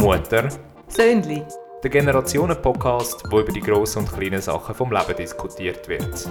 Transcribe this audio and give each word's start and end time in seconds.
Mutter. 0.00 0.48
Söhnli. 0.86 1.42
Der 1.82 1.90
Generationen-Podcast, 1.90 3.24
wo 3.30 3.40
über 3.40 3.52
die 3.52 3.60
grossen 3.60 4.00
und 4.00 4.12
kleinen 4.12 4.40
Sachen 4.40 4.74
vom 4.74 4.92
Leben 4.92 5.16
diskutiert 5.16 5.88
wird. 5.88 6.28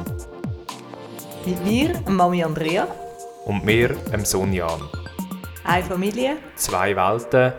Mit 1.45 1.65
mir, 1.65 2.01
Mami 2.07 2.43
Andrea. 2.43 2.88
Und 3.45 3.65
mir, 3.65 3.89
dem 3.89 4.23
Sohn 4.23 4.53
Jan. 4.53 4.81
Eine 5.65 5.83
Familie. 5.83 6.38
Zwei 6.55 6.95
Welten 6.95 7.53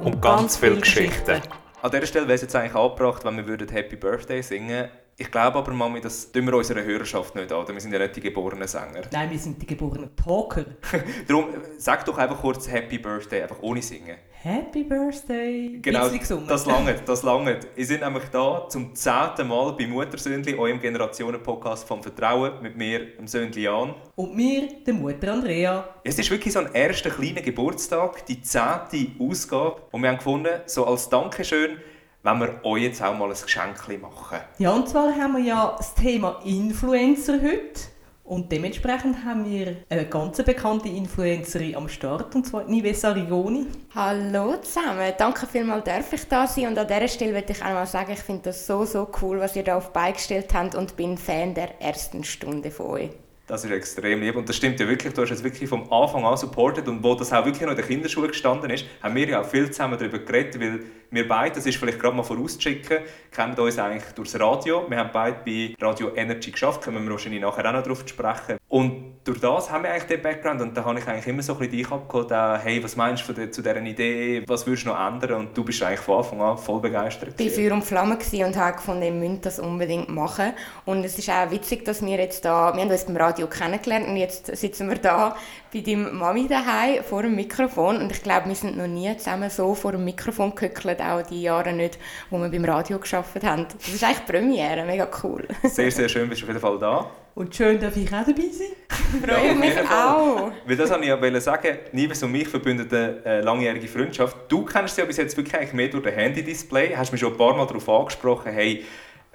und, 0.00 0.06
und 0.06 0.22
ganz, 0.22 0.40
ganz 0.40 0.56
viele 0.56 0.76
Geschichten. 0.76 1.26
Geschichten. 1.26 1.54
An 1.82 1.90
dieser 1.90 2.06
Stelle 2.06 2.26
wäre 2.26 2.34
es 2.34 2.42
jetzt 2.42 2.56
eigentlich 2.56 2.74
angebracht, 2.74 3.24
wenn 3.24 3.36
wir 3.36 3.66
Happy 3.70 3.96
Birthday 3.96 4.42
singen 4.42 4.68
würden. 4.68 5.05
Ich 5.18 5.30
glaube 5.30 5.56
aber, 5.56 5.72
Mami, 5.72 6.02
das 6.02 6.30
tun 6.30 6.44
wir 6.44 6.54
unserer 6.54 6.84
Hörerschaft 6.84 7.34
nicht 7.34 7.50
an. 7.50 7.66
Wir 7.66 7.80
sind 7.80 7.90
ja 7.90 7.98
nicht 7.98 8.16
die 8.16 8.20
geborenen 8.20 8.68
Sänger. 8.68 9.00
Nein, 9.12 9.30
wir 9.30 9.38
sind 9.38 9.62
die 9.62 9.66
geborenen 9.66 10.14
Talker. 10.14 10.66
Darum, 11.26 11.46
sag 11.78 12.04
doch 12.04 12.18
einfach 12.18 12.38
kurz 12.38 12.70
Happy 12.70 12.98
Birthday, 12.98 13.40
einfach 13.40 13.56
ohne 13.62 13.80
singen. 13.80 14.18
Happy 14.42 14.84
Birthday. 14.84 15.78
Genau, 15.80 16.10
das 16.46 16.66
lange, 16.66 16.96
das 17.06 17.22
lange. 17.22 17.60
Wir 17.74 17.86
sind 17.86 18.02
nämlich 18.02 18.24
da 18.30 18.68
zum 18.68 18.94
zehnten 18.94 19.48
Mal 19.48 19.72
bei 19.72 19.86
Muttersöhnli, 19.86 20.54
eurem 20.54 20.78
Generationen-Podcast 20.80 21.88
vom 21.88 22.02
Vertrauen, 22.02 22.60
mit 22.60 22.76
mir, 22.76 23.16
dem 23.16 23.26
Söhnli 23.26 23.62
Jan. 23.62 23.94
Und 24.16 24.36
mir, 24.36 24.68
der 24.86 24.92
Mutter 24.92 25.32
Andrea. 25.32 25.88
Es 26.04 26.18
ist 26.18 26.30
wirklich 26.30 26.52
so 26.52 26.58
ein 26.58 26.74
erster 26.74 27.08
kleiner 27.08 27.40
Geburtstag, 27.40 28.26
die 28.26 28.42
zehnte 28.42 29.12
Ausgabe. 29.18 29.80
Und 29.92 30.02
wir 30.02 30.10
haben 30.10 30.18
gefunden, 30.18 30.60
so 30.66 30.84
als 30.84 31.08
Dankeschön, 31.08 31.78
wenn 32.26 32.40
wir 32.40 32.64
euch 32.64 32.82
jetzt 32.82 33.02
auch 33.02 33.16
mal 33.16 33.30
ein 33.30 33.36
Geschenk 33.40 34.02
machen. 34.02 34.38
Ja, 34.58 34.72
und 34.72 34.88
zwar 34.88 35.14
haben 35.14 35.36
wir 35.36 35.44
ja 35.44 35.74
das 35.76 35.94
Thema 35.94 36.40
Influencer 36.44 37.34
heute. 37.34 37.80
Und 38.24 38.50
dementsprechend 38.50 39.24
haben 39.24 39.48
wir 39.48 39.76
eine 39.88 40.04
ganz 40.06 40.42
bekannte 40.42 40.88
Influencerin 40.88 41.76
am 41.76 41.88
Start, 41.88 42.34
und 42.34 42.44
zwar 42.44 42.64
Nives 42.64 43.04
Arigoni. 43.04 43.66
Hallo 43.94 44.56
zusammen, 44.56 45.12
danke 45.16 45.46
vielmals, 45.46 45.84
darf 45.84 46.12
ich 46.12 46.26
da 46.26 46.48
sein. 46.48 46.66
Und 46.66 46.78
an 46.78 46.88
dieser 46.88 47.06
Stelle 47.06 47.32
möchte 47.32 47.52
ich 47.52 47.62
auch 47.62 47.66
mal 47.66 47.86
sagen, 47.86 48.10
ich 48.10 48.18
finde 48.18 48.42
das 48.46 48.66
so, 48.66 48.84
so 48.84 49.08
cool, 49.22 49.38
was 49.38 49.54
ihr 49.54 49.62
da 49.62 49.76
auf 49.76 49.92
beigestellt 49.92 50.52
habt 50.52 50.74
und 50.74 50.96
bin 50.96 51.16
Fan 51.16 51.54
der 51.54 51.80
ersten 51.80 52.24
Stunde 52.24 52.72
von 52.72 52.86
euch. 52.86 53.10
Das 53.48 53.64
ist 53.64 53.70
extrem 53.70 54.22
lieb 54.22 54.34
und 54.34 54.48
das 54.48 54.56
stimmt 54.56 54.80
ja 54.80 54.88
wirklich. 54.88 55.14
Du 55.14 55.22
hast 55.22 55.30
es 55.30 55.44
wirklich 55.44 55.68
vom 55.68 55.92
Anfang 55.92 56.24
an 56.24 56.36
supportet 56.36 56.88
und 56.88 57.04
wo 57.04 57.14
das 57.14 57.32
auch 57.32 57.44
wirklich 57.44 57.62
noch 57.62 57.70
in 57.70 57.76
der 57.76 57.86
Kinderschule 57.86 58.26
gestanden 58.26 58.70
ist, 58.70 58.86
haben 59.00 59.14
wir 59.14 59.28
ja 59.28 59.40
auch 59.40 59.46
viel 59.46 59.70
zusammen 59.70 59.96
darüber 59.96 60.18
geredet, 60.18 60.60
weil 60.60 60.80
wir 61.10 61.28
beide, 61.28 61.54
das 61.54 61.66
ist 61.66 61.76
vielleicht 61.76 62.00
gerade 62.00 62.16
mal 62.16 62.22
vorauszuschicken, 62.22 62.98
kennen 63.30 63.58
uns 63.58 63.78
eigentlich 63.78 64.12
durchs 64.14 64.38
Radio. 64.38 64.84
Wir 64.88 64.98
haben 64.98 65.10
beide 65.12 65.38
bei 65.44 65.74
Radio 65.80 66.14
Energy 66.14 66.50
geschafft, 66.50 66.82
können 66.82 67.04
wir 67.04 67.10
wahrscheinlich 67.10 67.40
nachher 67.40 67.68
auch 67.68 67.72
noch 67.72 67.82
darauf 67.82 68.06
sprechen. 68.06 68.58
Und 68.68 69.16
durch 69.24 69.40
das 69.40 69.70
haben 69.70 69.84
wir 69.84 69.90
eigentlich 69.90 70.04
den 70.04 70.22
Background 70.22 70.60
und 70.60 70.76
da 70.76 70.84
habe 70.84 70.98
ich 70.98 71.06
eigentlich 71.06 71.26
immer 71.26 71.42
so 71.42 71.54
ein 71.54 71.58
bisschen 71.58 71.76
dich 71.76 71.90
abgeholt, 71.90 72.30
äh, 72.30 72.58
hey, 72.58 72.82
was 72.82 72.96
meinst 72.96 73.28
du 73.28 73.50
zu 73.50 73.62
dieser 73.62 73.76
Idee, 73.82 74.44
was 74.46 74.66
würdest 74.66 74.86
du 74.86 74.90
noch 74.90 75.06
ändern? 75.06 75.40
Und 75.40 75.56
du 75.56 75.64
bist 75.64 75.82
eigentlich 75.82 76.00
von 76.00 76.18
Anfang 76.18 76.40
an 76.40 76.58
voll 76.58 76.80
begeistert. 76.80 77.34
Ich 77.40 77.50
war 77.50 77.54
Feuer 77.56 77.72
und 77.72 77.84
Flamme 77.84 78.16
und 78.16 78.56
habe 78.56 78.76
gefunden, 78.76 79.02
ich 79.02 79.12
müsste 79.12 79.40
das 79.42 79.58
unbedingt 79.58 80.08
machen. 80.08 80.52
Und 80.84 81.04
es 81.04 81.18
ist 81.18 81.28
auch 81.28 81.50
witzig, 81.50 81.84
dass 81.84 82.04
wir 82.04 82.18
jetzt 82.18 82.44
da, 82.44 82.74
wir 82.74 82.82
haben 82.82 82.90
uns 82.90 83.04
beim 83.04 83.16
Radio 83.16 83.46
kennengelernt 83.46 84.08
und 84.08 84.16
jetzt 84.16 84.54
sitzen 84.56 84.88
wir 84.88 84.98
da 84.98 85.36
bei 85.72 85.80
deiner 85.80 86.12
Mami 86.12 86.48
daheim 86.48 87.02
vor 87.02 87.22
dem 87.22 87.34
Mikrofon 87.34 87.96
und 87.98 88.12
ich 88.12 88.22
glaube, 88.22 88.48
wir 88.48 88.54
sind 88.54 88.76
noch 88.76 88.86
nie 88.86 89.14
zusammen 89.16 89.50
so 89.50 89.74
vor 89.74 89.92
dem 89.92 90.04
Mikrofon 90.04 90.54
gehöckelt, 90.54 90.95
auch 91.00 91.22
die 91.22 91.42
Jahre 91.42 91.72
nicht, 91.72 91.98
wo 92.30 92.38
wir 92.38 92.48
beim 92.48 92.64
Radio 92.64 92.98
geschafft 92.98 93.42
haben. 93.42 93.66
Das 93.76 93.88
ist 93.88 94.02
eigentlich 94.04 94.26
Premiere, 94.26 94.84
mega 94.84 95.08
cool. 95.22 95.46
Sehr, 95.64 95.90
sehr 95.90 96.08
schön, 96.08 96.28
bist 96.28 96.42
du 96.42 96.46
auf 96.46 96.48
jeden 96.48 96.60
Fall 96.60 96.78
da. 96.78 97.10
Und 97.34 97.54
schön, 97.54 97.78
dass 97.78 97.94
ich 97.96 98.08
auch 98.08 98.24
dabei 98.24 98.48
sein. 98.50 98.68
Freue 99.22 99.48
ja, 99.48 99.54
mich 99.54 99.78
auch. 99.78 100.52
Weil 100.64 100.76
das 100.76 100.88
wollte 100.88 101.04
ich 101.04 101.08
ja 101.10 101.40
sagen, 101.40 101.78
Nives 101.92 102.22
und 102.22 102.32
mich 102.32 102.48
verbindet 102.48 102.92
eine 102.92 103.24
äh, 103.26 103.40
langjährige 103.42 103.88
Freundschaft. 103.88 104.36
Du 104.48 104.64
kennst 104.64 104.94
sie 104.94 105.02
ja 105.02 105.06
bis 105.06 105.18
jetzt 105.18 105.36
wirklich 105.36 105.72
mehr 105.74 105.88
durch 105.88 106.04
das 106.04 106.14
Handy-Display. 106.14 106.96
Hast 106.96 107.12
mich 107.12 107.20
schon 107.20 107.32
ein 107.32 107.38
paar 107.38 107.54
Mal 107.54 107.66
darauf 107.66 107.86
angesprochen, 107.88 108.52
hey, 108.52 108.84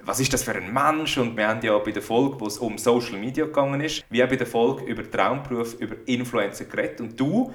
was 0.04 0.18
ist 0.18 0.32
das 0.32 0.42
für 0.42 0.54
ein 0.54 0.72
Mensch? 0.72 1.16
Und 1.16 1.36
wir 1.36 1.46
haben 1.46 1.60
ja 1.62 1.78
bei 1.78 1.92
der 1.92 2.02
Folge, 2.02 2.40
wo 2.40 2.46
es 2.46 2.58
um 2.58 2.76
Social 2.76 3.18
Media 3.18 3.44
gegangen 3.44 3.80
ist, 3.80 4.04
wie 4.10 4.22
auch 4.24 4.28
bei 4.28 4.36
der 4.36 4.48
Folge 4.48 4.84
über 4.84 5.08
Traumberuf, 5.08 5.74
über 5.74 5.94
Influencer 6.06 6.64
geredet. 6.64 7.00
Und 7.00 7.18
du 7.18 7.52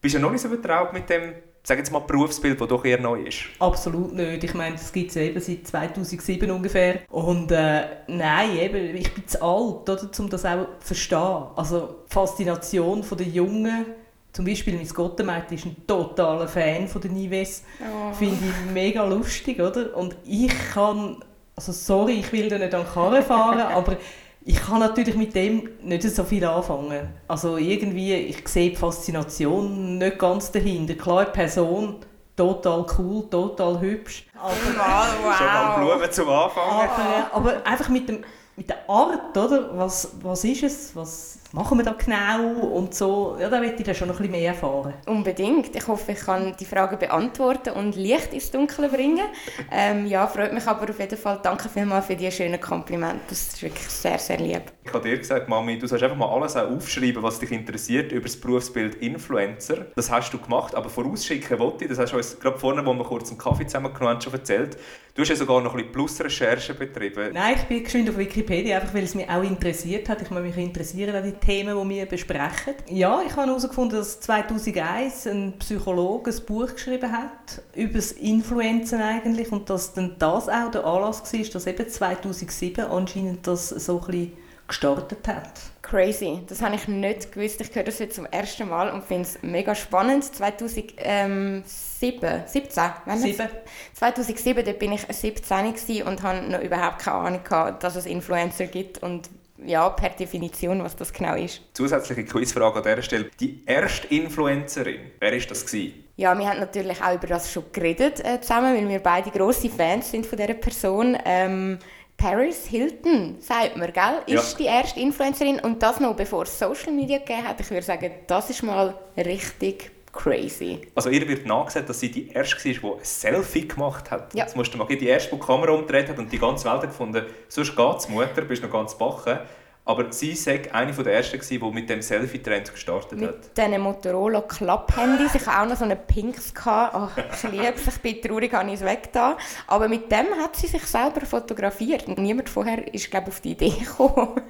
bist 0.00 0.14
ja 0.14 0.20
noch 0.20 0.30
nicht 0.30 0.40
so 0.40 0.48
vertraut 0.48 0.92
mit 0.92 1.10
dem 1.10 1.34
sag 1.70 1.78
jetzt 1.78 1.92
mal 1.92 2.00
Berufsbild, 2.00 2.60
das 2.60 2.66
doch 2.66 2.84
eher 2.84 3.00
neu 3.00 3.22
ist? 3.22 3.44
Absolut 3.60 4.12
nicht. 4.12 4.42
Ich 4.42 4.54
meine, 4.54 4.74
das 4.74 4.92
gibt 4.92 5.10
es 5.10 5.16
eben 5.16 5.40
seit 5.40 5.68
2007 5.68 6.50
ungefähr. 6.50 7.02
Und 7.08 7.52
äh, 7.52 7.82
nein, 8.08 8.58
eben, 8.58 8.96
ich 8.96 9.14
bin 9.14 9.26
zu 9.28 9.40
alt, 9.40 9.88
oder, 9.88 10.10
um 10.18 10.28
das 10.28 10.44
auch 10.44 10.66
zu 10.80 10.86
verstehen. 10.86 11.44
Also 11.54 11.98
die 12.08 12.12
Faszination 12.12 13.04
der 13.16 13.26
Jungen, 13.26 13.86
zum 14.32 14.44
Beispiel 14.44 14.74
mein 14.74 14.88
Gottemädchen 14.88 15.56
ist 15.56 15.66
ein 15.66 15.76
totaler 15.86 16.48
Fan 16.48 16.88
von 16.88 17.02
der 17.02 17.12
Nives. 17.12 17.62
Oh. 17.80 18.12
Finde 18.14 18.38
ich 18.44 18.72
mega 18.72 19.04
lustig, 19.04 19.60
oder? 19.60 19.96
Und 19.96 20.16
ich 20.26 20.52
kann, 20.72 21.22
also 21.54 21.70
sorry, 21.70 22.14
ich 22.14 22.32
will 22.32 22.48
da 22.48 22.58
nicht 22.58 22.74
an 22.74 22.84
Karre 22.84 23.22
fahren, 23.22 23.60
aber 23.74 23.96
ich 24.42 24.56
kann 24.60 24.80
natürlich 24.80 25.16
mit 25.16 25.34
dem 25.34 25.68
nicht 25.82 26.02
so 26.02 26.24
viel 26.24 26.44
anfangen. 26.44 27.08
Also 27.28 27.58
irgendwie, 27.58 28.14
ich 28.14 28.48
sehe 28.48 28.70
die 28.70 28.76
Faszination 28.76 29.98
nicht 29.98 30.18
ganz 30.18 30.50
dahinter. 30.50 30.94
Klar, 30.94 31.26
die 31.26 31.32
Person, 31.32 31.96
total 32.36 32.86
cool, 32.98 33.28
total 33.28 33.80
hübsch. 33.80 34.26
Aber, 34.34 34.52
wow. 34.52 35.36
Schon 35.36 35.46
mal 35.46 35.78
Blumen 35.78 36.10
zum 36.12 36.28
Anfang. 36.30 36.62
Aber, 36.64 37.30
aber 37.32 37.66
einfach 37.66 37.88
mit, 37.90 38.08
dem, 38.08 38.24
mit 38.56 38.68
der 38.70 38.88
Art, 38.88 39.36
oder? 39.36 39.76
Was, 39.76 40.12
was 40.22 40.44
ist 40.44 40.62
es? 40.62 40.96
Was, 40.96 41.39
machen 41.52 41.78
wir 41.78 41.84
da 41.84 41.92
genau 41.92 42.66
und 42.66 42.94
so. 42.94 43.36
Ja, 43.40 43.48
da 43.48 43.58
möchte 43.58 43.78
ich 43.78 43.84
dann 43.84 43.94
schon 43.94 44.08
noch 44.08 44.16
ein 44.16 44.22
bisschen 44.22 44.40
mehr 44.40 44.50
erfahren. 44.50 44.94
Unbedingt. 45.06 45.74
Ich 45.74 45.86
hoffe, 45.86 46.12
ich 46.12 46.20
kann 46.20 46.54
die 46.58 46.64
Fragen 46.64 46.98
beantworten 46.98 47.70
und 47.70 47.96
Licht 47.96 48.32
ins 48.32 48.50
Dunkle 48.50 48.88
bringen. 48.88 49.26
Ähm, 49.70 50.06
ja, 50.06 50.26
freut 50.26 50.52
mich 50.52 50.66
aber 50.66 50.88
auf 50.88 50.98
jeden 50.98 51.18
Fall. 51.18 51.40
Danke 51.42 51.68
vielmals 51.68 52.06
für 52.06 52.16
die 52.16 52.30
schönen 52.30 52.60
Komplimente. 52.60 53.20
Das 53.28 53.48
ist 53.48 53.62
wirklich 53.62 53.88
sehr, 53.88 54.18
sehr 54.18 54.38
lieb. 54.38 54.62
Ich 54.84 54.92
habe 54.92 55.08
dir 55.08 55.18
gesagt, 55.18 55.48
Mami, 55.48 55.78
du 55.78 55.86
sollst 55.86 56.04
einfach 56.04 56.16
mal 56.16 56.28
alles 56.28 56.56
aufschreiben, 56.56 57.22
was 57.22 57.38
dich 57.38 57.52
interessiert 57.52 58.12
über 58.12 58.26
das 58.26 58.36
Berufsbild 58.36 58.96
Influencer. 58.96 59.86
Das 59.94 60.10
hast 60.10 60.32
du 60.32 60.38
gemacht, 60.38 60.74
aber 60.74 60.88
vorausschicken 60.88 61.58
wollte 61.58 61.84
ich, 61.84 61.90
das 61.90 61.98
hast 61.98 62.12
du 62.12 62.16
uns 62.16 62.38
gerade 62.38 62.58
vorne, 62.58 62.84
wo 62.84 62.92
wir 62.94 63.04
kurz 63.04 63.28
einen 63.28 63.38
Kaffee 63.38 63.66
zusammengenommen 63.66 64.14
haben, 64.14 64.20
schon 64.20 64.32
erzählt. 64.32 64.76
Du 65.14 65.22
hast 65.22 65.28
ja 65.28 65.36
sogar 65.36 65.60
noch 65.60 65.72
ein 65.72 65.78
bisschen 65.78 65.92
Plus-Recherchen 65.92 66.78
betrieben. 66.78 67.32
Nein, 67.32 67.56
ich 67.56 67.64
bin 67.64 67.82
geschwind 67.82 68.08
auf 68.08 68.16
Wikipedia, 68.16 68.78
einfach 68.78 68.94
weil 68.94 69.02
es 69.02 69.14
mich 69.14 69.28
auch 69.28 69.42
interessiert 69.42 70.08
hat. 70.08 70.22
Ich 70.22 70.30
mich 70.30 70.56
interessieren 70.56 71.16
an 71.16 71.24
die 71.24 71.32
Themen, 71.32 71.76
die 71.82 71.94
wir 71.96 72.06
besprechen. 72.06 72.74
Ja, 72.88 73.20
ich 73.26 73.32
habe 73.32 73.48
herausgefunden, 73.48 73.98
dass 73.98 74.20
2001 74.20 75.26
ein 75.26 75.58
Psychologe 75.58 76.30
ein 76.30 76.46
Buch 76.46 76.72
geschrieben 76.72 77.10
hat 77.10 77.62
über 77.74 77.94
das 77.94 78.12
Influenzen 78.12 79.00
eigentlich 79.00 79.50
und 79.50 79.68
dass 79.68 79.94
dann 79.94 80.14
das 80.18 80.48
auch 80.48 80.70
der 80.70 80.84
Anlass 80.84 81.32
war, 81.32 81.40
dass 81.40 81.66
eben 81.66 81.88
2007 81.88 82.84
anscheinend 82.84 83.46
das 83.46 83.70
so 83.70 84.00
ein 84.00 84.06
bisschen 84.06 84.32
gestartet 84.68 85.26
hat. 85.26 85.69
Crazy, 85.90 86.38
das 86.46 86.62
habe 86.62 86.76
ich 86.76 86.86
nicht 86.86 87.32
gewusst. 87.32 87.60
Ich 87.60 87.74
höre 87.74 87.82
das 87.82 87.98
jetzt 87.98 88.14
zum 88.14 88.24
ersten 88.26 88.68
Mal 88.68 88.92
und 88.92 89.02
finde 89.02 89.22
es 89.22 89.42
mega 89.42 89.74
spannend. 89.74 90.22
2007, 90.24 91.64
17, 91.66 92.42
7. 92.46 93.48
2007 93.94 94.64
da 94.64 94.72
bin 94.72 94.92
ich 94.92 95.02
17 95.10 96.04
und 96.04 96.22
habe 96.22 96.48
noch 96.48 96.60
überhaupt 96.60 97.00
keine 97.00 97.16
Ahnung 97.16 97.40
gehabt, 97.42 97.82
dass 97.82 97.96
es 97.96 98.06
Influencer 98.06 98.66
gibt 98.66 99.02
und 99.02 99.30
ja, 99.66 99.90
per 99.90 100.10
Definition, 100.10 100.82
was 100.84 100.94
das 100.94 101.12
genau 101.12 101.34
ist. 101.34 101.60
Zusätzliche 101.74 102.24
Quizfrage 102.24 102.76
an 102.76 102.84
dieser 102.84 103.02
Stelle. 103.02 103.30
Die 103.40 103.64
erste 103.66 104.06
Influencerin, 104.06 105.00
wer 105.18 105.32
war 105.32 105.38
das? 105.40 105.66
Gewesen? 105.66 106.04
Ja, 106.16 106.38
wir 106.38 106.48
haben 106.48 106.60
natürlich 106.60 107.02
auch 107.02 107.14
über 107.14 107.26
das 107.26 107.52
schon 107.52 107.64
geredet 107.72 108.24
äh, 108.24 108.40
zusammen, 108.40 108.76
weil 108.76 108.88
wir 108.88 109.00
beide 109.00 109.30
grosse 109.30 109.68
Fans 109.68 110.10
sind 110.10 110.24
von 110.24 110.38
dieser 110.38 110.54
Person. 110.54 111.18
Ähm, 111.24 111.78
Paris 112.20 112.66
Hilton, 112.66 113.36
sagt 113.40 113.78
man, 113.78 113.90
gell? 113.90 114.22
ist 114.26 114.52
ja. 114.52 114.58
die 114.58 114.64
erste 114.66 115.00
Influencerin 115.00 115.58
und 115.60 115.82
das 115.82 116.00
noch 116.00 116.14
bevor 116.14 116.42
es 116.42 116.58
Social 116.58 116.92
Media 116.92 117.16
gegeben 117.16 117.48
hat. 117.48 117.58
Ich 117.58 117.70
würde 117.70 117.82
sagen, 117.82 118.10
das 118.26 118.50
ist 118.50 118.62
mal 118.62 118.94
richtig 119.16 119.90
crazy. 120.12 120.82
Also 120.94 121.08
ihr 121.08 121.26
wird 121.26 121.46
nachgesagt, 121.46 121.88
dass 121.88 121.98
sie 121.98 122.10
die 122.10 122.28
erste 122.28 122.82
war, 122.82 122.96
die 122.96 122.98
ein 122.98 123.04
Selfie 123.04 123.66
gemacht 123.66 124.10
hat. 124.10 124.34
Ja. 124.34 124.44
Jetzt 124.44 124.54
musst 124.54 124.74
du 124.74 124.76
mal 124.76 124.86
die 124.86 125.06
erste, 125.06 125.30
die 125.30 125.40
die 125.40 125.46
Kamera 125.46 125.72
umgedreht 125.72 126.10
hat 126.10 126.18
und 126.18 126.30
die 126.30 126.38
ganze 126.38 126.70
Welt 126.70 126.82
gefunden, 126.82 127.24
sonst 127.48 127.74
geht 127.74 127.96
es, 127.96 128.08
Mutter, 128.10 128.42
bist 128.42 128.62
noch 128.62 128.70
ganz 128.70 128.98
bachen. 128.98 129.38
Aber 129.84 130.12
sie 130.12 130.34
war 130.46 130.74
eine 130.74 130.92
der 130.92 131.14
ersten, 131.14 131.40
die 131.40 131.58
mit 131.58 131.90
dem 131.90 132.02
Selfie-Trend 132.02 132.72
gestartet 132.72 133.18
mit 133.18 133.28
hat. 133.28 133.36
Mit 133.38 133.56
diesen 133.56 133.80
Motorola 133.80 134.42
Klapp-Handys. 134.42 135.34
Ich 135.34 135.46
hatte 135.46 135.62
auch 135.62 135.66
noch 135.66 135.76
so 135.76 135.84
eine 135.84 135.96
Pinks. 135.96 136.52
Oh, 136.64 137.08
ich 137.16 137.50
liebe 137.50 137.74
es, 137.74 137.86
ich 137.88 138.00
bin 138.00 138.22
traurig, 138.22 138.52
habe 138.52 138.68
ich 138.68 138.74
es 138.74 138.84
weggetan. 138.84 139.36
Aber 139.66 139.88
mit 139.88 140.10
dem 140.12 140.26
hat 140.38 140.54
sie 140.54 140.68
sich 140.68 140.84
selber 140.84 141.22
fotografiert. 141.26 142.06
Und 142.06 142.18
niemand 142.18 142.48
vorher 142.48 142.92
ist, 142.92 143.10
glaube 143.10 143.28
auf 143.28 143.40
die 143.40 143.52
Idee 143.52 143.70
gekommen. 143.70 144.40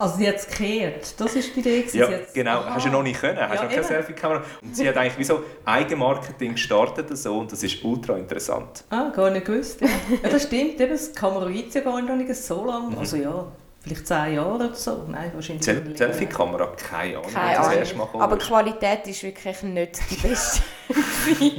Also 0.00 0.18
sie 0.18 0.28
hat 0.28 0.36
es 0.36 0.46
gekehrt, 0.46 1.20
das 1.20 1.34
ist 1.34 1.56
die 1.56 1.60
Idee. 1.60 1.84
Ja, 1.92 2.08
jetzt... 2.08 2.32
genau. 2.32 2.60
Aha. 2.60 2.74
Hast 2.74 2.86
du 2.86 2.90
noch 2.90 3.02
nicht 3.02 3.20
können, 3.20 3.36
hast 3.36 3.56
ja, 3.56 3.64
noch 3.64 3.70
keine 3.70 3.82
Selfie-Kamera. 3.82 4.44
Und 4.62 4.76
sie 4.76 4.88
hat 4.88 4.96
eigentlich 4.96 5.18
wie 5.18 5.24
so 5.24 5.42
Eigenmarketing 5.64 6.52
gestartet 6.52 7.18
so, 7.18 7.36
und 7.36 7.50
das 7.50 7.64
ist 7.64 7.82
ultra 7.82 8.16
interessant. 8.16 8.84
Ah, 8.90 9.08
gar 9.08 9.30
nicht 9.30 9.46
gewusst. 9.46 9.80
Ja, 9.80 9.88
ja 10.22 10.28
das 10.28 10.44
stimmt, 10.44 10.80
eben, 10.80 10.92
das 10.92 11.12
Kamera 11.12 11.50
gibt 11.50 11.70
es 11.70 11.74
ja 11.74 11.80
gar 11.80 12.00
nicht 12.00 12.32
so 12.36 12.64
lange. 12.64 12.90
Mhm. 12.90 12.98
Also 12.98 13.16
ja, 13.16 13.44
vielleicht 13.88 14.06
zehn 14.06 14.34
Jahre 14.34 14.54
oder 14.54 14.74
so. 14.74 15.04
Nein, 15.08 15.30
wahrscheinlich 15.34 15.64
Sel. 15.64 15.96
Selfie-Kamera, 15.96 16.66
keine 16.76 17.18
Ahnung. 17.18 17.32
Keine 17.32 17.58
Ahnung. 17.58 18.20
Aber 18.20 18.36
die. 18.36 18.44
Qualität 18.44 19.06
ist 19.06 19.22
wirklich 19.22 19.62
nicht 19.62 19.98
die 20.10 20.28
beste. 20.28 20.62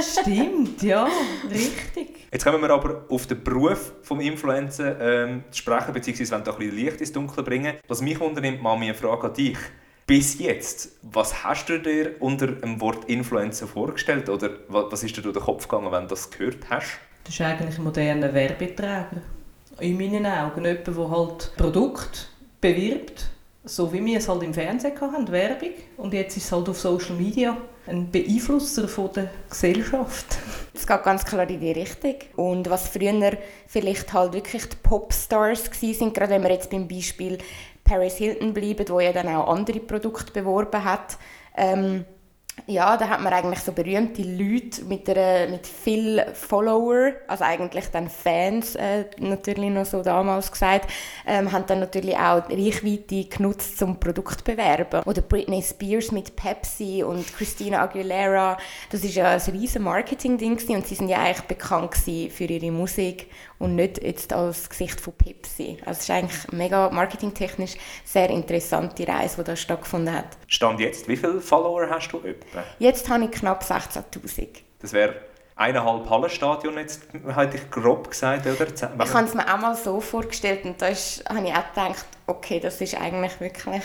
Stimmt, 0.00 0.82
ja, 0.82 1.08
richtig. 1.50 2.26
Jetzt 2.32 2.44
kommen 2.44 2.60
wir 2.62 2.70
aber 2.70 3.04
auf 3.08 3.26
den 3.26 3.42
Beruf 3.44 3.92
des 4.08 4.18
Influencer 4.18 5.00
ähm, 5.00 5.44
zu 5.50 5.58
sprechen, 5.58 5.92
beziehungsweise 5.92 6.32
wenn 6.34 6.44
da 6.44 6.52
ein 6.52 6.58
bisschen 6.58 6.76
Licht 6.76 7.00
ins 7.00 7.12
Dunkle 7.12 7.42
bringen. 7.42 7.74
Was 7.86 8.00
mich 8.00 8.20
unternimmt, 8.20 8.62
Mami, 8.62 8.86
eine 8.86 8.94
Frage 8.94 9.28
an 9.28 9.34
dich. 9.34 9.58
Bis 10.06 10.38
jetzt, 10.38 10.98
was 11.02 11.44
hast 11.44 11.66
du 11.68 11.78
dir 11.78 12.16
unter 12.20 12.48
dem 12.48 12.80
Wort 12.80 13.04
Influencer 13.06 13.66
vorgestellt 13.66 14.28
oder 14.28 14.50
wa- 14.68 14.86
was 14.90 15.02
ist 15.02 15.16
dir 15.16 15.22
durch 15.22 15.34
den 15.34 15.42
Kopf 15.42 15.66
gegangen, 15.66 15.90
wenn 15.92 16.02
du 16.02 16.08
das 16.08 16.30
gehört 16.30 16.58
hast? 16.68 16.98
Das 17.24 17.32
ist 17.34 17.40
eigentlich 17.40 17.78
ein 17.78 17.84
moderner 17.84 18.34
Werbeträger. 18.34 19.22
In 19.80 19.96
meinen 19.96 20.26
Augen. 20.26 20.64
Jemand, 20.64 20.86
der 20.86 21.10
halt 21.10 21.52
Produkt 21.56 22.28
bewirbt, 22.60 23.26
so 23.64 23.92
wie 23.92 24.04
wir 24.04 24.18
es 24.18 24.28
halt 24.28 24.42
im 24.42 24.54
Fernsehen 24.54 25.00
hatten, 25.00 25.30
Werbung. 25.30 25.70
Und 25.96 26.14
jetzt 26.14 26.36
ist 26.36 26.44
es 26.44 26.52
halt 26.52 26.68
auf 26.68 26.78
Social 26.78 27.16
Media 27.16 27.56
ein 27.86 28.10
Beeinflusser 28.10 28.88
von 28.88 29.10
der 29.14 29.30
Gesellschaft. 29.48 30.38
Es 30.72 30.86
geht 30.86 31.02
ganz 31.02 31.24
klar 31.24 31.48
in 31.48 31.60
die 31.60 31.72
Richtung. 31.72 32.14
Und 32.36 32.70
was 32.70 32.88
früher 32.88 33.36
vielleicht 33.66 34.12
halt 34.12 34.32
wirklich 34.32 34.68
die 34.68 34.76
Popstars 34.82 35.70
waren, 35.70 36.12
gerade 36.12 36.30
wenn 36.30 36.42
wir 36.42 36.52
jetzt 36.52 36.70
beim 36.70 36.88
Beispiel 36.88 37.38
Paris 37.84 38.16
Hilton 38.16 38.54
bleiben, 38.54 38.88
wo 38.88 39.00
ja 39.00 39.12
dann 39.12 39.28
auch 39.28 39.48
andere 39.48 39.80
Produkte 39.80 40.32
beworben 40.32 40.84
hat, 40.84 41.18
ähm, 41.56 42.04
ja, 42.66 42.96
da 42.96 43.08
hat 43.08 43.20
man 43.20 43.32
eigentlich 43.32 43.60
so 43.60 43.72
berühmte 43.72 44.22
Leute 44.22 44.84
mit, 44.84 45.08
einer, 45.08 45.50
mit 45.50 45.66
viel 45.66 46.24
Follower, 46.32 47.12
also 47.28 47.44
eigentlich 47.44 47.86
dann 47.90 48.08
Fans 48.08 48.74
äh, 48.76 49.04
natürlich 49.18 49.70
noch 49.70 49.84
so 49.84 50.02
damals 50.02 50.50
gesagt, 50.50 50.90
ähm, 51.26 51.52
haben 51.52 51.66
dann 51.66 51.80
natürlich 51.80 52.16
auch 52.16 52.48
Reichweite 52.48 53.24
genutzt 53.24 53.76
zum 53.76 54.00
Produkt 54.00 54.44
bewerben. 54.44 55.02
Oder 55.04 55.20
Britney 55.20 55.62
Spears 55.62 56.10
mit 56.10 56.36
Pepsi 56.36 57.02
und 57.02 57.26
Christina 57.36 57.82
Aguilera, 57.82 58.56
das 58.90 59.04
ist 59.04 59.14
ja 59.14 59.32
ein 59.32 59.40
riesen 59.40 59.82
Marketing-Ding 59.82 60.58
und 60.70 60.86
sie 60.86 60.94
sind 60.94 61.08
ja 61.08 61.18
eigentlich 61.18 61.42
bekannt 61.42 61.94
für 61.94 62.44
ihre 62.44 62.70
Musik 62.70 63.28
und 63.58 63.76
nicht 63.76 64.02
jetzt 64.02 64.32
als 64.32 64.68
Gesicht 64.68 65.00
von 65.00 65.12
Pepsi. 65.12 65.78
Also 65.84 65.98
es 65.98 66.00
ist 66.00 66.10
eigentlich 66.10 66.52
mega 66.52 66.90
marketingtechnisch 66.90 67.74
sehr 68.04 68.30
interessante 68.30 69.06
Reise, 69.06 69.36
die 69.38 69.44
da 69.44 69.56
stattgefunden 69.56 70.14
hat. 70.14 70.36
Stand 70.46 70.80
jetzt, 70.80 71.08
wie 71.08 71.16
viele 71.16 71.40
Follower 71.40 71.88
hast 71.90 72.08
du 72.12 72.18
etwa? 72.18 72.53
Jetzt 72.78 73.08
habe 73.08 73.24
ich 73.24 73.30
knapp 73.32 73.62
16'000. 73.62 74.48
Das 74.80 74.92
wäre 74.92 75.14
eineinhalb 75.56 76.08
Hallenstadion 76.08 76.76
jetzt, 76.78 77.02
hätte 77.34 77.56
ich 77.56 77.70
grob 77.70 78.10
gesagt, 78.10 78.46
oder? 78.46 78.66
Ich 78.66 79.14
habe 79.14 79.26
es 79.26 79.34
mir 79.34 79.52
auch 79.52 79.58
mal 79.58 79.76
so 79.76 80.00
vorgestellt 80.00 80.64
und 80.64 80.80
da 80.80 80.88
ist, 80.88 81.24
habe 81.28 81.46
ich 81.46 81.54
auch 81.54 81.68
gedacht, 81.68 82.06
okay, 82.26 82.60
das 82.60 82.80
ist 82.80 83.00
eigentlich 83.00 83.40
wirklich 83.40 83.82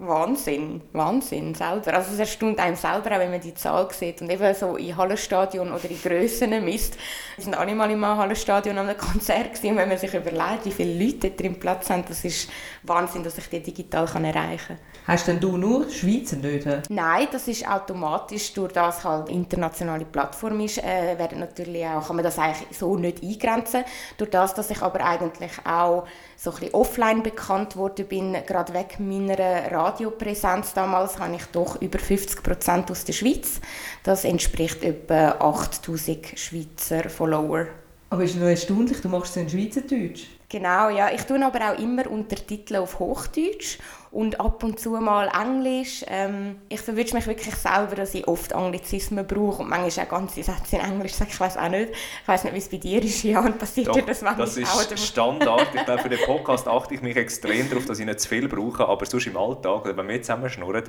Wahnsinn, 0.00 0.82
Wahnsinn 0.92 1.54
selber. 1.54 1.94
Also 1.94 2.12
es 2.12 2.18
erstaunt 2.18 2.60
einem 2.60 2.76
selber 2.76 3.12
auch, 3.12 3.18
wenn 3.18 3.30
man 3.30 3.40
die 3.40 3.54
Zahl 3.54 3.88
sieht 3.92 4.22
und 4.22 4.30
eben 4.30 4.54
so 4.54 4.76
in 4.76 4.96
Hallenstadion 4.96 5.72
oder 5.72 5.90
in 5.90 6.00
Grössen 6.00 6.50
misst. 6.64 6.96
Wir 7.36 7.44
sind 7.44 7.54
alle 7.54 7.74
mal 7.74 7.90
im 7.90 8.04
Hallenstadion 8.04 8.78
an 8.78 8.88
einem 8.88 8.98
Konzert 8.98 9.54
gewesen. 9.54 9.70
und 9.70 9.76
wenn 9.78 9.88
man 9.88 9.98
sich 9.98 10.14
überlegt, 10.14 10.64
wie 10.64 10.70
viele 10.70 11.04
Leute 11.04 11.30
drin 11.30 11.58
Platz 11.58 11.90
haben, 11.90 12.04
das 12.06 12.24
ist 12.24 12.48
Wahnsinn, 12.84 13.24
dass 13.24 13.38
ich 13.38 13.48
die 13.48 13.60
digital 13.60 14.06
kann 14.06 14.24
erreichen 14.24 14.76
kann. 14.76 14.78
Hast 15.08 15.26
denn 15.26 15.40
du 15.40 15.56
nur 15.56 15.88
Schweizer 15.90 16.36
hä? 16.42 16.82
Nein, 16.90 17.28
das 17.32 17.48
ist 17.48 17.66
automatisch, 17.66 18.52
durch 18.52 18.72
das 18.72 19.04
halt 19.04 19.30
internationale 19.30 20.04
Plattform 20.04 20.60
ist, 20.60 20.78
äh, 20.78 21.18
werden 21.18 21.40
natürlich 21.40 21.84
auch, 21.86 22.06
kann 22.06 22.16
man 22.16 22.24
das 22.24 22.38
eigentlich 22.38 22.78
so 22.78 22.94
nicht 22.96 23.22
eingrenzen. 23.22 23.84
Durch 24.16 24.30
das, 24.30 24.54
dass 24.54 24.70
ich 24.70 24.82
aber 24.82 25.04
eigentlich 25.04 25.52
auch 25.64 26.06
so 26.40 26.50
ein 26.50 26.56
bisschen 26.56 26.74
offline 26.74 27.22
bekannt 27.24 27.74
worden 27.74 28.06
bin, 28.06 28.36
gerade 28.46 28.72
wegen 28.72 29.08
meiner 29.08 29.72
Radiopräsenz 29.72 30.72
damals, 30.72 31.18
habe 31.18 31.34
ich 31.34 31.44
doch 31.46 31.82
über 31.82 31.98
50 31.98 32.44
Prozent 32.44 32.90
aus 32.92 33.04
der 33.04 33.12
Schweiz. 33.12 33.60
Das 34.04 34.24
entspricht 34.24 34.84
etwa 34.84 35.32
8000 35.32 36.38
Schweizer 36.38 37.10
Follower. 37.10 37.66
Aber 38.10 38.22
ist 38.22 38.36
noch 38.36 38.46
erstaunlich, 38.46 39.00
du 39.00 39.08
machst 39.08 39.36
es 39.36 39.42
in 39.42 39.50
Schweizerdeutsch. 39.50 40.26
Genau, 40.48 40.88
ja. 40.88 41.10
Ich 41.12 41.22
tue 41.22 41.44
aber 41.44 41.72
auch 41.72 41.78
immer 41.78 42.08
Untertitel 42.08 42.76
auf 42.76 43.00
Hochdeutsch 43.00 43.78
und 44.10 44.40
ab 44.40 44.62
und 44.62 44.80
zu 44.80 44.90
mal 44.90 45.28
Englisch. 45.28 46.04
Ähm, 46.08 46.56
ich 46.68 46.80
verwünsche 46.80 47.14
mich 47.14 47.26
wirklich 47.26 47.54
selber, 47.54 47.94
dass 47.94 48.14
ich 48.14 48.26
oft 48.26 48.52
Anglizismen 48.52 49.26
brauche 49.26 49.62
und 49.62 49.68
manchmal 49.68 50.06
auch 50.06 50.10
ganze 50.10 50.42
Sätze 50.42 50.76
in 50.76 50.82
Englisch 50.82 51.12
sage. 51.12 51.30
Ich 51.32 51.40
weiß 51.40 51.56
auch 51.56 51.68
nicht. 51.68 51.90
Ich 51.90 52.28
weiß 52.28 52.44
nicht, 52.44 52.54
wie 52.54 52.58
es 52.58 52.68
bei 52.68 52.76
dir 52.78 53.02
ist, 53.02 53.22
Jan. 53.22 53.58
Passiert 53.58 53.94
dir 53.94 54.02
das 54.02 54.22
manchmal 54.22 54.46
das 54.46 54.56
auch? 54.56 54.80
ist 54.80 54.88
oder? 54.88 54.96
Standard. 54.96 55.68
Ich 55.74 55.84
glaube, 55.84 56.02
für 56.02 56.08
den 56.08 56.20
Podcast 56.24 56.66
achte 56.68 56.94
ich 56.94 57.02
mich 57.02 57.16
extrem 57.16 57.68
darauf, 57.68 57.86
dass 57.86 57.98
ich 57.98 58.06
nicht 58.06 58.20
zu 58.20 58.28
viel 58.28 58.48
brauche, 58.48 58.86
aber 58.86 59.04
sonst 59.04 59.26
im 59.26 59.36
Alltag, 59.36 59.84
oder 59.84 59.96
wenn 59.96 60.08
wir 60.08 60.22
zusammen 60.22 60.48
schnurren, 60.48 60.84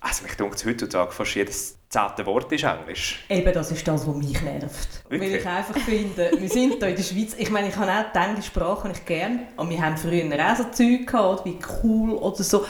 also 0.00 0.22
mich 0.22 0.36
dunkt 0.36 0.64
heutzutage 0.64 1.12
fast 1.12 1.34
jedes 1.34 1.76
zehnte 1.88 2.26
Wort 2.26 2.52
ist 2.52 2.64
Englisch. 2.64 3.24
Eben, 3.28 3.52
das 3.52 3.70
ist 3.70 3.86
das, 3.86 4.06
was 4.06 4.14
mich 4.14 4.40
nervt. 4.42 4.88
Wirklich? 5.08 5.32
Weil 5.32 5.38
ich 5.40 5.46
einfach 5.46 5.78
finde, 5.78 6.30
wir 6.38 6.48
sind 6.48 6.74
hier 6.74 6.88
in 6.88 6.96
der 6.96 7.02
Schweiz, 7.02 7.34
ich 7.36 7.50
meine, 7.50 7.68
ich 7.68 7.76
habe 7.76 7.90
auch 7.90 8.12
die 8.12 8.18
englische 8.18 8.48
Sprache 8.48 8.88
und 8.88 8.96
ich 8.96 9.04
gerne, 9.04 9.48
und 9.56 9.70
wir 9.70 9.80
haben 9.82 9.96
früher 9.96 10.24
auch 10.24 10.56
so 10.56 10.64
Zeug 10.64 11.06
gehabt, 11.06 11.44
wie 11.46 11.58
cool 11.82 12.12
oder 12.12 12.42
so, 12.42 12.64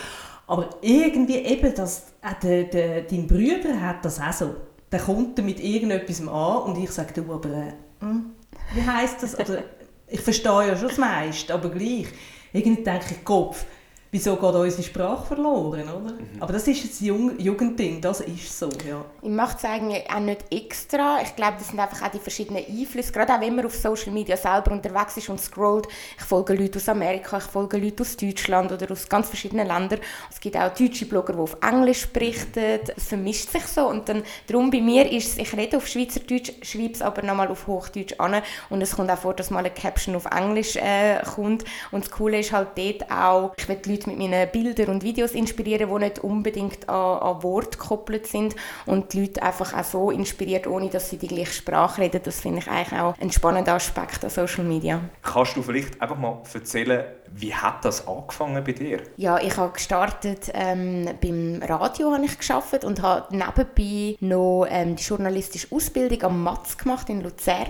aber 0.46 0.70
irgendwie 0.80 1.38
eben, 1.38 1.74
das, 1.74 2.06
auch 2.22 2.38
der, 2.40 2.64
der, 2.64 3.02
dein 3.02 3.26
Bruder 3.26 3.80
hat 3.80 4.04
das 4.04 4.20
auch 4.20 4.32
so. 4.32 4.56
Der 4.90 5.00
kommt 5.00 5.36
mit 5.44 5.60
irgendetwas 5.60 6.26
an 6.26 6.62
und 6.62 6.78
ich 6.82 6.90
sage, 6.90 7.12
du, 7.12 7.32
aber, 7.32 7.50
äh, 7.50 7.72
hm, 8.00 8.30
wie 8.74 8.86
heisst 8.86 9.22
das? 9.22 9.38
Oder, 9.38 9.62
ich 10.06 10.20
verstehe 10.20 10.68
ja 10.68 10.76
schon 10.76 10.88
das 10.88 10.96
meiste, 10.96 11.52
aber 11.52 11.68
gleich. 11.68 12.06
Irgendwie 12.54 12.82
denke 12.82 13.04
ich, 13.10 13.24
Kopf, 13.24 13.66
wieso 14.10 14.36
geht 14.36 14.54
unsere 14.54 14.82
Sprache 14.82 15.26
verloren, 15.26 15.82
oder? 15.82 16.14
Aber 16.40 16.52
das 16.52 16.66
ist 16.66 16.84
jetzt 16.84 17.00
Jung 17.00 17.38
Jugendding, 17.38 18.00
das 18.00 18.20
ist 18.20 18.58
so, 18.58 18.68
ja. 18.88 19.04
Ich 19.22 19.28
mache 19.28 19.56
es 19.58 19.64
eigentlich 19.64 20.10
auch 20.10 20.20
nicht 20.20 20.44
extra. 20.50 21.20
Ich 21.22 21.36
glaube, 21.36 21.56
das 21.58 21.68
sind 21.68 21.78
einfach 21.78 22.06
auch 22.06 22.10
die 22.10 22.18
verschiedenen 22.18 22.64
Einflüsse. 22.64 23.12
Gerade 23.12 23.34
auch 23.34 23.40
wenn 23.40 23.54
man 23.54 23.66
auf 23.66 23.74
Social 23.74 24.12
Media 24.12 24.36
selber 24.36 24.72
unterwegs 24.72 25.16
ist 25.16 25.28
und 25.28 25.40
scrollt. 25.40 25.86
Ich 26.16 26.24
folge 26.24 26.54
Leute 26.54 26.78
aus 26.78 26.88
Amerika, 26.88 27.38
ich 27.38 27.44
folge 27.44 27.76
Leute 27.76 28.02
aus 28.02 28.16
Deutschland 28.16 28.72
oder 28.72 28.90
aus 28.90 29.08
ganz 29.08 29.28
verschiedenen 29.28 29.66
Ländern. 29.66 30.00
Es 30.30 30.40
gibt 30.40 30.56
auch 30.56 30.72
deutsche 30.74 31.06
Blogger, 31.06 31.34
die 31.34 31.40
auf 31.40 31.56
Englisch 31.62 32.06
berichten. 32.06 32.80
Es 32.96 33.04
vermischt 33.04 33.50
sich 33.50 33.64
so. 33.64 33.88
Und 33.88 34.08
dann, 34.08 34.22
darum 34.46 34.70
bei 34.70 34.80
mir 34.80 35.10
ist 35.10 35.32
es, 35.32 35.38
ich 35.38 35.56
rede 35.56 35.76
auf 35.76 35.86
Schweizerdeutsch, 35.86 36.52
schreibe 36.62 36.94
es 36.94 37.02
aber 37.02 37.22
nochmal 37.22 37.48
auf 37.48 37.66
Hochdeutsch 37.66 38.14
an. 38.18 38.42
Und 38.70 38.80
es 38.80 38.96
kommt 38.96 39.10
auch 39.10 39.18
vor, 39.18 39.34
dass 39.34 39.50
mal 39.50 39.60
eine 39.60 39.70
Caption 39.70 40.16
auf 40.16 40.26
Englisch 40.26 40.76
äh, 40.76 41.20
kommt. 41.34 41.64
Und 41.90 42.04
das 42.04 42.10
Coole 42.10 42.40
ist 42.40 42.52
halt 42.52 42.68
dort 42.76 43.10
auch, 43.10 43.52
ich 43.58 43.68
will 43.68 43.76
die 43.76 43.90
Leute 43.90 43.97
mit 44.06 44.18
meinen 44.18 44.50
Bildern 44.50 44.88
und 44.88 45.02
Videos 45.02 45.32
inspirieren, 45.32 45.90
die 45.92 46.04
nicht 46.04 46.18
unbedingt 46.20 46.88
an, 46.88 47.18
an 47.18 47.42
Wort 47.42 47.78
gekoppelt 47.78 48.26
sind 48.26 48.54
und 48.86 49.12
die 49.12 49.22
Leute 49.22 49.42
einfach 49.42 49.74
auch 49.74 49.84
so 49.84 50.10
inspiriert, 50.10 50.66
ohne 50.66 50.88
dass 50.88 51.10
sie 51.10 51.18
die 51.18 51.28
gleiche 51.28 51.52
Sprache 51.52 52.02
reden. 52.02 52.20
Das 52.22 52.40
finde 52.40 52.60
ich 52.60 52.68
eigentlich 52.68 53.00
auch 53.00 53.14
ein 53.18 53.32
spannender 53.32 53.74
Aspekt 53.74 54.24
an 54.24 54.30
Social 54.30 54.64
Media. 54.64 55.00
Kannst 55.22 55.56
du 55.56 55.62
vielleicht 55.62 56.00
einfach 56.00 56.18
mal 56.18 56.40
erzählen, 56.52 57.04
wie 57.34 57.54
hat 57.54 57.84
das 57.84 58.06
angefangen 58.08 58.62
bei 58.64 58.72
dir? 58.72 59.02
Ja, 59.16 59.38
ich 59.38 59.56
habe 59.56 59.72
gestartet 59.72 60.50
ähm, 60.54 61.08
beim 61.20 61.60
Radio 61.62 62.12
habe 62.12 62.24
ich 62.24 62.38
geschafft 62.38 62.84
und 62.84 63.02
habe 63.02 63.36
nebenbei 63.36 64.16
noch 64.20 64.66
ähm, 64.68 64.96
die 64.96 65.02
journalistische 65.02 65.68
Ausbildung 65.70 66.22
am 66.22 66.42
Matz 66.42 66.78
gemacht 66.78 67.08
in 67.10 67.20
Luzern 67.20 67.68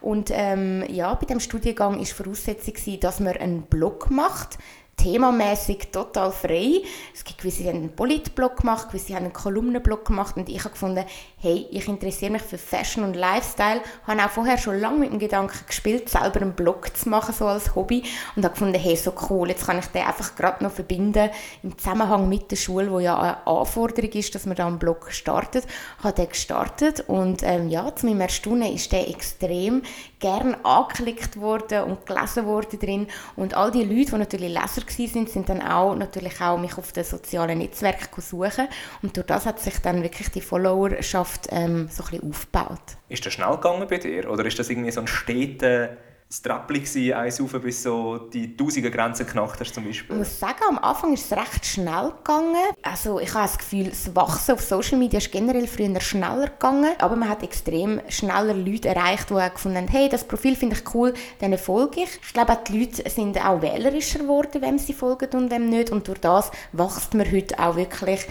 und 0.00 0.30
ähm, 0.32 0.84
ja, 0.88 1.14
bei 1.14 1.26
dem 1.26 1.40
Studiengang 1.40 2.00
ist 2.00 2.12
Voraussetzung 2.12 2.74
gewesen, 2.74 3.00
dass 3.00 3.20
man 3.20 3.36
einen 3.36 3.62
Blog 3.62 4.10
macht 4.10 4.58
themamäßig 5.02 5.90
total 5.90 6.30
frei. 6.32 6.82
Es 7.14 7.24
gibt 7.24 7.38
gewisse, 7.38 7.62
die 7.62 7.68
haben 7.68 7.78
einen 7.78 7.96
Politblog 7.96 8.58
gemacht, 8.58 8.88
gewisse 8.88 9.14
haben 9.14 9.24
einen 9.24 9.32
Kolumnenblog 9.32 10.04
gemacht 10.04 10.36
und 10.36 10.48
ich 10.48 10.60
habe 10.60 10.70
gefunden, 10.70 11.04
hey, 11.42 11.66
ich 11.72 11.88
interessiere 11.88 12.30
mich 12.30 12.42
für 12.42 12.56
Fashion 12.56 13.02
und 13.02 13.16
Lifestyle, 13.16 13.80
habe 14.06 14.24
auch 14.24 14.30
vorher 14.30 14.58
schon 14.58 14.78
lange 14.78 15.00
mit 15.00 15.10
dem 15.10 15.18
Gedanken 15.18 15.58
gespielt, 15.66 16.08
selber 16.08 16.40
einen 16.40 16.52
Blog 16.52 16.96
zu 16.96 17.08
machen, 17.08 17.34
so 17.36 17.46
als 17.46 17.74
Hobby. 17.74 18.04
Und 18.36 18.44
habe 18.44 18.52
gefunden, 18.52 18.78
hey, 18.78 18.94
so 18.94 19.12
cool, 19.28 19.48
jetzt 19.48 19.66
kann 19.66 19.76
ich 19.80 19.86
den 19.86 20.06
einfach 20.06 20.36
gerade 20.36 20.62
noch 20.62 20.70
verbinden 20.70 21.30
im 21.64 21.76
Zusammenhang 21.76 22.28
mit 22.28 22.48
der 22.52 22.56
Schule, 22.56 22.92
wo 22.92 23.00
ja 23.00 23.18
eine 23.18 23.44
Anforderung 23.44 24.12
ist, 24.12 24.32
dass 24.36 24.46
man 24.46 24.54
da 24.54 24.68
einen 24.68 24.78
Blog 24.78 25.10
startet. 25.10 25.66
Habe 26.00 26.14
den 26.14 26.28
gestartet 26.28 27.00
und 27.08 27.42
ähm, 27.42 27.68
ja, 27.68 27.92
zu 27.92 28.06
meinem 28.06 28.20
Erstaunen 28.20 28.72
ist 28.72 28.92
der 28.92 29.10
extrem 29.10 29.82
gern 30.20 30.54
angeklickt 30.62 31.40
worden 31.40 31.82
und 31.82 32.06
gelesen 32.06 32.46
worden 32.46 32.78
drin. 32.78 33.06
Und 33.34 33.54
all 33.54 33.72
die 33.72 33.82
Leute, 33.82 34.12
die 34.12 34.18
natürlich 34.18 34.48
Leser 34.48 34.82
waren, 34.86 35.08
sind, 35.08 35.28
sind 35.28 35.48
dann 35.48 35.60
auch 35.60 35.96
natürlich 35.96 36.40
auch 36.40 36.56
mich 36.56 36.78
auf 36.78 36.92
den 36.92 37.02
sozialen 37.02 37.58
Netzwerken 37.58 38.20
suchen. 38.20 38.68
Und 39.02 39.16
durch 39.16 39.26
das 39.26 39.44
hat 39.44 39.58
sich 39.58 39.78
dann 39.80 40.04
wirklich 40.04 40.30
die 40.30 40.40
Followerschaft 40.40 41.31
ähm, 41.50 41.88
so 41.90 42.02
ein 42.04 42.10
bisschen 42.10 42.30
aufgebaut. 42.30 42.80
Ist 43.08 43.24
das 43.24 43.32
schnell 43.32 43.52
gegangen 43.52 43.86
bei 43.88 43.98
dir? 43.98 44.30
Oder 44.30 44.44
ist 44.44 44.58
das 44.58 44.70
irgendwie 44.70 44.90
so 44.90 45.00
ein 45.00 45.06
steter 45.06 45.96
das 46.32 46.40
Treppli 46.40 47.12
eins 47.12 47.42
auf, 47.42 47.52
bis 47.60 47.82
so 47.82 48.16
die 48.16 48.56
tausende 48.56 48.90
Grenzen 48.90 49.26
geknackt 49.26 49.60
hast 49.60 49.74
zum 49.74 49.84
Beispiel? 49.84 50.16
Ich 50.16 50.18
muss 50.18 50.40
sagen, 50.40 50.62
am 50.66 50.78
Anfang 50.78 51.12
ist 51.12 51.30
es 51.30 51.38
recht 51.38 51.66
schnell 51.66 52.10
gegangen. 52.16 52.56
Also 52.82 53.20
ich 53.20 53.34
habe 53.34 53.44
das 53.44 53.58
Gefühl, 53.58 53.90
das 53.90 54.16
Wachsen 54.16 54.52
auf 54.52 54.62
Social 54.62 54.96
Media 54.96 55.18
ist 55.18 55.30
generell 55.30 55.66
früher 55.66 56.00
schneller 56.00 56.46
gegangen, 56.46 56.92
aber 57.00 57.16
man 57.16 57.28
hat 57.28 57.42
extrem 57.42 58.00
schneller 58.08 58.54
Leute 58.54 58.88
erreicht, 58.88 59.28
die 59.28 59.34
gefunden 59.34 59.76
haben, 59.76 59.88
hey, 59.88 60.08
das 60.08 60.24
Profil 60.24 60.56
finde 60.56 60.76
ich 60.76 60.94
cool, 60.94 61.12
denen 61.42 61.58
folge 61.58 62.04
ich. 62.04 62.18
Ich 62.24 62.32
glaube, 62.32 62.52
auch 62.52 62.64
die 62.64 62.78
Leute 62.80 63.10
sind 63.10 63.44
auch 63.44 63.60
wählerischer 63.60 64.20
geworden, 64.20 64.62
wem 64.62 64.78
sie 64.78 64.94
folgen 64.94 65.28
und 65.34 65.50
wem 65.50 65.68
nicht 65.68 65.90
und 65.90 66.08
durch 66.08 66.20
das 66.20 66.50
wächst 66.72 67.12
man 67.12 67.30
heute 67.30 67.58
auch 67.58 67.76
wirklich 67.76 68.26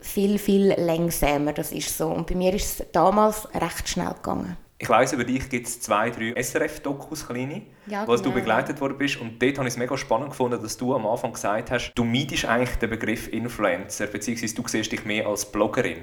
viel, 0.00 0.38
viel 0.38 0.74
langsamer. 0.78 1.52
Das 1.52 1.72
ist 1.72 1.96
so. 1.96 2.08
Und 2.08 2.26
bei 2.26 2.34
mir 2.34 2.54
ist 2.54 2.80
es 2.80 2.86
damals 2.92 3.48
recht 3.54 3.88
schnell 3.88 4.14
gegangen. 4.14 4.56
Ich 4.82 4.88
weiss, 4.88 5.12
über 5.12 5.24
dich 5.24 5.50
gibt 5.50 5.66
es 5.66 5.78
zwei, 5.78 6.08
drei 6.08 6.32
SRF-Dokus, 6.42 7.26
kleine, 7.26 7.60
Ja, 7.84 8.08
wo 8.08 8.16
du 8.16 8.22
genau. 8.22 8.36
begleitet 8.36 8.80
worden 8.80 8.96
bist. 8.96 9.20
Und 9.20 9.40
dort 9.42 9.58
habe 9.58 9.68
ich 9.68 9.74
es 9.74 9.78
mega 9.78 9.94
spannend 9.98 10.30
gefunden, 10.30 10.58
dass 10.62 10.78
du 10.78 10.94
am 10.94 11.06
Anfang 11.06 11.34
gesagt 11.34 11.70
hast, 11.70 11.92
du 11.94 12.02
meidest 12.02 12.46
eigentlich 12.46 12.78
den 12.78 12.88
Begriff 12.88 13.28
Influencer, 13.28 14.06
beziehungsweise 14.06 14.54
du 14.54 14.66
siehst 14.66 14.90
dich 14.90 15.04
mehr 15.04 15.26
als 15.26 15.44
Bloggerin. 15.44 15.98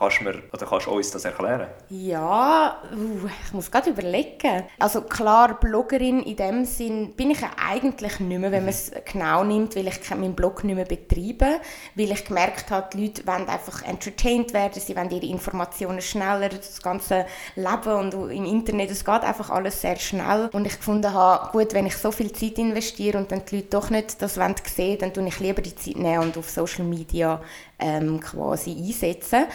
Kannst 0.00 0.18
du, 0.18 0.24
mir, 0.24 0.42
oder 0.52 0.66
kannst 0.66 0.86
du 0.86 0.90
uns 0.90 1.12
das 1.12 1.24
erklären? 1.24 1.68
Ja, 1.88 2.82
uh, 2.92 3.28
ich 3.46 3.52
muss 3.52 3.70
gerade 3.70 3.90
überlegen. 3.90 4.64
Also 4.80 5.02
klar, 5.02 5.60
Bloggerin 5.60 6.20
in 6.24 6.34
dem 6.34 6.64
Sinn 6.64 7.14
bin 7.14 7.30
ich 7.30 7.40
ja 7.42 7.50
eigentlich 7.64 8.18
nicht 8.18 8.40
mehr, 8.40 8.50
wenn 8.50 8.64
man 8.64 8.70
es 8.70 8.90
genau 9.04 9.44
nimmt, 9.44 9.76
weil 9.76 9.86
ich 9.86 10.10
meinen 10.10 10.34
Blog 10.34 10.64
nicht 10.64 10.74
mehr 10.74 10.84
betreibe, 10.84 11.60
weil 11.94 12.10
ich 12.10 12.24
gemerkt 12.24 12.72
habe, 12.72 12.88
die 12.92 13.06
Leute 13.06 13.24
wollen 13.24 13.48
einfach 13.48 13.84
entertained 13.84 14.52
werden, 14.52 14.82
sie 14.82 14.96
wollen 14.96 15.12
ihre 15.12 15.26
Informationen 15.26 16.00
schneller, 16.00 16.48
das 16.48 16.82
ganze 16.82 17.26
Leben 17.54 17.92
und 17.92 18.15
im 18.24 18.44
Internet, 18.44 18.90
es 18.90 19.04
geht 19.04 19.22
einfach 19.22 19.50
alles 19.50 19.80
sehr 19.80 19.96
schnell. 19.96 20.48
Und 20.52 20.66
ich 20.66 20.76
gefunden 20.76 21.12
habe, 21.12 21.50
gut, 21.52 21.74
wenn 21.74 21.86
ich 21.86 21.96
so 21.96 22.10
viel 22.10 22.32
Zeit 22.32 22.58
investiere 22.58 23.18
und 23.18 23.30
dann 23.30 23.42
die 23.50 23.56
Leute 23.56 23.68
doch 23.70 23.90
nicht 23.90 24.20
das 24.20 24.38
wollen 24.38 24.54
dann 24.98 25.12
tue 25.12 25.28
ich 25.28 25.40
lieber 25.40 25.62
die 25.62 25.76
Zeit 25.76 25.96
nehmen 25.96 26.24
und 26.24 26.38
auf 26.38 26.48
Social 26.48 26.84
Media 26.84 27.40
ähm, 27.78 28.20
quasi 28.20 28.70
einsetzen 28.70 29.46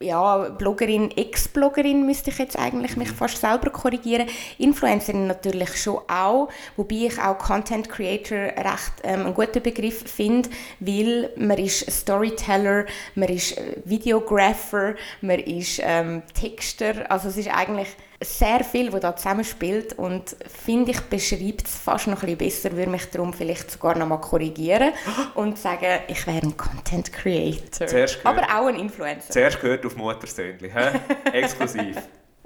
ja, 0.00 0.48
Bloggerin, 0.50 1.10
Ex-Bloggerin 1.16 2.06
müsste 2.06 2.30
ich 2.30 2.38
jetzt 2.38 2.58
eigentlich 2.58 2.96
mich 2.96 3.10
fast 3.10 3.38
selber 3.38 3.70
korrigieren. 3.70 4.28
Influencerin 4.58 5.26
natürlich 5.26 5.76
schon 5.76 6.00
auch, 6.08 6.48
wobei 6.76 7.06
ich 7.06 7.18
auch 7.20 7.38
Content 7.38 7.88
Creator 7.88 8.38
recht 8.38 8.92
ähm, 9.02 9.26
einen 9.26 9.34
guten 9.34 9.62
Begriff 9.62 10.02
finde, 10.10 10.48
weil 10.80 11.30
man 11.36 11.58
ist 11.58 11.90
Storyteller, 11.90 12.86
man 13.14 13.28
ist 13.28 13.58
äh, 13.58 13.76
Videographer, 13.84 14.94
man 15.20 15.38
ist 15.40 15.80
ähm, 15.82 16.22
Texter, 16.34 17.10
also 17.10 17.28
es 17.28 17.36
ist 17.36 17.54
eigentlich 17.54 17.88
sehr 18.22 18.64
viel, 18.64 18.92
was 18.92 19.00
da 19.00 19.14
zusammenspielt 19.14 19.92
und 19.96 20.36
finde 20.46 20.90
ich 20.90 21.00
beschreibt 21.02 21.66
es 21.66 21.76
fast 21.76 22.08
noch 22.08 22.22
ein 22.22 22.36
bisschen 22.36 22.70
besser, 22.70 22.76
würde 22.76 22.90
mich 22.90 23.08
darum 23.10 23.32
vielleicht 23.32 23.70
sogar 23.70 23.96
noch 23.96 24.08
mal 24.08 24.18
korrigieren 24.18 24.92
und 25.34 25.58
sagen, 25.58 26.00
ich 26.08 26.26
wäre 26.26 26.42
ein 26.42 26.56
Content 26.56 27.12
Creator, 27.12 27.86
aber 28.24 28.42
auch 28.42 28.66
ein 28.66 28.76
Influencer. 28.76 29.30
zuerst 29.30 29.60
gehört 29.60 29.86
auf 29.86 29.96
Muttersöhnli, 29.96 30.70
exklusiv. 31.32 31.96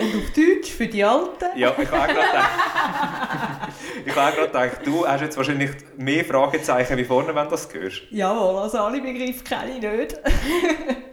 Und 0.00 0.14
auf 0.16 0.30
Deutsch 0.34 0.70
für 0.70 0.86
die 0.88 1.04
Alten? 1.04 1.44
Ja, 1.54 1.74
ich 1.78 1.90
habe 1.90 2.00
auch 2.00 2.06
gerade 2.06 2.14
gedacht, 2.14 2.48
ich 4.06 4.16
habe 4.16 4.30
auch 4.30 4.34
gerade 4.50 4.68
gedacht, 4.70 4.86
du 4.86 5.06
hast 5.06 5.20
jetzt 5.20 5.36
wahrscheinlich 5.36 5.70
mehr 5.96 6.24
Fragezeichen 6.24 6.96
wie 6.96 7.04
vorne, 7.04 7.34
wenn 7.34 7.44
du 7.44 7.50
das 7.50 7.68
hörst. 7.72 8.02
Jawohl, 8.10 8.62
also 8.62 8.78
alle 8.78 9.00
Begriffe 9.00 9.44
kenne 9.44 9.76
ich 9.76 9.82
nicht. 9.82 10.20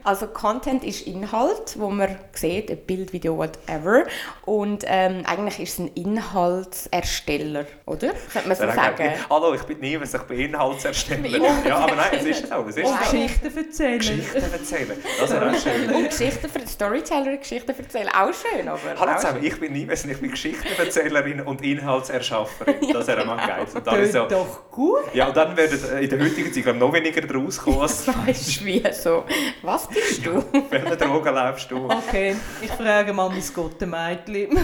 Also 0.01 0.27
Content 0.27 0.83
ist 0.85 1.05
Inhalt, 1.05 1.75
wo 1.77 1.89
man 1.89 2.17
sieht, 2.31 2.71
ein 2.71 2.77
Bild, 2.77 3.11
Video, 3.13 3.37
whatever. 3.37 4.05
Und 4.43 4.83
ähm, 4.87 5.23
eigentlich 5.25 5.59
ist 5.59 5.73
es 5.73 5.79
ein 5.79 5.87
Inhaltsersteller, 5.93 7.65
oder? 7.85 8.13
Könnte 8.31 8.47
man 8.47 8.57
so 8.57 8.65
sagen. 8.65 9.11
ich, 9.13 9.29
Hallo, 9.29 9.53
ich 9.53 9.61
bin 9.63 9.79
niemand, 9.79 10.11
ich 10.11 10.21
bin 10.21 10.39
Inhaltsersteller. 10.39 11.25
Ich 11.25 11.33
bin 11.33 11.43
Ja, 11.67 11.77
aber 11.79 11.95
nein, 11.95 12.11
es 12.13 12.25
ist 12.25 12.47
so. 12.47 12.65
Es 12.67 12.77
ist 12.77 12.85
Und 12.85 12.97
so. 12.97 13.11
Geschichten 13.11 13.57
erzählen. 13.57 13.97
Geschichten 13.99 14.51
erzählen. 14.51 15.03
Das 15.19 15.29
wäre 15.31 15.51
auch 15.51 15.55
schön. 15.59 15.89
Und 15.95 16.09
Geschichten 16.09 16.49
für 16.49 16.67
Storyteller, 16.67 17.37
Geschichten 17.37 17.69
erzählen, 17.77 18.09
auch 18.09 18.31
schön, 18.33 18.68
aber 18.69 18.99
Hallo 18.99 19.15
zusammen, 19.17 19.43
ich 19.43 19.59
bin 19.59 19.73
niemand, 19.73 20.05
ich 20.05 20.19
bin 20.19 20.31
Geschichtenerzählerin 20.31 21.41
und 21.41 21.61
Inhaltserschafferin. 21.63 22.75
Das 22.93 23.07
wäre 23.07 23.25
mal 23.25 23.37
geil. 23.37 23.65
Und 23.73 23.87
dann 23.87 23.99
ist 24.01 24.13
so, 24.13 24.27
doch 24.27 24.69
gut. 24.71 25.13
ja, 25.13 25.27
und 25.27 25.37
dann 25.37 25.55
werden 25.55 25.79
in 26.01 26.09
der 26.09 26.19
heutigen 26.19 26.51
Zeit 26.53 26.63
glaub 26.63 26.75
noch 26.77 26.93
weniger 26.93 27.21
draus 27.21 27.57
kommen. 27.57 27.79
Weißt 27.79 28.07
du, 28.07 28.65
wie 28.65 28.83
so, 28.91 29.23
was 29.61 29.87
bist 29.87 30.25
du? 30.25 30.43
welche 30.69 30.97
Drogen 30.97 31.33
läufst 31.33 31.71
du. 31.71 31.85
Okay, 31.85 32.35
ich 32.61 32.71
frage 32.71 33.13
mal 33.13 33.29
mein 33.29 33.43
Gottemädchen. 33.53 34.57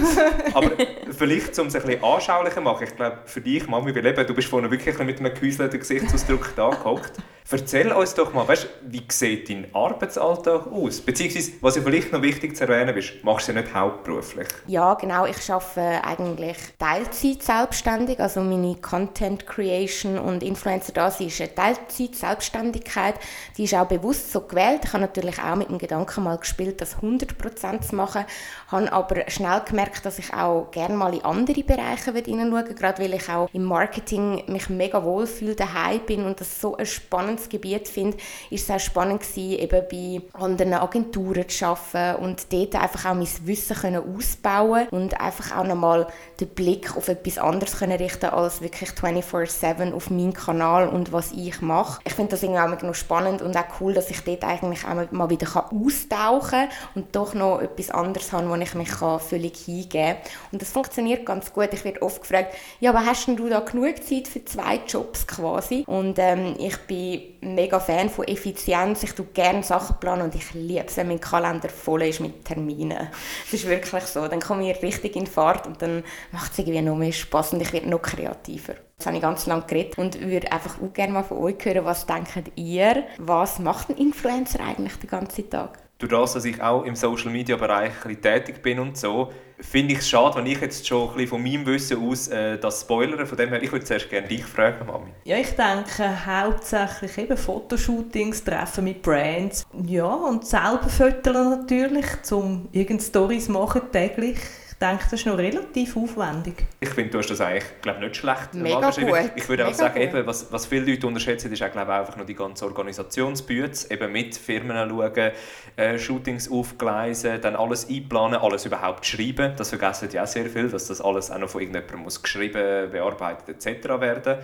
Aber 0.54 0.72
vielleicht, 1.18 1.58
um 1.60 1.68
es 1.68 1.76
ein 1.76 1.82
bisschen 1.84 2.04
anschaulicher 2.04 2.56
zu 2.56 2.62
machen, 2.62 2.84
ich 2.84 2.96
glaube, 2.96 3.20
für 3.26 3.42
dich, 3.42 3.68
Mami, 3.68 3.96
weil 3.96 4.06
eben, 4.06 4.28
du 4.28 4.34
bist 4.34 4.48
vorhin 4.48 4.70
wirklich 4.72 4.98
mit 5.00 5.20
einem 5.20 5.34
gehäuselten 5.34 5.80
Gesichtsausdruck 5.80 6.54
da 6.56 6.70
gehockt. 6.70 7.14
Erzähl 7.52 7.92
uns 7.92 8.16
doch 8.16 8.34
mal, 8.34 8.48
weißt, 8.48 8.68
wie 8.88 9.04
sieht 9.08 9.50
dein 9.50 9.68
Arbeitsalltag 9.74 10.66
aus? 10.66 11.00
Beziehungsweise, 11.00 11.52
was 11.62 11.76
ja 11.76 11.84
vielleicht 11.84 12.12
noch 12.12 12.22
wichtig 12.24 12.58
zu 12.58 12.64
erwähnen 12.68 12.98
ist, 12.98 13.24
machst 13.24 13.48
du 13.48 13.54
ja 13.54 13.62
nicht 13.62 13.74
hauptberuflich. 13.96 14.48
Ja, 14.68 14.94
genau. 14.96 15.26
Ich 15.26 15.50
arbeite 15.52 16.04
eigentlich 16.04 16.58
Teilzeit 16.78 17.44
selbstständig. 17.44 18.20
Also 18.20 18.42
meine 18.42 18.76
Content 18.76 19.46
Creation 19.46 20.18
und 20.18 20.44
Influencer 20.44 20.94
das 20.94 21.20
ist 21.20 21.40
eine 21.42 21.54
Teilzeit 21.54 22.16
Selbstständigkeit. 22.16 23.16
Die 23.58 23.64
ist 23.64 23.74
auch 23.74 23.88
bewusst 23.88 24.32
so 24.32 24.42
gewählt. 24.42 24.82
Ich 24.86 24.94
habe 24.94 25.02
natürlich 25.02 25.42
auch 25.42 25.56
mit 25.56 25.70
dem 25.70 25.78
Gedanken 25.78 26.24
mal 26.24 26.38
gespielt, 26.38 26.82
das 26.82 26.98
100% 26.98 27.82
zu 27.82 27.96
machen. 27.96 28.26
Habe 28.68 28.92
aber 28.92 29.30
schnell 29.30 29.62
gemerkt, 29.66 30.06
dass 30.06 30.20
ich 30.20 30.34
auch 30.34 30.70
gerne 30.72 30.96
mal 30.96 31.14
in 31.14 31.24
andere 31.24 31.64
Bereiche 31.64 32.12
hineinschauen 32.12 32.52
will. 32.54 32.76
Gerade 32.76 33.02
weil 33.02 33.14
ich 33.14 33.30
auch 33.30 33.50
im 33.54 33.64
Marketing 33.64 34.44
mich 34.48 34.70
mega 34.70 35.04
wohlfühle, 35.04 35.56
daheim 35.56 36.02
bin 36.06 36.26
und 36.26 36.40
das 36.40 36.62
so 36.62 36.76
ein 36.76 36.86
spannendes 36.86 37.50
Gebiet 37.50 37.88
finde, 37.88 38.18
ist 38.50 38.70
es 38.70 38.76
auch 38.76 38.80
spannend 38.80 39.22
gewesen, 39.22 39.60
eben 39.60 39.84
bei 39.90 40.40
anderen 40.40 40.74
Agenturen 40.74 41.48
zu 41.48 41.66
arbeiten 41.66 42.24
und 42.24 42.52
dort 42.52 42.76
einfach 42.76 43.12
auch 43.12 43.16
mein 43.16 43.28
Wissen 43.44 43.76
können 43.86 44.16
ausbauen 44.16 44.88
und 44.90 45.20
einfach 45.20 45.58
auch 45.58 45.64
nochmal 45.64 46.08
den 46.40 46.50
Blick 46.50 46.98
auf 46.98 47.08
etwas 47.08 47.38
anderes 47.38 47.78
können 47.78 47.98
richten 47.98 48.26
als 48.26 48.62
wirklich 48.62 48.90
24/7 48.90 49.94
auf 49.94 50.10
meinen 50.10 50.34
Kanal 50.34 50.90
und 50.90 51.12
was 51.12 51.32
ich 51.32 51.62
mache. 51.62 52.02
Ich 52.06 52.14
finde 52.14 52.32
das 52.32 52.44
irgendwie 52.44 52.62
auch 52.62 52.82
noch 52.82 52.96
spannend 52.96 53.42
und 53.42 53.56
auch 53.56 53.66
cool, 53.80 53.94
dass 53.94 54.10
ich 54.10 54.22
dort 54.22 54.44
eigentlich 54.44 54.86
auch 54.86 55.12
mal 55.12 55.30
wieder 55.30 55.48
austauchen 55.56 56.50
kann 56.50 56.70
und 56.96 57.16
doch 57.16 57.34
noch 57.34 57.62
etwas 57.62 57.92
anderes 57.92 58.32
habe, 58.32 58.50
wo 58.50 58.56
ich 58.56 58.74
mich 58.74 58.90
völlig 58.90 59.58
hingeben 59.58 60.16
kann. 60.16 60.32
Und 60.52 60.62
das 60.62 60.72
funktioniert 60.72 61.26
ganz 61.26 61.54
gut. 61.54 61.70
Ich 61.72 61.84
werde 61.84 62.02
oft 62.02 62.22
gefragt, 62.22 62.54
ja, 62.80 62.92
aber 62.92 63.06
hast 63.06 63.28
denn 63.28 63.36
du 63.36 63.50
da 63.50 63.60
genug 63.60 64.04
Zeit 64.04 64.28
für 64.28 64.44
zwei 64.46 64.80
Jobs 64.88 65.28
quasi? 65.28 65.84
Und 65.88 66.18
ähm, 66.20 66.56
ich 66.58 66.78
bin 66.88 67.36
mega 67.42 67.80
Fan 67.80 68.10
von 68.10 68.28
Effizienz. 68.28 69.04
Ich 69.04 69.14
tue 69.14 69.26
gerne 69.34 69.64
Sachen 69.64 69.98
planen 70.00 70.24
und 70.24 70.36
ich 70.36 70.54
liebe 70.54 70.86
es, 70.88 70.98
wenn 70.98 71.08
mein 71.08 71.22
Kalender 71.22 71.70
voll 71.70 72.04
ist 72.04 72.20
mit 72.20 72.46
Terminen. 72.46 73.08
Es 73.48 73.54
ist 73.54 73.68
wirklich 73.76 74.04
so. 74.06 74.28
Dann 74.28 74.40
komme 74.40 74.70
ich 74.70 74.82
richtig 74.82 75.16
in 75.16 75.28
Fahrt 75.28 75.68
und 75.68 75.82
dann 75.82 76.04
macht 76.32 76.52
es 76.52 76.60
irgendwie 76.60 76.82
noch 76.82 76.96
mehr 76.96 77.12
Spaß 77.12 77.54
und 77.54 77.62
ich 77.62 77.74
werde 77.74 77.90
noch 77.90 78.02
kreativer. 78.02 78.76
Jetzt 78.98 79.06
habe 79.06 79.18
ich 79.18 79.22
ganz 79.22 79.46
lange 79.46 79.64
geredet 79.64 79.98
und 79.98 80.20
würde 80.22 80.52
einfach 80.52 80.82
auch 80.82 80.94
gerne 80.94 81.14
mal 81.14 81.24
von 81.24 81.38
euch 81.38 81.64
hören, 81.64 81.86
was 81.86 82.06
denkt 82.06 82.52
ihr? 82.56 83.04
Was 83.18 83.60
macht 83.60 83.90
ein 83.90 83.98
Influencer 83.98 84.62
eigentlich 84.62 84.96
den 84.98 85.10
ganzen 85.10 85.50
Tag? 85.50 85.85
Durch 85.98 86.12
das, 86.12 86.34
dass 86.34 86.44
ich 86.46 86.62
auch 86.62 86.84
im 86.84 86.96
Social 86.96 87.32
Media 87.32 87.56
Bereich 87.56 87.94
tätig 88.22 88.62
bin 88.62 88.80
und 88.80 88.98
so, 88.98 89.32
finde 89.60 89.94
ich 89.94 90.00
es 90.00 90.10
schade, 90.10 90.36
wenn 90.36 90.46
ich 90.46 90.60
jetzt 90.60 90.86
schon 90.86 91.18
ein 91.18 91.26
von 91.26 91.42
meinem 91.42 91.66
Wissen 91.66 92.06
aus 92.06 92.28
äh, 92.28 92.58
das 92.58 92.82
spoilere. 92.82 93.26
Von 93.26 93.38
dem 93.38 93.50
her, 93.50 93.64
ich 93.64 93.72
würde 93.72 93.86
zuerst 93.86 94.10
gerne 94.10 94.28
dich 94.28 94.44
fragen, 94.44 94.86
Mami. 94.88 95.12
Ja, 95.24 95.38
ich 95.38 95.52
denke 95.52 96.26
hauptsächlich 96.26 97.18
eben 97.18 97.38
Fotoshootings, 97.38 98.44
Treffen 98.44 98.84
mit 98.84 99.02
Brands. 99.02 99.66
Ja, 99.86 100.14
und 100.14 100.46
selber 100.46 100.90
föteln 100.90 101.50
natürlich, 101.50 102.06
um 102.32 102.68
irgendeine 102.74 103.02
Storys 103.02 103.48
machen 103.48 103.84
täglich. 103.92 104.38
Ich 104.78 104.80
denke, 104.86 105.04
das 105.06 105.14
ist 105.14 105.26
noch 105.26 105.38
relativ 105.38 105.96
aufwendig. 105.96 106.66
Ich 106.82 106.90
finde, 106.90 107.12
du 107.12 107.20
hast 107.20 107.30
das 107.30 107.40
eigentlich 107.40 107.64
glaub, 107.82 107.98
nicht 108.02 108.18
schlecht 108.18 108.54
Mega 108.56 108.86
beschrieben. 108.86 109.10
gut, 109.10 109.32
Ich 109.38 109.48
würde 109.48 109.64
auch 109.64 109.68
mega 109.68 109.78
sagen, 109.78 109.94
gut. 109.94 110.04
eben, 110.04 110.28
was, 110.28 110.52
was 110.52 110.66
viele 110.66 110.92
Leute 110.92 111.08
unterschätzen, 111.08 111.50
ist 111.50 111.64
auch, 111.64 111.72
glaub, 111.72 111.88
einfach 111.88 112.18
nur 112.18 112.26
die 112.26 112.36
ganze 112.36 112.66
Organisationsbüte, 112.66 113.90
eben 113.90 114.12
mit 114.12 114.36
Firmen 114.36 114.90
schauen, 114.90 115.32
äh, 115.78 115.98
Shootings 115.98 116.52
aufgleisen, 116.52 117.40
dann 117.40 117.56
alles 117.56 117.88
einplanen, 117.90 118.38
alles 118.38 118.66
überhaupt 118.66 119.06
schreiben. 119.06 119.54
Das 119.56 119.70
vergessen 119.70 120.10
die 120.10 120.20
auch 120.20 120.28
sehr 120.28 120.48
viel, 120.48 120.68
dass 120.68 120.88
das 120.88 121.00
alles 121.00 121.32
auch 121.32 121.38
noch 121.38 121.50
von 121.50 121.62
irgendjemandem 121.62 122.02
muss 122.02 122.22
geschrieben, 122.22 122.92
bearbeitet 122.92 123.66
etc. 123.66 123.88
werden. 124.02 124.40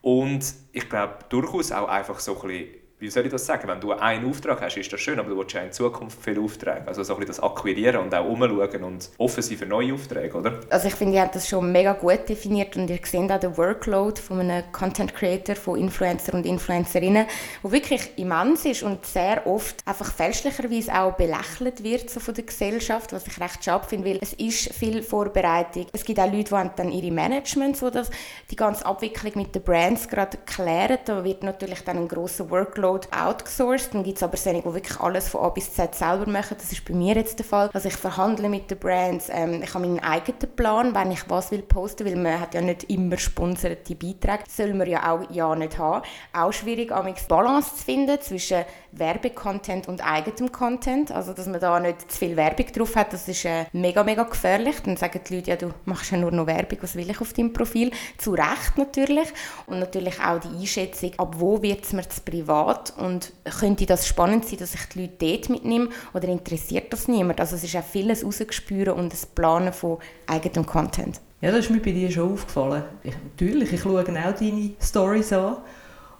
Und 0.00 0.46
ich 0.72 0.88
glaube 0.88 1.16
durchaus 1.28 1.72
auch 1.72 1.88
einfach 1.88 2.20
so 2.20 2.40
ein 2.40 2.48
bisschen, 2.48 2.83
wie 3.04 3.10
soll 3.10 3.26
ich 3.26 3.32
das 3.32 3.44
sagen, 3.44 3.68
wenn 3.68 3.80
du 3.80 3.92
einen 3.92 4.26
Auftrag 4.26 4.62
hast, 4.62 4.78
ist 4.78 4.90
das 4.90 4.98
schön, 4.98 5.18
aber 5.18 5.28
du 5.28 5.36
willst 5.36 5.52
ja 5.52 5.60
in 5.60 5.70
Zukunft 5.70 6.18
viele 6.22 6.40
Aufträge. 6.40 6.84
Also 6.86 7.02
so 7.02 7.12
ein 7.12 7.20
bisschen 7.20 7.36
das 7.36 7.42
Akquirieren 7.42 7.96
und 8.00 8.14
auch 8.14 8.24
umschauen 8.24 8.82
und 8.82 9.10
offen 9.18 9.42
sein 9.42 9.58
für 9.58 9.66
neue 9.66 9.92
Aufträge, 9.92 10.34
oder? 10.34 10.60
Also 10.70 10.88
ich 10.88 10.94
finde, 10.94 11.16
ihr 11.16 11.20
habt 11.20 11.34
das 11.34 11.46
schon 11.46 11.70
mega 11.70 11.92
gut 11.92 12.26
definiert 12.26 12.74
und 12.78 12.88
ihr 12.88 12.98
seht 13.04 13.30
auch 13.30 13.38
den 13.38 13.58
Workload 13.58 14.18
von 14.18 14.40
einem 14.40 14.64
Content 14.72 15.14
Creator, 15.14 15.54
von 15.54 15.78
Influencer 15.78 16.32
und 16.32 16.46
Influencerinnen, 16.46 17.26
wo 17.62 17.70
wirklich 17.70 18.10
immens 18.16 18.64
ist 18.64 18.82
und 18.82 19.04
sehr 19.04 19.46
oft 19.46 19.86
einfach 19.86 20.10
fälschlicherweise 20.10 20.94
auch 20.94 21.12
belächelt 21.12 21.84
wird 21.84 22.08
so 22.08 22.20
von 22.20 22.32
der 22.32 22.44
Gesellschaft, 22.44 23.12
was 23.12 23.26
ich 23.26 23.38
recht 23.38 23.62
schade 23.62 23.86
finde, 23.86 24.08
weil 24.08 24.18
es 24.22 24.32
ist 24.32 24.72
viel 24.72 25.02
Vorbereitung. 25.02 25.88
Es 25.92 26.04
gibt 26.04 26.18
auch 26.18 26.32
Leute, 26.32 26.54
die 26.54 26.70
dann 26.76 26.90
ihre 26.90 27.12
Managements, 27.12 27.80
die 27.80 27.90
das, 27.90 28.10
die 28.50 28.56
ganze 28.56 28.86
Abwicklung 28.86 29.32
mit 29.34 29.54
den 29.54 29.62
Brands 29.62 30.08
gerade 30.08 30.38
klären. 30.46 30.96
Da 31.04 31.22
wird 31.22 31.42
natürlich 31.42 31.84
dann 31.84 31.98
ein 31.98 32.08
grosser 32.08 32.48
Workload 32.48 32.93
Code 32.94 33.08
outgesourced. 33.10 33.92
Dann 33.92 34.04
gibt 34.04 34.18
es 34.18 34.22
aber 34.22 34.36
solche, 34.36 34.62
die 34.62 34.72
wirklich 34.72 35.00
alles 35.00 35.28
von 35.28 35.40
A 35.42 35.48
bis 35.48 35.72
Z 35.72 35.94
selber 35.94 36.30
machen. 36.30 36.56
Das 36.56 36.70
ist 36.70 36.84
bei 36.84 36.94
mir 36.94 37.14
jetzt 37.16 37.38
der 37.38 37.46
Fall. 37.46 37.70
Also 37.72 37.88
ich 37.88 37.96
verhandle 37.96 38.48
mit 38.48 38.70
den 38.70 38.78
Brands. 38.78 39.28
Ähm, 39.30 39.62
ich 39.62 39.74
habe 39.74 39.86
meinen 39.86 40.00
eigenen 40.00 40.54
Plan, 40.54 40.94
wenn 40.94 41.10
ich 41.10 41.28
was 41.28 41.50
will 41.50 41.62
posten, 41.62 42.06
weil 42.06 42.16
man 42.16 42.40
hat 42.40 42.54
ja 42.54 42.60
nicht 42.60 42.84
immer 42.84 43.18
sponserte 43.18 43.94
Beiträge. 43.96 44.44
Das 44.44 44.56
soll 44.56 44.74
man 44.74 44.88
ja 44.88 45.12
auch 45.12 45.28
ja 45.30 45.54
nicht 45.56 45.76
haben. 45.78 46.04
Auch 46.32 46.52
schwierig, 46.52 46.92
eine 46.92 47.14
Balance 47.28 47.74
zu 47.74 47.84
finden 47.84 48.20
zwischen 48.20 48.64
Werbecontent 48.98 49.88
und 49.88 50.04
eigenem 50.04 50.52
Content. 50.52 51.10
Also 51.10 51.32
dass 51.32 51.46
man 51.46 51.60
da 51.60 51.78
nicht 51.80 52.10
zu 52.10 52.18
viel 52.18 52.36
Werbung 52.36 52.66
drauf 52.72 52.96
hat, 52.96 53.12
das 53.12 53.28
ist 53.28 53.44
äh, 53.44 53.64
mega, 53.72 54.02
mega 54.04 54.22
gefährlich. 54.24 54.76
Dann 54.84 54.96
sagen 54.96 55.20
die 55.28 55.36
Leute, 55.36 55.50
ja 55.50 55.56
du 55.56 55.72
machst 55.84 56.10
ja 56.10 56.18
nur 56.18 56.30
noch 56.30 56.46
Werbung, 56.46 56.78
was 56.82 56.94
will 56.96 57.08
ich 57.08 57.20
auf 57.20 57.32
deinem 57.32 57.52
Profil? 57.52 57.90
Zu 58.18 58.32
Recht 58.32 58.76
natürlich. 58.76 59.28
Und 59.66 59.80
natürlich 59.80 60.20
auch 60.20 60.40
die 60.40 60.48
Einschätzung, 60.48 61.12
ab 61.18 61.34
wo 61.38 61.62
wird 61.62 61.84
es 61.84 61.92
mir 61.92 62.08
zu 62.08 62.20
privat 62.20 62.92
und 62.98 63.32
könnte 63.58 63.86
das 63.86 64.06
spannend 64.06 64.46
sein, 64.46 64.58
dass 64.58 64.74
ich 64.74 64.84
die 64.86 65.02
Leute 65.02 65.14
dort 65.18 65.48
mitnehme 65.48 65.88
oder 66.12 66.28
interessiert 66.28 66.92
das 66.92 67.08
niemand? 67.08 67.40
Also 67.40 67.56
es 67.56 67.64
ist 67.64 67.76
auch 67.76 67.84
vieles 67.84 68.24
rausgespüren 68.24 68.94
und 68.94 69.12
das 69.12 69.26
Planen 69.26 69.72
von 69.72 69.98
eigenem 70.26 70.66
Content. 70.66 71.20
Ja, 71.40 71.50
das 71.50 71.66
ist 71.66 71.70
mir 71.70 71.80
bei 71.80 71.92
dir 71.92 72.10
schon 72.10 72.32
aufgefallen. 72.32 72.84
Ich, 73.02 73.14
natürlich, 73.22 73.72
ich 73.72 73.80
schaue 73.80 74.00
auch 74.00 74.04
deine 74.04 74.70
Stories 74.80 75.32
an 75.32 75.58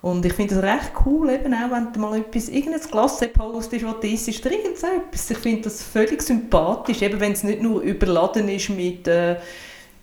und 0.04 0.26
ich 0.26 0.34
finde 0.34 0.54
es 0.54 0.62
recht 0.62 0.92
cool, 1.06 1.30
eben 1.30 1.54
auch 1.54 1.70
wenn 1.70 1.99
mal 1.99 2.18
etwas, 2.18 2.50
irgendein 2.50 2.82
Klasse 2.82 3.28
postest, 3.28 3.87
was 3.87 4.00
du 4.00 4.06
isst, 4.06 4.44
oder 4.44 4.54
irgendetwas. 4.54 5.30
Ich 5.30 5.38
finde 5.38 5.62
das 5.62 5.82
völlig 5.82 6.20
sympathisch, 6.20 7.00
eben 7.00 7.18
wenn 7.20 7.32
es 7.32 7.42
nicht 7.42 7.62
nur 7.62 7.80
überladen 7.80 8.50
ist 8.50 8.68
mit 8.68 9.08
äh, 9.08 9.37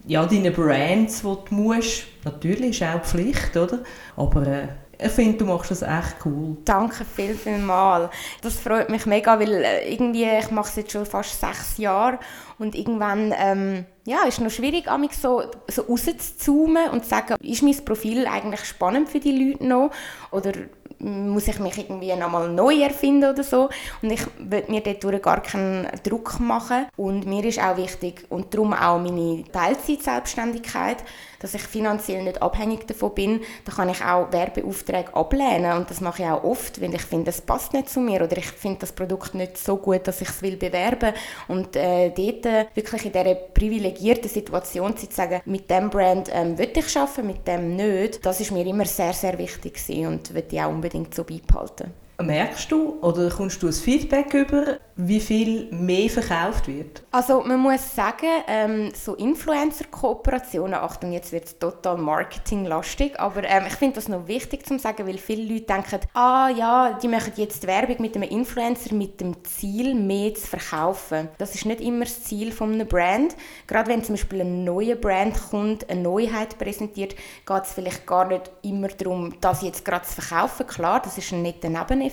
ja, 0.07 0.25
deinen 0.25 0.51
Brands, 0.53 1.21
die 1.21 1.21
du 1.21 1.53
musst. 1.53 2.05
Natürlich 2.23 2.81
ist 2.81 2.83
auch 2.83 3.03
Pflicht, 3.03 3.55
oder? 3.55 3.83
Aber 4.17 4.47
äh, 4.47 4.67
ich 4.97 5.11
finde, 5.11 5.37
du 5.37 5.45
machst 5.45 5.69
das 5.69 5.83
echt 5.83 6.15
cool. 6.25 6.57
Danke 6.65 7.05
viel, 7.05 7.35
viel 7.35 7.59
mal. 7.59 8.09
Das 8.41 8.55
freut 8.55 8.89
mich 8.89 9.05
mega, 9.05 9.39
weil 9.39 9.53
äh, 9.53 9.93
irgendwie, 9.93 10.25
ich 10.25 10.49
mache 10.49 10.69
es 10.69 10.77
jetzt 10.77 10.93
schon 10.93 11.05
fast 11.05 11.39
sechs 11.39 11.77
Jahre 11.77 12.17
und 12.57 12.73
irgendwann 12.73 13.35
ähm, 13.37 13.85
ja, 14.05 14.23
ist 14.27 14.41
noch 14.41 14.49
schwierig, 14.49 14.85
so, 15.11 15.43
so 15.67 15.81
rauszuzoomen 15.83 16.89
und 16.89 17.03
zu 17.03 17.09
sagen, 17.09 17.35
ist 17.41 17.61
mein 17.61 17.85
Profil 17.85 18.25
eigentlich 18.27 18.65
spannend 18.65 19.09
für 19.09 19.19
die 19.19 19.31
Leute 19.31 19.65
noch 19.65 19.91
oder 20.31 20.53
muss 21.01 21.47
ich 21.47 21.59
mich 21.59 21.77
irgendwie 21.77 22.15
nochmal 22.15 22.49
neu 22.49 22.81
erfinden 22.81 23.29
oder 23.29 23.43
so. 23.43 23.69
Und 24.01 24.11
ich 24.11 24.21
will 24.37 24.63
mir 24.67 24.81
dort 24.81 25.23
gar 25.23 25.41
keinen 25.41 25.87
Druck 26.03 26.39
machen. 26.39 26.85
Und 26.95 27.25
mir 27.25 27.43
ist 27.45 27.59
auch 27.59 27.77
wichtig, 27.77 28.25
und 28.29 28.53
darum 28.53 28.73
auch 28.73 28.99
meine 28.99 29.43
Teilzeit-Selbstständigkeit, 29.51 30.97
dass 31.41 31.53
ich 31.53 31.61
finanziell 31.63 32.23
nicht 32.23 32.41
abhängig 32.41 32.87
davon 32.87 33.13
bin. 33.13 33.41
Da 33.65 33.71
kann 33.71 33.89
ich 33.89 34.03
auch 34.03 34.31
Werbeaufträge 34.31 35.15
ablehnen. 35.15 35.77
Und 35.77 35.89
das 35.89 36.01
mache 36.01 36.23
ich 36.23 36.29
auch 36.29 36.43
oft, 36.43 36.79
wenn 36.81 36.93
ich 36.93 37.01
finde, 37.01 37.31
es 37.31 37.41
passt 37.41 37.73
nicht 37.73 37.89
zu 37.89 37.99
mir 37.99 38.21
oder 38.21 38.37
ich 38.37 38.45
finde 38.45 38.79
das 38.79 38.91
Produkt 38.91 39.33
nicht 39.33 39.57
so 39.57 39.77
gut, 39.77 40.07
dass 40.07 40.21
ich 40.21 40.29
es 40.29 40.41
will 40.41 40.57
bewerben. 40.57 41.13
Und 41.47 41.75
äh, 41.75 42.09
dort 42.09 42.45
äh, 42.45 42.65
wirklich 42.73 43.05
in 43.05 43.11
dieser 43.11 43.35
privilegierten 43.35 44.29
Situation 44.29 44.95
zu 44.95 45.07
sagen, 45.09 45.41
mit 45.45 45.69
dem 45.69 45.89
Brand 45.89 46.29
ähm, 46.31 46.57
will 46.57 46.71
ich 46.73 46.97
arbeiten, 46.97 47.27
mit 47.27 47.47
dem 47.47 47.75
nicht, 47.75 48.25
das 48.25 48.39
ist 48.39 48.51
mir 48.51 48.65
immer 48.65 48.85
sehr, 48.85 49.13
sehr 49.13 49.37
wichtig 49.37 49.73
gewesen 49.73 50.07
und 50.07 50.33
will 50.33 50.45
ich 50.49 50.61
auch 50.61 50.69
unbedingt 50.69 51.13
so 51.13 51.23
beibehalten. 51.23 51.93
Merkst 52.23 52.71
du 52.71 52.97
oder 53.01 53.29
kommst 53.29 53.61
du 53.63 53.67
ein 53.67 53.73
Feedback 53.73 54.33
über, 54.33 54.77
wie 54.95 55.19
viel 55.19 55.71
mehr 55.71 56.09
verkauft 56.09 56.67
wird? 56.67 57.03
Also 57.11 57.41
man 57.41 57.59
muss 57.59 57.95
sagen, 57.95 58.27
ähm, 58.47 58.91
so 58.93 59.15
Influencer-Kooperationen, 59.15 60.75
Achtung, 60.75 61.11
jetzt 61.11 61.31
wird 61.31 61.45
es 61.45 61.57
total 61.57 61.97
marketinglastig, 61.97 63.19
aber 63.19 63.43
ähm, 63.43 63.63
ich 63.67 63.73
finde 63.73 63.95
das 63.95 64.07
noch 64.07 64.27
wichtig 64.27 64.65
zu 64.65 64.77
sagen, 64.77 65.07
weil 65.07 65.17
viele 65.17 65.53
Leute 65.53 65.65
denken, 65.65 65.99
ah 66.13 66.49
ja, 66.49 66.97
die 67.01 67.07
machen 67.07 67.33
jetzt 67.35 67.65
Werbung 67.65 67.97
mit 67.99 68.15
einem 68.15 68.29
Influencer 68.29 68.93
mit 68.93 69.19
dem 69.21 69.43
Ziel, 69.43 69.95
mehr 69.95 70.33
zu 70.35 70.47
verkaufen. 70.47 71.29
Das 71.37 71.55
ist 71.55 71.65
nicht 71.65 71.81
immer 71.81 72.05
das 72.05 72.23
Ziel 72.23 72.51
von 72.51 72.73
einem 72.73 72.87
Brand. 72.87 73.35
Gerade 73.67 73.89
wenn 73.89 74.03
zum 74.03 74.15
Beispiel 74.15 74.41
ein 74.41 74.63
neuer 74.63 74.95
Brand 74.95 75.35
kommt, 75.49 75.89
eine 75.89 76.01
Neuheit 76.01 76.57
präsentiert, 76.57 77.15
geht 77.45 77.63
es 77.63 77.73
vielleicht 77.73 78.05
gar 78.05 78.27
nicht 78.27 78.51
immer 78.61 78.89
darum, 78.89 79.33
das 79.41 79.61
jetzt 79.61 79.83
gerade 79.85 80.05
zu 80.05 80.21
verkaufen. 80.21 80.67
Klar, 80.67 81.01
das 81.01 81.17
ist 81.17 81.31
ein 81.31 81.41
netter 81.41 81.69
Nebeneffekt, 81.69 82.10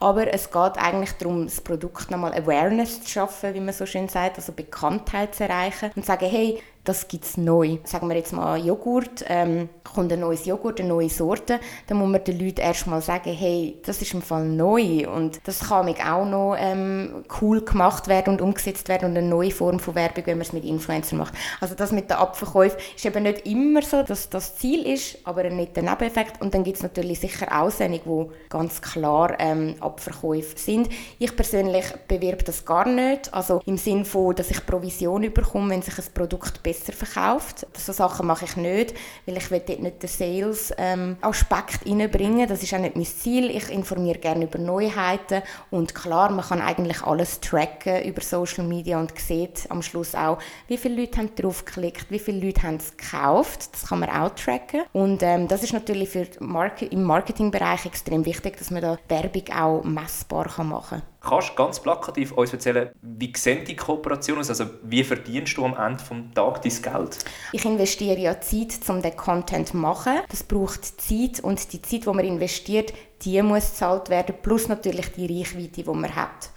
aber 0.00 0.32
es 0.32 0.50
geht 0.50 0.76
eigentlich 0.76 1.12
darum, 1.12 1.44
das 1.44 1.60
Produkt 1.60 2.10
nochmal 2.10 2.34
Awareness 2.34 3.02
zu 3.02 3.10
schaffen, 3.10 3.54
wie 3.54 3.60
man 3.60 3.74
so 3.74 3.86
schön 3.86 4.08
sagt, 4.08 4.36
also 4.36 4.52
Bekanntheit 4.52 5.34
zu 5.34 5.44
erreichen 5.44 5.90
und 5.94 6.02
zu 6.02 6.06
sagen, 6.06 6.26
hey, 6.26 6.60
das 6.86 7.08
gibt 7.08 7.24
es 7.24 7.36
neu. 7.36 7.78
Sagen 7.84 8.08
wir 8.08 8.16
jetzt 8.16 8.32
mal 8.32 8.64
Joghurt, 8.64 9.24
ähm, 9.28 9.68
kommt 9.82 10.12
ein 10.12 10.20
neues 10.20 10.46
Joghurt, 10.46 10.80
eine 10.80 10.88
neue 10.88 11.10
Sorte, 11.10 11.60
dann 11.88 11.98
muss 11.98 12.08
man 12.08 12.22
den 12.22 12.38
Leuten 12.38 12.60
erstmal 12.60 13.02
sagen, 13.02 13.32
hey, 13.32 13.78
das 13.84 14.00
ist 14.00 14.14
im 14.14 14.22
Fall 14.22 14.44
neu 14.44 15.08
und 15.08 15.40
das 15.44 15.68
kann 15.68 15.88
auch 15.88 16.24
noch 16.24 16.56
ähm, 16.58 17.24
cool 17.40 17.62
gemacht 17.62 18.08
werden 18.08 18.34
und 18.34 18.40
umgesetzt 18.40 18.88
werden 18.88 19.10
und 19.10 19.16
eine 19.16 19.26
neue 19.26 19.50
Form 19.50 19.78
von 19.78 19.94
Werbung, 19.94 20.26
wenn 20.26 20.38
man 20.38 20.46
es 20.46 20.52
mit 20.52 20.64
Influencern 20.64 21.18
macht. 21.18 21.34
Also 21.60 21.74
das 21.74 21.92
mit 21.92 22.10
den 22.10 22.16
Abverkäufen 22.16 22.78
ist 22.94 23.04
eben 23.04 23.22
nicht 23.24 23.46
immer 23.46 23.82
so, 23.82 24.02
dass 24.02 24.30
das 24.30 24.56
Ziel 24.56 24.86
ist, 24.86 25.18
aber 25.24 25.42
ein 25.42 25.56
netter 25.56 25.82
Nebeneffekt 25.82 26.40
und 26.40 26.54
dann 26.54 26.62
gibt 26.62 26.76
es 26.76 26.82
natürlich 26.82 27.20
sicher 27.20 27.60
Aussendungen, 27.60 28.06
wo 28.06 28.32
ganz 28.48 28.80
klar 28.80 29.34
ähm, 29.38 29.74
Abverkäufe 29.80 30.56
sind. 30.56 30.88
Ich 31.18 31.34
persönlich 31.34 31.86
bewerbe 32.06 32.44
das 32.44 32.64
gar 32.64 32.88
nicht, 32.88 33.32
also 33.34 33.60
im 33.66 33.76
Sinne 33.76 34.04
von, 34.04 34.34
dass 34.34 34.50
ich 34.50 34.64
Provision 34.64 35.22
bekomme, 35.32 35.70
wenn 35.70 35.82
sich 35.82 35.98
ein 35.98 36.04
Produkt 36.14 36.62
besser 36.62 36.75
besser 36.76 36.92
verkauft. 36.92 37.66
So 37.76 37.92
Sachen 37.92 38.26
mache 38.26 38.44
ich 38.44 38.56
nicht, 38.56 38.94
weil 39.26 39.36
ich 39.36 39.50
will 39.50 39.62
dort 39.66 39.80
nicht 39.80 40.02
den 40.02 40.08
Sales-Aspekt 40.08 41.80
ähm, 41.86 42.00
reinbringen. 42.00 42.48
Das 42.48 42.62
ist 42.62 42.74
auch 42.74 42.78
nicht 42.78 42.96
mein 42.96 43.04
Ziel. 43.04 43.50
Ich 43.50 43.70
informiere 43.70 44.18
gerne 44.18 44.44
über 44.44 44.58
Neuheiten 44.58 45.42
und 45.70 45.94
klar, 45.94 46.30
man 46.30 46.44
kann 46.44 46.60
eigentlich 46.60 47.02
alles 47.02 47.40
tracken 47.40 48.02
über 48.04 48.22
Social 48.22 48.64
Media 48.64 48.98
und 48.98 49.16
sieht 49.18 49.66
am 49.70 49.82
Schluss 49.82 50.14
auch, 50.14 50.38
wie 50.68 50.76
viele 50.76 51.00
Leute 51.00 51.18
haben 51.18 51.34
drauf 51.34 51.64
geklickt, 51.64 52.10
wie 52.10 52.18
viele 52.18 52.44
Leute 52.44 52.62
haben 52.62 52.76
es 52.76 52.96
gekauft. 52.96 53.70
Das 53.72 53.88
kann 53.88 54.00
man 54.00 54.10
auch 54.10 54.30
tracken. 54.30 54.82
Und 54.92 55.22
ähm, 55.22 55.48
das 55.48 55.62
ist 55.62 55.72
natürlich 55.72 56.08
für 56.08 56.26
Marke 56.40 56.86
im 56.86 57.02
Marketingbereich 57.02 57.86
extrem 57.86 58.24
wichtig, 58.24 58.58
dass 58.58 58.70
man 58.70 58.82
da 58.82 58.98
Werbung 59.08 59.44
auch 59.54 59.84
messbar 59.84 60.46
machen 60.62 61.00
kann. 61.00 61.15
Kannst 61.26 61.50
du 61.50 61.54
ganz 61.54 61.80
plakativ 61.80 62.30
uns 62.32 62.52
erzählen, 62.52 62.90
wie 63.02 63.32
sieht 63.36 63.66
die 63.66 63.74
Kooperation 63.74 64.38
aus? 64.38 64.48
Also 64.48 64.66
wie 64.84 65.02
verdienst 65.02 65.56
du 65.56 65.64
am 65.64 65.76
Ende 65.76 65.96
des 65.96 66.34
Tages 66.34 66.82
dein 66.82 66.92
Geld? 66.92 67.18
Ich 67.52 67.64
investiere 67.64 68.18
ja 68.18 68.40
Zeit, 68.40 68.78
um 68.88 69.02
den 69.02 69.16
Content 69.16 69.68
zu 69.68 69.76
machen. 69.76 70.20
Das 70.30 70.44
braucht 70.44 70.84
Zeit 70.84 71.40
und 71.40 71.72
die 71.72 71.82
Zeit, 71.82 72.04
die 72.04 72.10
man 72.10 72.24
investiert, 72.24 72.92
die 73.22 73.42
muss 73.42 73.70
gezahlt 73.70 74.08
werden, 74.08 74.36
plus 74.40 74.68
natürlich 74.68 75.12
die 75.12 75.26
Reichweite, 75.26 75.82
die 75.82 75.84
man 75.84 76.14
hat. 76.14 76.50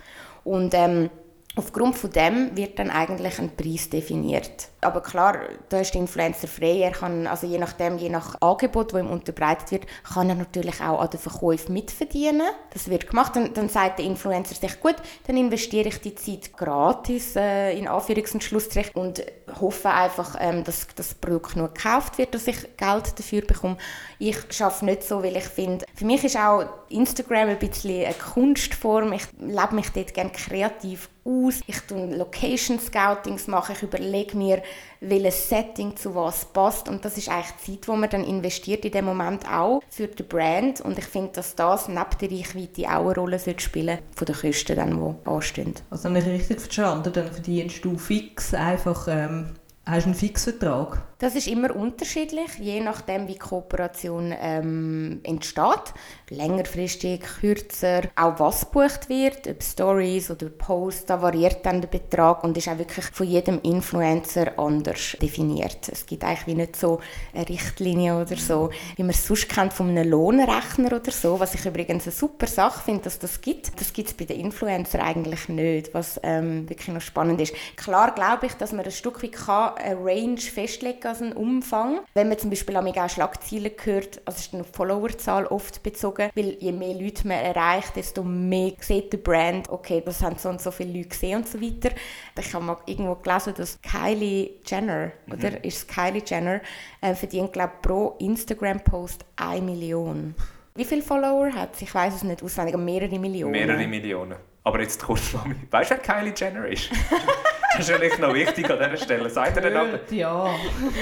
Und 0.44 0.74
ähm, 0.76 1.10
Aufgrund 1.56 1.98
von 1.98 2.12
dem 2.12 2.56
wird 2.56 2.80
dann 2.80 2.90
eigentlich 2.90 3.38
ein 3.40 3.56
Preis 3.56 3.90
definiert. 3.90 4.70
Aber 4.82 5.02
klar, 5.02 5.40
da 5.68 5.80
ist 5.80 5.94
der 5.94 6.02
Influencer 6.02 6.48
frei. 6.48 6.82
Er 6.82 6.92
kann, 6.92 7.28
also 7.28 7.46
je 7.46 7.58
nachdem, 7.58 7.98
je 7.98 8.10
nach 8.10 8.36
Angebot, 8.42 8.94
das 8.94 9.02
ihm 9.02 9.10
unterbreitet 9.10 9.72
wird, 9.72 9.86
kann 10.14 10.30
er 10.30 10.36
natürlich 10.36 10.80
auch 10.82 11.02
an 11.02 11.10
den 11.10 11.20
Verkäufen 11.20 11.74
mitverdienen. 11.74 12.48
Das 12.72 12.90
wird 12.90 13.10
gemacht. 13.10 13.36
Dann, 13.36 13.54
dann 13.54 13.68
sagt 13.68 14.00
der 14.00 14.06
Influencer 14.06 14.56
sich, 14.56 14.80
gut, 14.80 14.96
dann 15.28 15.36
investiere 15.38 15.90
ich 15.90 16.00
die 16.00 16.16
Zeit 16.16 16.56
gratis, 16.56 17.36
äh, 17.36 17.78
in 17.78 17.88
Anführungs- 17.88 18.34
und 18.34 18.44
Schlussstrich, 18.44 18.96
und 18.96 19.24
hoffe 19.60 19.90
einfach, 19.90 20.36
ähm, 20.40 20.64
dass 20.64 20.88
das 20.96 21.14
Produkt 21.14 21.56
nur 21.56 21.70
gekauft 21.70 22.18
wird, 22.18 22.34
dass 22.34 22.48
ich 22.48 22.78
Geld 22.78 23.18
dafür 23.18 23.42
bekomme. 23.42 23.78
Ich 24.18 24.38
schaffe 24.50 24.86
nicht 24.86 25.04
so, 25.04 25.24
weil 25.24 25.38
ich 25.38 25.46
finde, 25.46 25.86
für 25.96 26.06
mich 26.06 26.24
ist 26.24 26.38
auch 26.38 26.66
Instagram 26.90 27.50
ein 27.50 27.60
bisschen 27.60 28.06
eine 28.06 28.14
Kunstform. 28.14 29.14
Ich 29.14 29.24
lebe 29.40 29.76
mich 29.76 29.90
dort 29.90 30.14
gerne 30.14 30.32
kreativ 30.32 31.10
aus. 31.24 31.62
Ich 31.68 31.80
tue 31.82 32.16
Location 32.16 32.80
Scoutings 32.80 33.48
machen. 33.48 33.76
Ich 33.76 33.84
überlege 33.84 34.36
mir, 34.36 34.62
welches 35.02 35.50
Setting 35.50 35.96
zu 35.96 36.14
was 36.16 36.46
passt. 36.46 36.90
Und 36.90 37.04
das 37.06 37.18
ist 37.18 37.30
eigentlich 37.30 37.58
Zeit, 37.58 37.88
die 37.88 37.92
man 37.92 38.10
dann 38.10 38.24
investiert 38.24 38.84
in 38.86 38.92
dem 38.92 39.06
Moment 39.06 39.50
auch 39.50 39.82
für 39.90 40.08
die 40.08 40.24
Brand. 40.24 40.82
Und 40.82 40.98
ich 40.98 41.06
finde, 41.06 41.32
dass 41.34 41.56
das 41.56 41.88
neben 41.88 42.06
der 42.22 42.32
Reichweite 42.32 42.88
auch 42.88 43.06
eine 43.06 43.16
Rolle 43.16 43.40
spielen 43.40 44.00
von 44.16 44.26
den 44.26 44.36
Kosten, 44.36 44.76
dann, 44.76 45.00
die 45.24 45.30
anstehen. 45.30 45.74
Also, 45.90 46.10
wenn 46.10 46.18
ich 46.18 46.26
richtig 46.26 46.60
verstanden 46.60 47.14
dann 47.14 47.32
verdienst 47.32 47.84
du 47.84 47.98
fix 47.98 48.54
einfach 48.54 49.08
ähm, 49.10 49.52
Hast 49.90 50.06
du 50.06 50.10
einen 50.10 50.20
Fixvertrag? 50.20 51.02
Das 51.18 51.36
ist 51.36 51.48
immer 51.48 51.76
unterschiedlich, 51.76 52.60
je 52.60 52.80
nachdem, 52.80 53.28
wie 53.28 53.34
die 53.34 53.40
Kooperation 53.40 54.34
ähm, 54.40 55.20
entsteht. 55.24 55.94
Längerfristig, 56.30 57.22
kürzer, 57.42 58.04
auch 58.16 58.40
was 58.40 58.72
gebucht 58.72 59.10
wird, 59.10 59.46
ob 59.48 59.62
Stories 59.62 60.32
oder 60.32 60.48
Posts, 60.48 61.08
da 61.08 61.22
variiert 61.22 61.66
dann 61.66 61.82
der 61.82 61.90
Betrag 61.90 62.44
und 62.46 62.56
ist 62.56 62.70
auch 62.70 62.78
wirklich 62.78 63.06
von 63.08 63.28
jedem 63.28 63.60
Influencer 63.64 64.58
anders 64.58 65.18
definiert. 65.22 65.90
Es 65.92 66.06
gibt 66.06 66.24
eigentlich 66.24 66.48
wie 66.48 66.56
nicht 66.56 66.78
so 66.78 67.02
eine 67.34 67.50
Richtlinie 67.50 68.22
oder 68.22 68.38
so, 68.38 68.70
wie 68.96 69.04
man 69.04 69.10
es 69.10 69.28
sonst 69.28 69.50
kennt 69.50 69.74
von 69.74 69.90
einem 69.90 70.10
Lohnrechner 70.10 70.94
oder 70.94 71.12
so, 71.12 71.38
was 71.40 71.54
ich 71.54 71.66
übrigens 71.66 72.04
eine 72.04 72.14
super 72.14 72.48
Sache 72.48 72.82
finde, 72.82 73.04
dass 73.04 73.20
das 73.20 73.42
gibt. 73.42 73.78
Das 73.82 73.92
gibt 73.92 74.08
es 74.08 74.14
bei 74.14 74.24
den 74.24 74.40
Influencern 74.40 75.02
eigentlich 75.02 75.50
nicht, 75.50 75.94
was 75.94 76.18
ähm, 76.24 76.70
wirklich 76.70 76.88
noch 76.88 77.02
spannend 77.02 77.42
ist. 77.42 77.54
Klar 77.76 78.16
glaube 78.16 78.46
ich, 78.46 78.54
dass 78.54 78.72
man 78.72 78.86
ein 78.86 78.92
Stück 78.92 79.22
weit 79.22 79.34
kann, 79.34 79.79
eine 79.80 80.00
Range 80.00 80.38
festlegen 80.38 81.06
also 81.08 81.26
einen 81.26 81.34
Umfang. 81.34 82.02
Wenn 82.14 82.30
man 82.30 82.38
zum 82.38 82.50
Beispiel 82.50 82.76
auch 82.78 83.10
Schlagzeilen 83.10 83.72
hört, 83.84 84.22
also 84.26 84.40
ist 84.40 84.54
dann 84.54 84.62
auf 84.62 84.72
die 84.72 84.78
Followerzahl 84.78 85.46
oft 85.48 85.82
bezogen, 85.84 86.30
weil 86.36 86.58
je 86.60 86.72
mehr 86.72 86.94
Leute 86.94 87.28
man 87.28 87.38
erreicht, 87.38 87.96
desto 87.96 88.24
mehr 88.24 88.74
sieht 88.80 89.14
der 89.14 89.18
Brand, 89.18 89.70
okay, 89.70 90.02
das 90.04 90.22
haben 90.22 90.38
so 90.38 90.50
und 90.50 90.62
so 90.62 90.72
viele 90.72 90.94
Leute 90.94 91.10
gesehen 91.10 91.38
und 91.38 91.48
so 91.48 91.62
weiter. 91.62 91.90
Ich 92.38 92.54
habe 92.54 92.66
mal 92.66 92.78
irgendwo 92.86 93.16
gelesen, 93.16 93.54
dass 93.56 93.80
Kylie 93.82 94.52
Jenner, 94.66 95.12
mhm. 95.26 95.34
oder 95.34 95.64
ist 95.64 95.88
Kylie 95.88 96.24
Jenner, 96.26 96.62
äh, 97.02 97.16
verdient, 97.16 97.54
glaube 97.54 97.74
pro 97.82 98.16
Instagram-Post 98.20 99.26
eine 99.36 99.62
Million. 99.62 100.36
Wie 100.76 100.86
viele 100.86 101.02
Follower 101.02 101.52
hat 101.54 101.76
sie? 101.76 101.86
Ich 101.86 101.94
weiß 101.94 102.16
es 102.16 102.24
nicht 102.24 102.42
auswendig, 102.42 102.74
aber 102.74 102.84
mehrere 102.84 103.20
Millionen. 103.20 103.52
Mehrere 103.52 103.88
Millionen. 103.88 104.36
Aber 104.70 104.82
jetzt 104.82 105.02
kurz, 105.02 105.34
Mami. 105.34 105.56
Weißt 105.72 105.90
du, 105.90 105.96
wer 105.96 106.04
Kylie 106.04 106.32
Jenner 106.38 106.68
ist? 106.68 106.92
das 107.76 107.90
ist 107.90 107.92
eigentlich 107.92 108.20
noch 108.20 108.36
wichtig 108.36 108.70
an 108.70 108.78
dieser 108.78 109.04
Stelle. 109.04 109.28
Sagt 109.28 109.56
er 109.58 109.64
den 109.64 109.74
Namen? 109.74 110.00
Ja. 110.12 110.54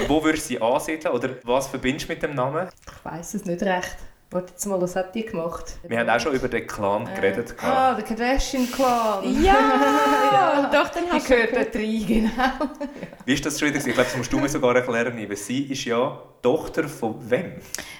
Wo 0.06 0.24
würdest 0.24 0.46
du 0.46 0.54
sie 0.54 0.62
ansiedeln? 0.62 1.14
Oder 1.14 1.36
was 1.42 1.68
verbindest 1.68 2.08
du 2.08 2.14
mit 2.14 2.22
dem 2.22 2.34
Namen? 2.34 2.66
Ich 2.86 3.04
weiß 3.04 3.34
es 3.34 3.44
nicht 3.44 3.62
recht. 3.62 3.98
Warte 4.30 4.52
jetzt 4.52 4.64
mal, 4.64 4.80
was 4.80 4.96
hat 4.96 5.14
die 5.14 5.26
gemacht? 5.26 5.76
Wir 5.86 5.98
haben 5.98 6.08
auch 6.08 6.18
schon 6.18 6.32
über 6.32 6.48
den 6.48 6.66
Clan 6.66 7.06
äh. 7.08 7.14
geredet. 7.14 7.54
Ah, 7.60 7.92
der 7.92 8.04
Kardashian-Clan. 8.06 9.42
Ja, 9.44 9.52
ja, 10.32 10.70
doch, 10.72 10.88
dann 10.88 11.04
hast 11.12 11.28
du 11.28 11.34
gehört 11.34 11.54
dort 11.54 11.76
rein, 11.76 12.04
genau. 12.06 12.70
Wie 13.26 13.34
ist 13.34 13.44
das 13.44 13.60
schon 13.60 13.68
wieder? 13.68 13.76
Ich 13.76 13.84
glaube, 13.84 14.04
das 14.04 14.16
musst 14.16 14.32
du 14.32 14.38
mir 14.38 14.48
sogar 14.48 14.74
erklären, 14.74 15.14
weil 15.28 15.36
sie 15.36 15.64
ist 15.64 15.84
ja 15.84 16.18
Tochter 16.40 16.88
von 16.88 17.16
wem? 17.30 17.52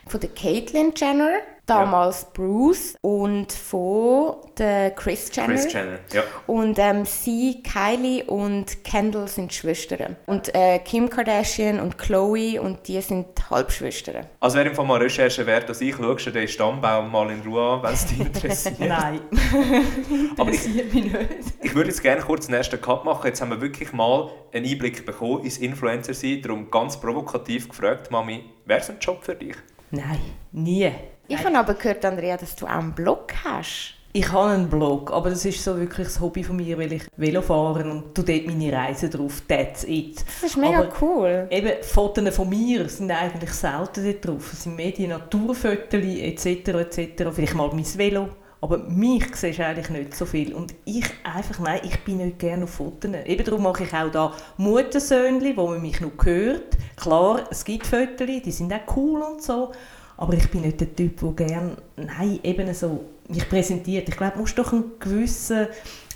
Von 0.06 0.18
der 0.18 0.30
Caitlyn 0.30 0.94
Jenner 0.96 1.40
damals 1.68 2.22
ja. 2.22 2.28
Bruce 2.34 2.96
und 3.02 3.52
von 3.52 4.36
der 4.58 4.90
Chris 4.92 5.30
Jenner. 5.32 5.54
Chris 5.54 5.72
Jenner, 5.72 5.98
ja. 6.12 6.22
Und 6.46 6.78
ähm, 6.78 7.04
sie, 7.04 7.62
Kylie 7.62 8.24
und 8.24 8.84
Kendall 8.84 9.28
sind 9.28 9.52
Schwestern. 9.52 10.16
Und 10.26 10.54
äh, 10.54 10.78
Kim 10.80 11.08
Kardashian 11.10 11.80
und 11.80 11.98
Chloe 11.98 12.60
und 12.60 12.88
die 12.88 13.00
sind 13.00 13.26
Halbschwestern. 13.50 14.26
Also 14.40 14.58
wer 14.58 14.66
im 14.66 14.74
Fall 14.74 14.86
mal 14.86 15.00
Recherche 15.00 15.46
wert 15.46 15.68
als 15.68 15.80
ich, 15.80 15.94
schaust 15.96 16.26
du 16.26 16.30
den 16.30 16.48
Stammbaum 16.48 17.10
mal 17.10 17.30
in 17.30 17.40
Ruhe 17.42 17.74
an, 17.74 17.82
wenn 17.82 17.92
es 17.92 18.06
dich 18.06 18.20
interessiert. 18.20 18.80
Nein, 18.80 19.20
Aber 20.38 20.50
ich, 20.50 20.66
mich 20.68 20.92
nicht. 20.94 21.16
Ich 21.62 21.74
würde 21.74 21.90
jetzt 21.90 22.02
gerne 22.02 22.22
kurz 22.22 22.46
den 22.46 22.54
ersten 22.54 22.80
Cut 22.80 23.04
machen. 23.04 23.26
Jetzt 23.26 23.40
haben 23.40 23.50
wir 23.50 23.60
wirklich 23.60 23.92
mal 23.92 24.30
einen 24.52 24.66
Einblick 24.66 25.04
bekommen 25.04 25.44
ins 25.44 25.58
Influencer-Sein. 25.58 26.42
Darum 26.42 26.70
ganz 26.70 26.98
provokativ 26.98 27.68
gefragt, 27.68 28.10
Mami, 28.10 28.44
wäre 28.64 28.80
es 28.80 28.90
ein 28.90 28.98
Job 29.00 29.22
für 29.22 29.34
dich? 29.34 29.56
Nein, 29.90 30.20
nie. 30.52 30.92
Ich 31.30 31.44
habe 31.44 31.58
aber 31.58 31.74
gehört, 31.74 32.04
Andrea, 32.06 32.38
dass 32.38 32.56
du 32.56 32.64
auch 32.64 32.70
einen 32.70 32.94
Blog 32.94 33.34
hast. 33.44 33.94
Ich 34.14 34.32
habe 34.32 34.52
einen 34.52 34.70
Blog, 34.70 35.12
aber 35.12 35.28
das 35.28 35.44
ist 35.44 35.62
so 35.62 35.78
wirklich 35.78 36.06
das 36.06 36.18
Hobby 36.18 36.42
von 36.42 36.56
mir, 36.56 36.78
weil 36.78 36.94
ich 36.94 37.02
Velo 37.18 37.42
fahre 37.42 37.90
und 37.90 38.14
tu 38.14 38.22
dort 38.22 38.46
meine 38.46 38.72
Reisen 38.72 39.10
drauf. 39.10 39.42
That's 39.46 39.84
it. 39.84 40.24
Das 40.40 40.50
ist 40.50 40.56
mega 40.56 40.78
aber 40.78 40.92
cool. 41.02 41.46
Eben, 41.50 41.82
Fotos 41.82 42.34
von 42.34 42.48
mir 42.48 42.88
sind 42.88 43.10
eigentlich 43.10 43.50
selten 43.50 44.04
dort 44.04 44.26
drauf. 44.26 44.52
Es 44.54 44.62
sind 44.62 44.76
mehr 44.76 44.92
die 44.92 45.06
Naturfotos 45.06 46.00
etc. 46.00 46.46
etc. 46.46 47.24
Vielleicht 47.30 47.54
mal 47.54 47.68
mein 47.74 47.98
Velo. 47.98 48.30
Aber 48.62 48.78
mich 48.78 49.36
siehst 49.36 49.58
du 49.58 49.66
eigentlich 49.66 49.90
nicht 49.90 50.16
so 50.16 50.24
viel. 50.24 50.54
Und 50.54 50.74
ich 50.86 51.04
einfach, 51.22 51.58
nein, 51.60 51.80
ich 51.84 52.02
bin 52.04 52.16
nicht 52.16 52.38
gerne 52.38 52.64
auf 52.64 52.70
Fotos. 52.70 53.10
Eben 53.26 53.44
darum 53.44 53.62
mache 53.62 53.84
ich 53.84 53.92
auch 53.92 54.10
da 54.10 54.32
Muttersöhnchen, 54.56 55.56
wo 55.58 55.66
man 55.68 55.82
mich 55.82 56.00
noch 56.00 56.12
hört. 56.24 56.78
Klar, 56.96 57.42
es 57.50 57.64
gibt 57.64 57.86
Fotos, 57.86 58.26
die 58.26 58.50
sind 58.50 58.72
auch 58.72 58.96
cool 58.96 59.20
und 59.20 59.42
so. 59.42 59.72
Aber 60.18 60.34
ich 60.34 60.50
bin 60.50 60.62
nicht 60.62 60.80
der 60.80 60.94
Typ, 60.94 61.20
der 61.20 61.46
gerne, 61.46 61.76
nein, 61.96 62.40
eben 62.42 62.74
so 62.74 63.04
mich 63.28 63.48
präsentiert. 63.48 64.08
Ich 64.08 64.16
glaube, 64.16 64.32
du 64.32 64.40
musst 64.40 64.58
doch 64.58 64.72
einen 64.72 64.98
gewissen 64.98 65.68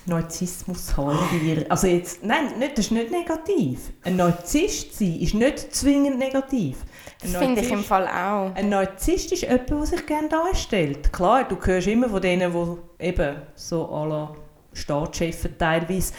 Narzissmus 0.07 0.97
haben. 0.97 1.17
Also 1.69 1.87
jetzt, 1.87 2.25
nein, 2.25 2.59
nicht, 2.59 2.77
das 2.77 2.87
ist 2.87 2.91
nicht 2.91 3.13
negativ. 3.13 3.93
Ein 4.03 4.17
Narzisst 4.17 4.99
sein 4.99 5.21
ist 5.21 5.35
nicht 5.35 5.73
zwingend 5.73 6.19
negativ. 6.19 6.79
Das 7.21 7.37
finde 7.37 7.61
ich 7.61 7.71
im 7.71 7.85
Fall 7.85 8.09
auch. 8.09 8.53
Ein 8.57 8.71
Narzisst 8.71 9.31
ist 9.31 9.43
jemand, 9.43 9.71
der 9.71 9.87
sich 9.87 10.05
gerne 10.05 10.29
darstellt. 10.29 11.13
Klar, 11.13 11.45
du 11.45 11.57
hörst 11.63 11.87
immer 11.87 12.09
von 12.09 12.21
denen, 12.21 12.53
die 12.53 13.07
eben 13.07 13.37
so 13.55 13.89
aller 13.89 14.35
Staatschefs 14.73 15.49
teilweise. 15.57 16.13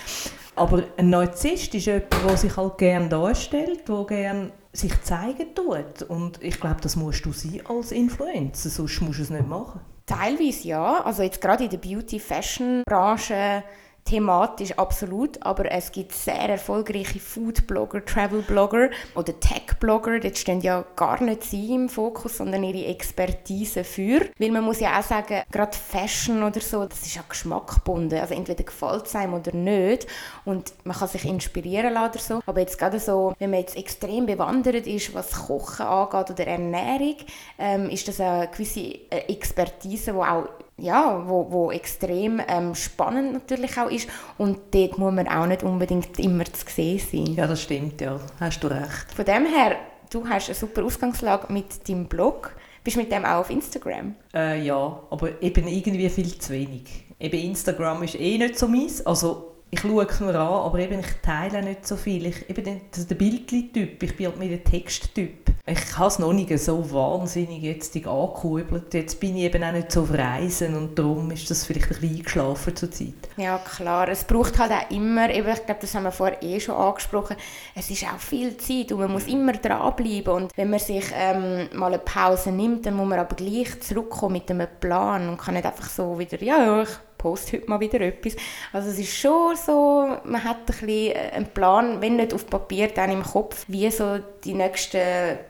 Aber 0.56 0.84
ein 0.96 1.10
Narzisst 1.10 1.76
ist 1.76 1.88
jemand, 1.88 2.06
der 2.26 2.38
sich 2.38 2.56
halt 2.56 2.78
gerne 2.78 3.10
darstellt, 3.10 3.89
der 3.89 4.06
gerne 4.06 4.52
sich 4.74 5.02
zeigen 5.04 5.54
tut. 5.56 6.02
Und 6.04 6.44
ich 6.44 6.60
glaube, 6.60 6.82
das 6.82 6.96
musst 6.96 7.26
du 7.26 7.32
sein 7.32 7.62
als 7.66 7.92
Influencer, 7.92 8.70
sonst 8.70 9.02
musst 9.02 9.20
du 9.20 9.24
es 9.24 9.30
nicht 9.30 9.48
machen. 9.48 9.80
Teilweise 10.06 10.68
ja. 10.68 11.02
Also 11.04 11.24
jetzt 11.24 11.40
gerade 11.40 11.64
in 11.64 11.70
der 11.70 11.78
Beauty-Fashion-Branche 11.78 13.64
thematisch 14.06 14.72
absolut, 14.78 15.42
aber 15.46 15.72
es 15.72 15.92
gibt 15.92 16.13
sehr 16.13 16.50
erfolgreiche 16.50 17.20
Food-Blogger, 17.20 18.06
Travel-Blogger 18.06 18.89
oder 19.16 19.39
Tech-Blogger, 19.39 20.20
dort 20.20 20.38
stehen 20.38 20.62
ja 20.62 20.84
gar 20.96 21.22
nicht 21.24 21.44
sie 21.44 21.74
im 21.74 21.89
Fokus, 21.89 22.38
sondern 22.38 22.63
ihre 22.63 22.86
Expertise 22.88 23.84
für. 23.84 24.22
Weil 24.38 24.52
man 24.52 24.63
muss 24.63 24.80
ja 24.80 25.00
auch 25.00 25.04
sagen, 25.04 25.42
gerade 25.52 25.78
Fashion 25.78 26.44
oder 26.44 26.60
so, 26.60 26.86
das 26.86 27.02
ist 27.02 27.16
ja 27.16 27.24
geschmackgebunden, 27.28 28.20
also 28.20 28.34
entweder 28.34 28.63
gefällt 28.63 29.06
es 29.06 29.16
einem 29.16 29.34
oder 29.36 29.54
nicht. 29.54 30.08
Und 30.46 30.74
man 30.84 30.98
kann 30.98 31.08
sich 31.08 31.26
inspirieren 31.26 31.94
lassen 31.94 32.10
oder 32.10 32.20
so, 32.20 32.42
aber 32.46 32.60
jetzt 32.60 32.78
gerade 32.78 33.00
so, 33.00 33.34
wenn 33.39 33.52
man 33.52 33.62
jetzt 33.62 33.78
extrem 33.78 34.26
bewandert 34.26 34.88
ist, 34.88 35.13
was 35.13 35.32
Kochen 35.32 35.86
angeht 35.86 36.32
oder 36.32 36.48
Ernährung, 36.48 37.18
ähm, 37.58 37.89
ist 37.89 38.08
das 38.08 38.20
eine 38.20 38.48
gewisse 38.48 38.82
äh, 38.82 39.28
Expertise, 39.28 40.12
die 40.12 40.18
auch 40.18 40.48
ja, 40.84 41.24
wo, 41.26 41.50
wo 41.50 41.72
extrem 41.72 42.41
ähm, 42.48 42.76
spannend 42.76 43.34
natürlich 43.34 43.78
auch 43.78 43.89
ist 43.89 44.10
und 44.38 44.60
dort 44.72 44.98
muss 44.98 45.13
man 45.13 45.28
auch 45.28 45.46
nicht 45.46 45.63
unbedingt 45.63 46.19
immer 46.19 46.46
zu 46.46 46.65
sehen 46.67 47.00
sein. 47.00 47.36
Ja, 47.36 47.48
das 47.48 47.62
stimmt, 47.62 48.02
ja, 48.02 48.19
hast 48.39 48.63
du 48.63 48.67
recht. 48.67 49.13
Von 49.15 49.26
dem 49.26 49.46
her, 49.46 49.78
du 50.12 50.28
hast 50.28 50.50
eine 50.50 50.56
super 50.56 50.84
Ausgangslage 50.84 51.52
mit 51.52 51.88
deinem 51.88 52.06
Blog. 52.08 52.56
Bist 52.84 52.98
du 52.98 53.02
mit 53.02 53.12
dem 53.12 53.24
auch 53.24 53.39
auf 53.39 53.50
Instagram? 53.50 54.15
Äh, 54.34 54.65
ja, 54.65 55.00
aber 55.10 55.41
eben 55.41 55.67
irgendwie 55.67 56.10
viel 56.10 56.38
zu 56.38 56.52
wenig. 56.52 57.06
Eben 57.17 57.39
Instagram 57.39 58.04
ist 58.04 58.19
eh 58.19 58.38
nicht 58.38 58.60
so 58.60 58.67
meins, 58.67 59.06
also 59.06 59.53
ich 59.74 59.80
schaue 59.80 60.06
es 60.06 60.20
mir 60.20 60.36
an, 60.36 60.48
aber 60.48 60.78
eben, 60.78 61.00
ich 61.00 61.08
teile 61.24 61.64
nicht 61.64 61.88
so 61.88 61.96
viel. 61.96 62.28
Ich, 62.28 62.48
eben 62.48 62.64
den, 62.64 62.82
der 62.96 63.16
Bildtyp, 63.16 64.04
ich 64.04 64.16
bin 64.16 64.28
halt 64.28 64.38
mehr 64.38 64.50
der 64.50 64.64
Texttyp. 64.64 65.52
Ich 65.66 65.98
habe 65.98 66.10
es 66.10 66.20
noch 66.20 66.32
nicht 66.32 66.56
so 66.60 66.92
wahnsinnig 66.94 67.64
jetzt 67.64 67.96
angekurbelt. 67.96 68.94
Jetzt 68.94 69.20
bin 69.20 69.36
ich 69.36 69.44
eben 69.46 69.64
auch 69.64 69.72
nicht 69.72 69.92
so 69.92 70.04
auf 70.04 70.14
Reisen 70.14 70.76
und 70.76 71.00
darum 71.00 71.32
ist 71.32 71.50
das 71.50 71.66
vielleicht 71.66 71.88
ein 71.88 72.00
bisschen 72.00 72.18
eingeschlafen 72.18 72.76
zur 72.76 72.92
Zeit. 72.92 73.14
Ja, 73.36 73.58
klar. 73.58 74.10
Es 74.10 74.26
braucht 74.26 74.60
halt 74.60 74.72
auch 74.72 74.92
immer, 74.92 75.28
ich 75.32 75.42
glaube, 75.42 75.78
das 75.82 75.96
haben 75.96 76.04
wir 76.04 76.12
vorher 76.12 76.44
eh 76.44 76.60
schon 76.60 76.76
angesprochen, 76.76 77.36
es 77.74 77.90
ist 77.90 78.04
auch 78.04 78.20
viel 78.20 78.56
Zeit 78.58 78.92
und 78.92 79.00
man 79.00 79.12
muss 79.12 79.26
immer 79.26 79.54
dranbleiben. 79.54 80.34
Und 80.34 80.52
wenn 80.56 80.70
man 80.70 80.80
sich 80.80 81.06
ähm, 81.16 81.68
mal 81.74 81.88
eine 81.88 81.98
Pause 81.98 82.52
nimmt, 82.52 82.86
dann 82.86 82.94
muss 82.94 83.08
man 83.08 83.18
aber 83.18 83.36
gleich 83.36 83.82
zurückkommen 83.82 84.34
mit 84.34 84.52
einem 84.52 84.68
Plan 84.80 85.30
und 85.30 85.38
kann 85.40 85.56
nicht 85.56 85.66
einfach 85.66 85.90
so 85.90 86.20
wieder, 86.20 86.40
ja, 86.44 86.84
ich 86.84 86.90
poste 87.24 87.58
heute 87.58 87.70
mal 87.70 87.80
wieder 87.80 88.02
etwas. 88.02 88.36
Also 88.74 88.90
es 88.90 89.00
ist 89.00 89.16
schon 89.16 89.56
so, 89.56 90.18
man 90.26 90.44
hat 90.44 90.58
ein 90.58 90.66
bisschen 90.66 90.90
äh, 90.90 91.32
einen 91.34 91.48
Plan, 91.48 92.02
wenn 92.02 92.18
nicht 92.18 92.34
auf 92.34 92.46
Papier, 92.48 92.90
dann 92.90 93.12
im 93.12 93.24
Kopf, 93.24 93.64
wie 93.70 93.90
so 93.90 94.20
die 94.44 94.54
nächsten 94.54 95.00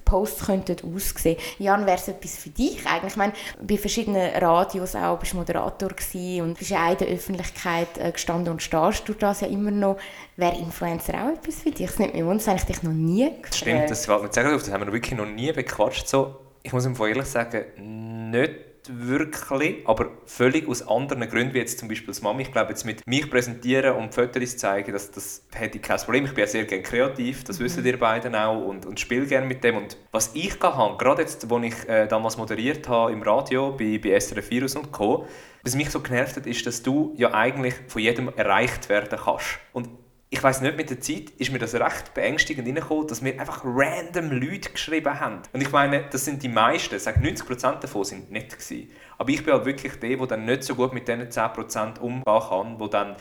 Posts 0.06 0.46
könnten 0.46 0.78
aussehen. 0.96 1.38
Jan, 1.58 1.88
wäre 1.88 1.98
es 1.98 2.08
etwas 2.08 2.38
für 2.38 2.52
dich 2.52 2.86
eigentlich? 2.86 3.14
Ich 3.14 3.18
meine, 3.18 3.34
bei 3.60 3.78
verschiedenen 3.78 4.36
Radios 4.36 4.96
auch, 4.96 5.18
bist 5.18 5.34
Moderator 5.34 5.90
gewesen 5.90 6.44
und 6.44 6.60
bist 6.60 6.70
ja 6.70 6.92
in 6.92 6.98
der 7.00 7.08
Öffentlichkeit 7.08 7.98
äh, 7.98 8.12
gestanden 8.12 8.54
und 8.54 8.62
stehst 8.62 9.10
du 9.10 9.14
das 9.14 9.42
ja 9.42 9.48
immer 9.48 9.72
noch. 9.72 9.98
Wäre 10.38 10.56
Influencer 10.58 11.14
auch 11.16 11.34
etwas 11.34 11.56
für 11.56 11.72
dich? 11.72 11.88
Das 11.88 11.98
nimmt 11.98 12.14
mich 12.14 12.24
wunder, 12.24 12.38
das 12.38 12.48
habe 12.48 12.60
ich 12.60 12.66
dich 12.66 12.84
noch 12.84 12.92
nie 12.92 13.26
gefragt. 13.26 13.56
Stimmt, 13.56 13.90
das, 13.90 14.06
das 14.06 14.72
haben 14.72 14.86
wir 14.86 14.94
wirklich 14.94 15.18
noch 15.18 15.26
nie 15.26 15.52
bequatscht. 15.52 16.08
So, 16.08 16.36
ich 16.62 16.72
muss 16.72 16.86
ihm 16.86 16.96
ehrlich 17.00 17.26
sagen, 17.26 18.30
nicht 18.30 18.73
wirklich, 18.92 19.88
aber 19.88 20.12
völlig 20.26 20.68
aus 20.68 20.88
anderen 20.88 21.28
Gründen, 21.30 21.54
wie 21.54 21.60
jetzt 21.60 21.80
zum 21.80 21.88
Beispiel 21.88 22.10
als 22.10 22.22
Mami. 22.22 22.44
Ich 22.44 22.52
glaube, 22.52 22.70
jetzt 22.70 22.86
mit 22.86 23.06
mich 23.08 23.30
präsentieren 23.30 23.96
und 23.96 24.14
Fotos 24.14 24.58
zeigen, 24.58 24.92
das, 24.92 25.12
das 25.12 25.46
hätte 25.54 25.78
ich 25.78 25.84
kein 25.84 25.98
Problem. 25.98 26.26
Ich 26.26 26.34
bin 26.34 26.42
ja 26.42 26.48
sehr 26.48 26.66
gerne 26.66 26.84
kreativ, 26.84 27.44
das 27.44 27.60
mhm. 27.60 27.66
wissen 27.66 27.86
ihr 27.86 28.00
beiden 28.00 28.36
auch 28.36 28.66
und, 28.66 28.86
und 28.86 29.00
spiele 29.00 29.26
gerne 29.26 29.46
mit 29.46 29.64
dem. 29.64 29.78
Und 29.78 29.98
was 30.12 30.32
ich 30.34 30.60
habe, 30.62 30.98
gerade 30.98 31.22
jetzt, 31.22 31.52
als 31.52 31.66
ich 31.66 31.90
äh, 31.90 32.08
damals 32.08 32.38
moderiert 32.38 32.88
habe 32.88 33.12
im 33.12 33.22
Radio 33.22 33.72
bei, 33.72 34.00
bei 34.02 34.20
SRF 34.20 34.50
Virus 34.50 34.76
und 34.76 34.92
Co., 34.92 35.28
was 35.64 35.76
mich 35.76 35.90
so 35.90 36.02
genervt 36.02 36.36
hat, 36.36 36.46
ist, 36.46 36.66
dass 36.68 36.84
du 36.84 37.14
ja 37.16 37.34
eigentlich 37.34 37.74
von 37.88 38.02
jedem 38.02 38.30
erreicht 38.36 38.90
werden 38.90 39.18
kannst. 39.24 39.60
Und 39.72 39.88
ich 40.34 40.42
weiß 40.42 40.62
nicht, 40.62 40.76
mit 40.76 40.90
der 40.90 41.00
Zeit 41.00 41.30
ist 41.38 41.52
mir 41.52 41.60
das 41.60 41.76
recht 41.76 42.16
beängstigend 42.16 42.68
reingekommen, 42.68 43.06
dass 43.06 43.22
mir 43.22 43.40
einfach 43.40 43.62
random 43.64 44.32
Leute 44.32 44.72
geschrieben 44.72 45.20
haben. 45.20 45.44
Und 45.54 45.62
ich 45.62 45.72
meine, 45.72 46.06
das 46.10 46.26
sind 46.26 46.42
die 46.42 46.50
meisten, 46.50 46.98
sage 46.98 47.20
90% 47.20 47.82
davon 47.82 48.04
sind 48.04 48.32
nett 48.32 48.50
gewesen. 48.50 48.90
Aber 49.20 49.30
ich 49.30 49.46
bin 49.46 49.54
halt 49.54 49.66
wirklich 49.66 49.94
der, 50.00 50.18
der 50.18 50.26
dann 50.26 50.46
nicht 50.46 50.64
so 50.64 50.74
gut 50.74 50.92
mit 50.92 51.08
diesen 51.08 51.30
10% 51.30 52.00
umgehen 52.00 52.24
kann, 52.26 52.80
wo 52.80 52.88
dann 52.88 53.16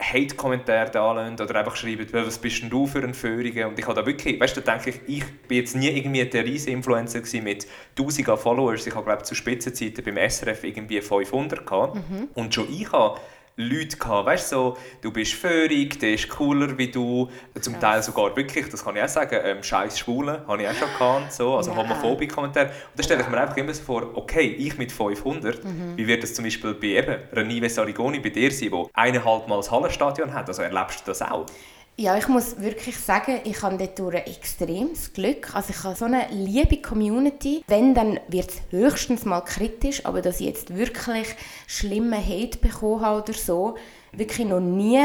Hate-Kommentare 0.00 0.90
da 0.92 1.10
oder 1.10 1.56
einfach 1.56 1.74
schreiben, 1.74 2.06
was 2.12 2.38
bist 2.38 2.62
denn 2.62 2.70
du 2.70 2.86
für 2.86 3.02
ein 3.02 3.14
Föhriger? 3.14 3.66
Und 3.66 3.76
ich 3.76 3.86
habe 3.86 4.00
da 4.00 4.06
wirklich, 4.06 4.38
weißt 4.38 4.56
du, 4.56 4.60
da 4.60 4.76
denke 4.76 4.90
ich, 4.90 5.18
ich 5.18 5.24
bin 5.48 5.58
jetzt 5.58 5.74
nie 5.74 5.88
irgendwie 5.88 6.24
der 6.24 6.44
riesen 6.44 6.74
Influencer 6.74 7.22
mit 7.42 7.66
1000 7.98 8.38
Followers. 8.38 8.86
Ich 8.86 8.94
habe, 8.94 9.04
glaube 9.04 9.24
zu 9.24 9.34
Spitzenzeiten 9.34 10.04
beim 10.04 10.30
SRF 10.30 10.62
irgendwie 10.62 11.00
500 11.00 11.66
gehabt. 11.66 11.96
Mhm. 11.96 12.28
Und 12.34 12.54
schon 12.54 12.72
ich 12.72 12.90
habe 12.92 13.20
Leute 13.56 13.96
gehabt, 13.96 14.26
weißt 14.26 14.48
so, 14.48 14.76
du 15.02 15.12
bist 15.12 15.34
föhrig, 15.34 15.98
der 15.98 16.14
ist 16.14 16.28
cooler 16.28 16.76
wie 16.78 16.88
du, 16.88 17.28
zum 17.60 17.78
Teil 17.78 18.02
sogar 18.02 18.34
wirklich, 18.34 18.68
das 18.70 18.84
kann 18.84 18.96
ich 18.96 19.02
auch 19.02 19.08
sagen, 19.08 19.38
ähm, 19.44 19.62
scheiß 19.62 19.98
Schwule, 19.98 20.42
habe 20.46 20.62
ich 20.62 20.68
auch 20.68 20.74
schon 20.74 20.88
gehabt, 20.88 21.32
so, 21.32 21.56
also 21.56 21.70
ja. 21.70 21.76
homophobe 21.76 22.26
Kommentare. 22.28 22.66
Und 22.66 22.74
da 22.96 23.02
stelle 23.02 23.22
ich 23.22 23.28
mir 23.28 23.40
einfach 23.40 23.56
immer 23.56 23.74
so 23.74 23.82
vor, 23.82 24.10
okay, 24.14 24.46
ich 24.58 24.78
mit 24.78 24.90
500, 24.90 25.62
mhm. 25.64 25.96
wie 25.96 26.06
wird 26.06 26.22
das 26.22 26.34
zum 26.34 26.44
Beispiel 26.44 26.74
bei 26.74 26.86
eben 26.88 27.16
Renive 27.32 27.68
Sarigoni 27.68 28.20
bei 28.20 28.30
dir 28.30 28.50
sein, 28.50 28.72
wo 28.72 28.88
eineinhalb 28.94 29.46
Mal 29.48 29.56
das 29.56 29.70
Hallenstadion 29.70 30.32
hat, 30.32 30.48
also 30.48 30.62
erlebst 30.62 31.00
du 31.00 31.10
das 31.10 31.20
auch? 31.20 31.46
Ja, 31.96 32.16
ich 32.16 32.26
muss 32.26 32.58
wirklich 32.58 32.96
sagen, 32.96 33.40
ich 33.44 33.62
habe 33.62 33.76
dort 33.94 34.14
extremes 34.14 35.12
Glück. 35.12 35.54
Also 35.54 35.70
ich 35.70 35.84
habe 35.84 35.94
so 35.94 36.06
eine 36.06 36.26
liebe 36.30 36.78
Community. 36.80 37.62
Wenn, 37.68 37.94
dann 37.94 38.18
wird 38.28 38.50
es 38.50 38.62
höchstens 38.70 39.26
mal 39.26 39.42
kritisch, 39.42 40.06
aber 40.06 40.22
dass 40.22 40.40
ich 40.40 40.46
jetzt 40.46 40.74
wirklich 40.74 41.36
schlimme 41.66 42.16
Hate 42.16 42.56
bekommen 42.58 43.02
habe 43.02 43.22
oder 43.22 43.34
so, 43.34 43.76
wirklich 44.12 44.48
noch 44.48 44.60
nie. 44.60 45.00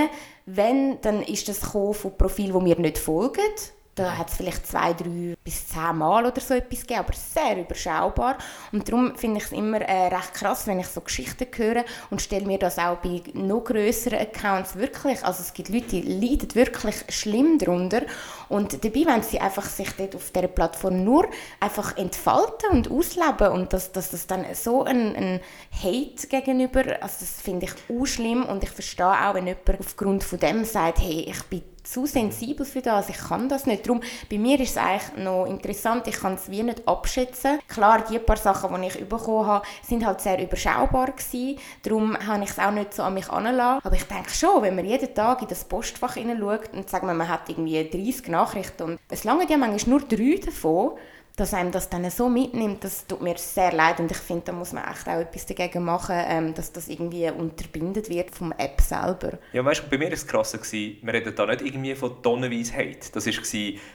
Wenn, 0.46 1.00
dann 1.02 1.24
ist 1.24 1.50
das 1.50 1.60
von 1.60 1.94
Profilen, 2.18 2.58
die 2.58 2.64
mir 2.64 2.80
nicht 2.80 2.98
folgen 2.98 3.42
da 3.98 4.18
hat 4.18 4.30
es 4.30 4.38
vielleicht 4.38 4.68
zwei, 4.68 4.94
drei 4.94 5.36
bis 5.44 5.68
zehn 5.68 5.98
Mal 5.98 6.26
oder 6.26 6.40
so 6.40 6.54
etwas 6.54 6.82
gegeben, 6.82 7.00
aber 7.00 7.14
sehr 7.14 7.58
überschaubar. 7.60 8.38
Und 8.72 8.88
darum 8.88 9.16
finde 9.16 9.40
ich 9.40 9.46
es 9.46 9.52
immer 9.52 9.82
äh, 9.82 10.08
recht 10.08 10.34
krass, 10.36 10.68
wenn 10.68 10.80
ich 10.80 10.88
so 10.88 11.02
Geschichten 11.02 11.48
höre 11.56 11.84
und 12.12 12.22
stelle 12.22 12.46
mir 12.46 12.60
das 12.60 12.78
auch 12.78 12.98
bei 12.98 13.24
noch 13.34 13.64
größeren 13.64 14.20
Accounts 14.20 14.76
wirklich, 14.76 15.24
also 15.24 15.42
es 15.42 15.54
gibt 15.54 15.70
Leute, 15.70 15.88
die 15.88 16.02
leiden 16.02 16.54
wirklich 16.54 16.96
schlimm 17.10 17.58
darunter 17.58 18.04
und 18.50 18.84
dabei, 18.84 19.06
wenn 19.06 19.24
sie 19.24 19.40
einfach 19.40 19.66
sich 19.66 19.90
dort 19.98 20.16
auf 20.16 20.32
dieser 20.32 20.48
Plattform 20.48 21.04
nur 21.04 21.28
einfach 21.60 21.98
entfalten 21.98 22.70
und 22.72 22.92
ausleben 22.92 23.52
und 23.52 23.74
dass, 23.74 23.92
dass 23.92 24.12
das 24.12 24.28
dann 24.28 24.46
so 24.54 24.84
ein, 24.84 25.16
ein 25.16 25.40
Hate 25.72 26.28
gegenüber, 26.28 26.82
also 27.02 27.18
das 27.20 27.42
finde 27.42 27.66
ich 27.66 27.74
auch 27.90 28.06
schlimm 28.06 28.46
und 28.46 28.64
ich 28.64 28.70
verstehe 28.70 29.08
auch, 29.08 29.34
wenn 29.34 29.48
jemand 29.48 29.80
aufgrund 29.80 30.24
von 30.24 30.40
dem 30.40 30.64
sagt, 30.66 31.00
hey, 31.00 31.26
ich 31.28 31.44
bin 31.46 31.64
zu 31.92 32.06
sensibel 32.06 32.66
für 32.66 32.82
das, 32.82 33.10
ich 33.10 33.18
kann 33.18 33.50
das 33.50 33.66
nicht. 33.66 33.86
Darum, 33.86 34.02
bei 34.30 34.38
mir 34.38 34.60
ist 34.60 34.72
es 34.72 34.78
eigentlich 34.78 35.24
noch 35.24 35.46
interessant, 35.46 36.08
ich 36.08 36.20
kann 36.20 36.34
es 36.34 36.50
wie 36.50 36.64
nicht 36.64 36.88
abschätzen. 36.88 37.60
Klar, 37.68 38.04
die 38.10 38.20
paar 38.20 38.38
Sachen, 38.38 38.82
die 38.82 38.88
ich 38.88 39.08
bekommen 39.08 39.48
habe, 39.48 39.66
sind 39.84 40.06
halt 40.06 40.22
sehr 40.22 40.42
überschaubar 40.42 41.12
gewesen. 41.12 41.60
Darum 41.84 42.18
habe 42.28 42.44
ich 42.44 42.52
es 42.52 42.60
auch 42.60 42.72
nicht 42.72 42.94
so 42.94 43.04
an 43.04 43.14
mich 43.14 43.28
herangelassen. 43.28 43.82
Aber 43.84 43.96
ich 43.96 44.04
denke 44.04 44.30
schon, 44.30 44.62
wenn 44.62 44.76
man 44.76 44.86
jeden 44.86 45.14
Tag 45.14 45.42
in 45.42 45.48
das 45.48 45.64
Postfach 45.64 46.16
hineinschaut 46.16 46.74
und 46.74 46.92
wir, 46.92 47.14
man 47.14 47.30
hat 47.30 47.50
irgendwie 47.50 47.90
30 47.90 48.28
Nachrichten 48.28 48.84
und 48.84 49.00
es 49.10 49.24
lange 49.24 49.50
ja 49.50 49.58
manchmal 49.58 50.00
nur 50.00 50.08
drei 50.08 50.40
davon, 50.44 50.98
dass 51.38 51.54
einem 51.54 51.72
das 51.72 51.88
dann 51.88 52.10
so 52.10 52.28
mitnimmt, 52.28 52.84
das 52.84 53.06
tut 53.06 53.22
mir 53.22 53.38
sehr 53.38 53.72
leid 53.72 54.00
und 54.00 54.10
ich 54.10 54.18
finde, 54.18 54.46
da 54.46 54.52
muss 54.54 54.74
man 54.74 54.84
echt 54.84 55.08
auch 55.08 55.20
etwas 55.20 55.46
dagegen 55.46 55.86
machen, 55.86 56.16
ähm, 56.18 56.54
dass 56.56 56.72
das 56.72 56.88
irgendwie 56.88 57.30
unterbindet 57.30 58.10
wird 58.10 58.32
vom 58.32 58.52
App 58.58 58.82
selber. 58.82 59.38
Ja, 59.54 59.64
weißt 59.64 59.84
du, 59.84 59.90
bei 59.90 60.00
mir 60.00 60.08
war 60.08 60.14
es 60.14 60.26
krass, 60.26 60.58
wir 60.72 61.14
reden 61.14 61.36
da 61.36 61.46
nicht 61.46 61.62
irgendwie 61.62 61.94
von 61.94 62.22
tonnenweise 62.24 62.74
Hate. 62.74 63.12
Das 63.14 63.28
war, 63.28 63.34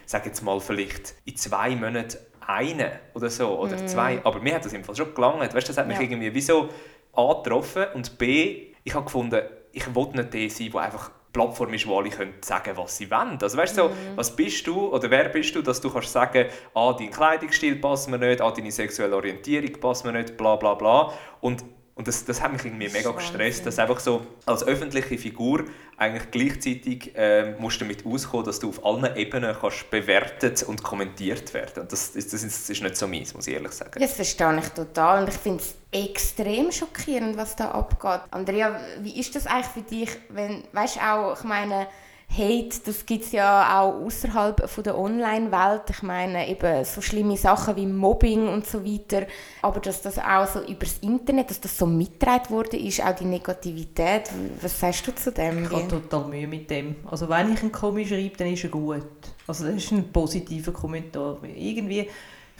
sage 0.05 0.29
jetzt 0.29 0.41
mal, 0.41 0.59
vielleicht 0.61 1.15
in 1.25 1.35
zwei 1.35 1.75
Monaten 1.75 2.17
eine 2.47 2.99
oder 3.13 3.29
so, 3.29 3.59
oder 3.59 3.75
mm. 3.75 3.87
zwei. 3.87 4.21
Aber 4.23 4.39
mir 4.39 4.55
hat 4.55 4.65
das 4.65 4.73
im 4.73 4.83
Fall 4.83 4.95
schon 4.95 5.13
gelangt. 5.13 5.53
Weißt, 5.53 5.67
das 5.67 5.77
hat 5.77 5.87
mich 5.87 5.97
ja. 5.97 6.03
irgendwie 6.03 6.33
wie 6.33 6.41
so 6.41 6.69
A 7.13 7.33
getroffen 7.33 7.85
und 7.93 8.17
B, 8.17 8.73
ich 8.83 8.95
habe 8.95 9.05
gefunden, 9.05 9.41
ich 9.73 9.93
wollte 9.93 10.17
nicht 10.17 10.33
der 10.33 10.49
sein, 10.49 10.71
der 10.71 10.81
einfach 10.81 11.11
Plattform 11.33 11.73
ist, 11.73 11.87
wo 11.87 11.97
alle 11.97 12.09
können 12.09 12.35
sagen 12.41 12.77
was 12.77 12.95
sie 12.95 13.09
wollen. 13.09 13.39
Also 13.41 13.57
weißt 13.57 13.77
du, 13.77 13.81
so, 13.81 13.89
mhm. 13.89 13.95
was 14.15 14.35
bist 14.35 14.65
du 14.67 14.93
oder 14.93 15.09
wer 15.09 15.29
bist 15.29 15.55
du, 15.55 15.61
dass 15.63 15.81
du 15.81 15.89
kannst 15.89 16.11
sagen, 16.11 16.45
ah, 16.75 16.93
dein 16.93 17.09
Kleidungsstil 17.09 17.77
passt 17.77 18.09
mir 18.09 18.19
nicht, 18.19 18.39
ah, 18.39 18.51
deine 18.51 18.71
sexuelle 18.71 19.15
Orientierung 19.15 19.73
passt 19.79 20.05
mir 20.05 20.11
nicht, 20.13 20.37
bla 20.37 20.55
bla 20.55 20.75
bla. 20.75 21.11
Und 21.41 21.65
und 21.95 22.07
das, 22.07 22.25
das 22.25 22.41
hat 22.41 22.51
mich 22.51 22.65
irgendwie 22.65 22.89
mega 22.89 23.11
gestresst, 23.11 23.67
dass 23.67 23.77
einfach 23.77 23.99
so 23.99 24.25
als 24.47 24.65
öffentliche 24.65 25.15
Figur 25.17 25.65
eigentlich 25.95 26.31
gleichzeitig 26.31 27.15
äh, 27.15 27.53
musst 27.59 27.79
du 27.79 27.85
damit 27.85 28.03
auskommen, 28.03 28.45
dass 28.47 28.59
du 28.59 28.69
auf 28.69 28.83
allen 28.83 29.15
Ebenen 29.15 29.55
kannst 29.59 29.91
bewertet 29.91 30.63
und 30.63 30.81
kommentiert 30.81 31.53
werden. 31.53 31.83
Und 31.83 31.91
das, 31.91 32.13
das, 32.13 32.29
das 32.29 32.43
ist 32.43 32.81
nicht 32.81 32.97
so 32.97 33.07
meins, 33.07 33.35
muss 33.35 33.45
ich 33.45 33.53
ehrlich 33.53 33.73
sagen. 33.73 33.99
Das 33.99 34.13
verstehe 34.13 34.57
ich 34.57 34.69
total 34.69 35.21
und 35.21 35.29
ich 35.29 35.35
finde 35.35 35.61
es 35.61 35.75
extrem 35.91 36.71
schockierend, 36.71 37.37
was 37.37 37.55
da 37.55 37.69
abgeht. 37.69 38.21
Andrea, 38.31 38.79
wie 39.01 39.19
ist 39.19 39.35
das 39.35 39.45
eigentlich 39.45 39.67
für 39.67 39.81
dich, 39.81 40.09
wenn, 40.29 40.63
weißt 40.71 40.99
auch, 40.99 41.37
ich 41.37 41.43
meine, 41.43 41.87
Hate, 42.35 42.79
das 42.85 43.05
gibt 43.05 43.25
es 43.25 43.31
ja 43.31 43.79
auch 43.79 44.05
außerhalb 44.05 44.67
der 44.83 44.97
Online-Welt. 44.97 45.83
Ich 45.91 46.01
meine 46.01 46.47
eben 46.49 46.83
so 46.83 46.99
schlimme 47.01 47.37
Sachen 47.37 47.75
wie 47.75 47.85
Mobbing 47.85 48.47
und 48.47 48.65
so 48.65 48.83
weiter. 48.83 49.27
Aber 49.61 49.79
dass 49.79 50.01
das 50.01 50.17
auch 50.17 50.47
so 50.47 50.61
übers 50.65 50.97
Internet, 51.01 51.51
dass 51.51 51.61
das 51.61 51.77
so 51.77 51.85
mitgetragen 51.85 52.49
wurde, 52.49 52.77
ist 52.77 53.03
auch 53.03 53.15
die 53.15 53.25
Negativität. 53.25 54.31
Was 54.61 54.79
sagst 54.79 55.07
du 55.07 55.13
zu 55.13 55.31
dem? 55.31 55.63
Ich 55.63 55.69
habe 55.69 55.87
total 55.87 56.25
Mühe 56.25 56.47
mit 56.47 56.69
dem. 56.69 56.95
Also 57.09 57.29
wenn 57.29 57.53
ich 57.53 57.61
einen 57.61 57.71
Kommi 57.71 58.05
schreibe, 58.05 58.35
dann 58.37 58.47
ist 58.47 58.63
er 58.63 58.69
gut. 58.71 59.03
Also 59.45 59.65
das 59.65 59.75
ist 59.75 59.91
ein 59.91 60.11
positiver 60.11 60.71
Kommentar. 60.71 61.37
Irgendwie 61.55 62.09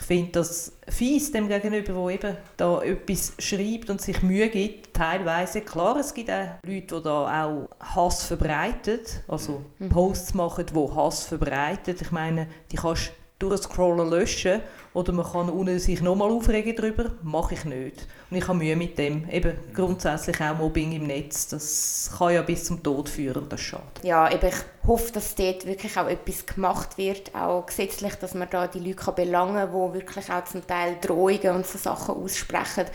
finde 0.04 0.32
das 0.32 0.74
fies 0.88 1.32
dem 1.32 1.48
gegenüber, 1.48 1.94
der 1.94 2.16
eben 2.16 2.38
da 2.58 2.82
etwas 2.82 3.34
schreibt 3.40 3.90
und 3.90 4.02
sich 4.02 4.22
Mühe 4.22 4.50
gibt, 4.50 4.94
teilweise. 4.94 5.62
Klar, 5.62 5.98
es 5.98 6.14
gibt 6.14 6.30
auch 6.30 6.60
Leute, 6.66 6.96
die 6.96 7.04
da 7.04 7.46
auch 7.46 7.70
Hass 7.80 8.24
verbreiten, 8.24 9.00
also 9.28 9.64
mhm. 9.80 9.90
Posts 9.90 10.34
machen, 10.34 10.66
die 10.66 10.96
Hass 10.96 11.26
verbreiten. 11.26 11.96
Ich 12.00 12.12
meine, 12.12 12.48
die 12.72 12.78
kannst 12.78 13.12
du 13.44 13.50
durchscrollen 13.50 14.10
löschen 14.10 14.62
oder 14.94 15.12
man 15.12 15.26
kann 15.26 15.50
ohne 15.50 15.80
sich 15.80 16.02
nochmal 16.02 16.30
aufregen 16.30 16.76
darüber, 16.76 17.12
mache 17.24 17.56
ich 17.56 17.66
nicht. 17.66 18.08
Und 18.30 18.38
ich 18.38 18.48
habe 18.48 18.58
Mühe 18.58 18.76
mit 18.76 18.98
dem. 18.98 19.28
Eben 19.30 19.58
grundsätzlich 19.74 20.40
auch 20.40 20.58
Mobbing 20.58 20.92
im 20.94 21.08
Netz, 21.08 21.48
das 21.48 22.12
kann 22.18 22.34
ja 22.34 22.42
bis 22.42 22.66
zum 22.66 22.82
Tod 22.82 23.10
führen, 23.10 23.48
das 23.50 23.62
schade. 23.62 23.84
Ja, 24.04 24.32
eben, 24.32 24.48
ich 24.48 24.88
hoffe, 24.88 25.12
dass 25.12 25.36
dort 25.36 25.66
wirklich 25.66 25.98
auch 25.98 26.08
etwas 26.08 26.46
gemacht 26.46 26.98
wird, 26.98 27.34
auch 27.36 27.66
gesetzlich, 27.66 28.16
dass 28.16 28.34
man 28.34 28.50
da 28.50 28.68
die 28.68 28.80
Leute 28.80 29.12
belangen 29.12 29.56
kann, 29.56 29.72
die 29.72 30.00
wirklich 30.00 30.32
auch 30.32 30.44
zum 30.46 30.66
Teil 30.66 30.98
Drohungen 31.02 31.56
und 31.56 31.66
so 31.66 31.78
Sachen 31.78 32.16
aussprechen. 32.16 32.86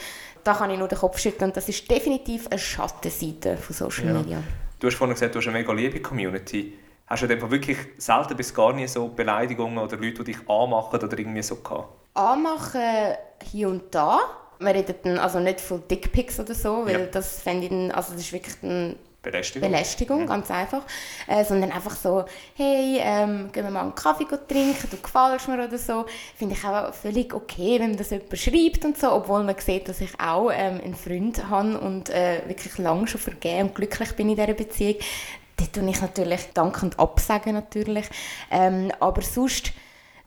Da 0.45 0.55
kann 0.55 0.71
ich 0.71 0.79
nur 0.79 0.89
den 0.89 0.99
Kopf 0.99 1.19
schütteln 1.19 1.53
das 1.53 1.69
ist 1.69 1.91
definitiv 1.91 2.47
eine 2.47 2.59
Schattenseite 2.59 3.57
von 3.57 3.75
Social 3.75 4.15
Media. 4.15 4.39
Ja. 4.39 4.43
Du 4.79 4.87
hast 4.87 4.95
vorhin 4.95 5.15
gesagt, 5.15 5.35
du 5.35 5.41
hast 5.41 5.49
eine 5.49 5.59
mega 5.59 5.73
liebe 5.73 6.01
Community. 6.01 6.75
Hast 7.09 7.23
du 7.23 7.27
denn 7.27 7.51
wirklich 7.51 7.79
selten 7.97 8.37
bis 8.37 8.53
gar 8.53 8.75
nicht 8.75 8.91
so 8.91 9.09
Beleidigungen 9.09 9.79
oder 9.79 9.97
Leute, 9.97 10.23
die 10.25 10.33
dich 10.33 10.49
anmachen 10.49 11.01
oder 11.01 11.19
irgendwie 11.19 11.43
so 11.43 11.57
gehabt? 11.57 11.89
Anmachen 12.13 13.15
hier 13.43 13.69
und 13.69 13.95
da. 13.95 14.19
Wir 14.59 14.75
reden 14.75 14.95
dann 15.05 15.19
also 15.19 15.41
nicht 15.41 15.61
von 15.61 15.83
Dickpics 15.89 16.39
oder 16.39 16.55
so, 16.55 16.85
weil 16.85 17.01
ja. 17.01 17.07
das 17.07 17.41
fände 17.41 17.65
ich 17.65 17.71
dann, 17.71 17.91
also 17.93 18.13
das 18.13 18.23
ist 18.23 18.33
wirklich 18.33 18.57
eine 18.63 18.97
Belästigung, 19.23 19.71
Belästigung 19.71 20.21
mhm. 20.23 20.27
ganz 20.27 20.51
einfach. 20.51 20.83
Äh, 21.27 21.45
sondern 21.45 21.73
einfach 21.73 21.97
so, 21.97 22.27
hey, 22.57 22.99
ähm, 23.01 23.51
gehen 23.53 23.65
wir 23.65 23.71
mal 23.71 23.83
einen 23.83 23.95
Kaffee 23.95 24.25
trinken, 24.25 24.89
du 24.91 24.97
gefällst 24.99 25.49
mir 25.49 25.65
oder 25.65 25.79
so. 25.79 26.05
Finde 26.37 26.57
ich 26.57 26.65
auch 26.65 26.93
völlig 26.93 27.33
okay, 27.33 27.79
wenn 27.81 27.91
man 27.91 27.97
das 27.97 28.11
jemand 28.11 28.37
schreibt 28.39 28.85
und 28.85 28.99
so, 28.99 29.13
obwohl 29.13 29.45
man 29.45 29.57
sieht, 29.59 29.89
dass 29.89 30.03
ich 30.03 30.11
auch 30.21 30.51
ähm, 30.53 30.81
einen 30.85 30.95
Freund 30.95 31.49
habe 31.49 31.79
und 31.79 32.11
äh, 32.11 32.43
wirklich 32.47 32.77
lange 32.77 33.07
schon 33.07 33.21
vergeben 33.21 33.69
und 33.69 33.75
glücklich 33.75 34.13
bin 34.13 34.29
in 34.29 34.37
dieser 34.37 34.53
Beziehung 34.53 34.97
dort 35.59 35.73
tue 35.73 35.91
ich 35.91 36.01
natürlich 36.01 36.53
dankend 36.55 36.99
absagen 36.99 37.55
natürlich. 37.55 38.07
Ähm, 38.51 38.91
aber 39.01 39.23
sonst 39.23 39.73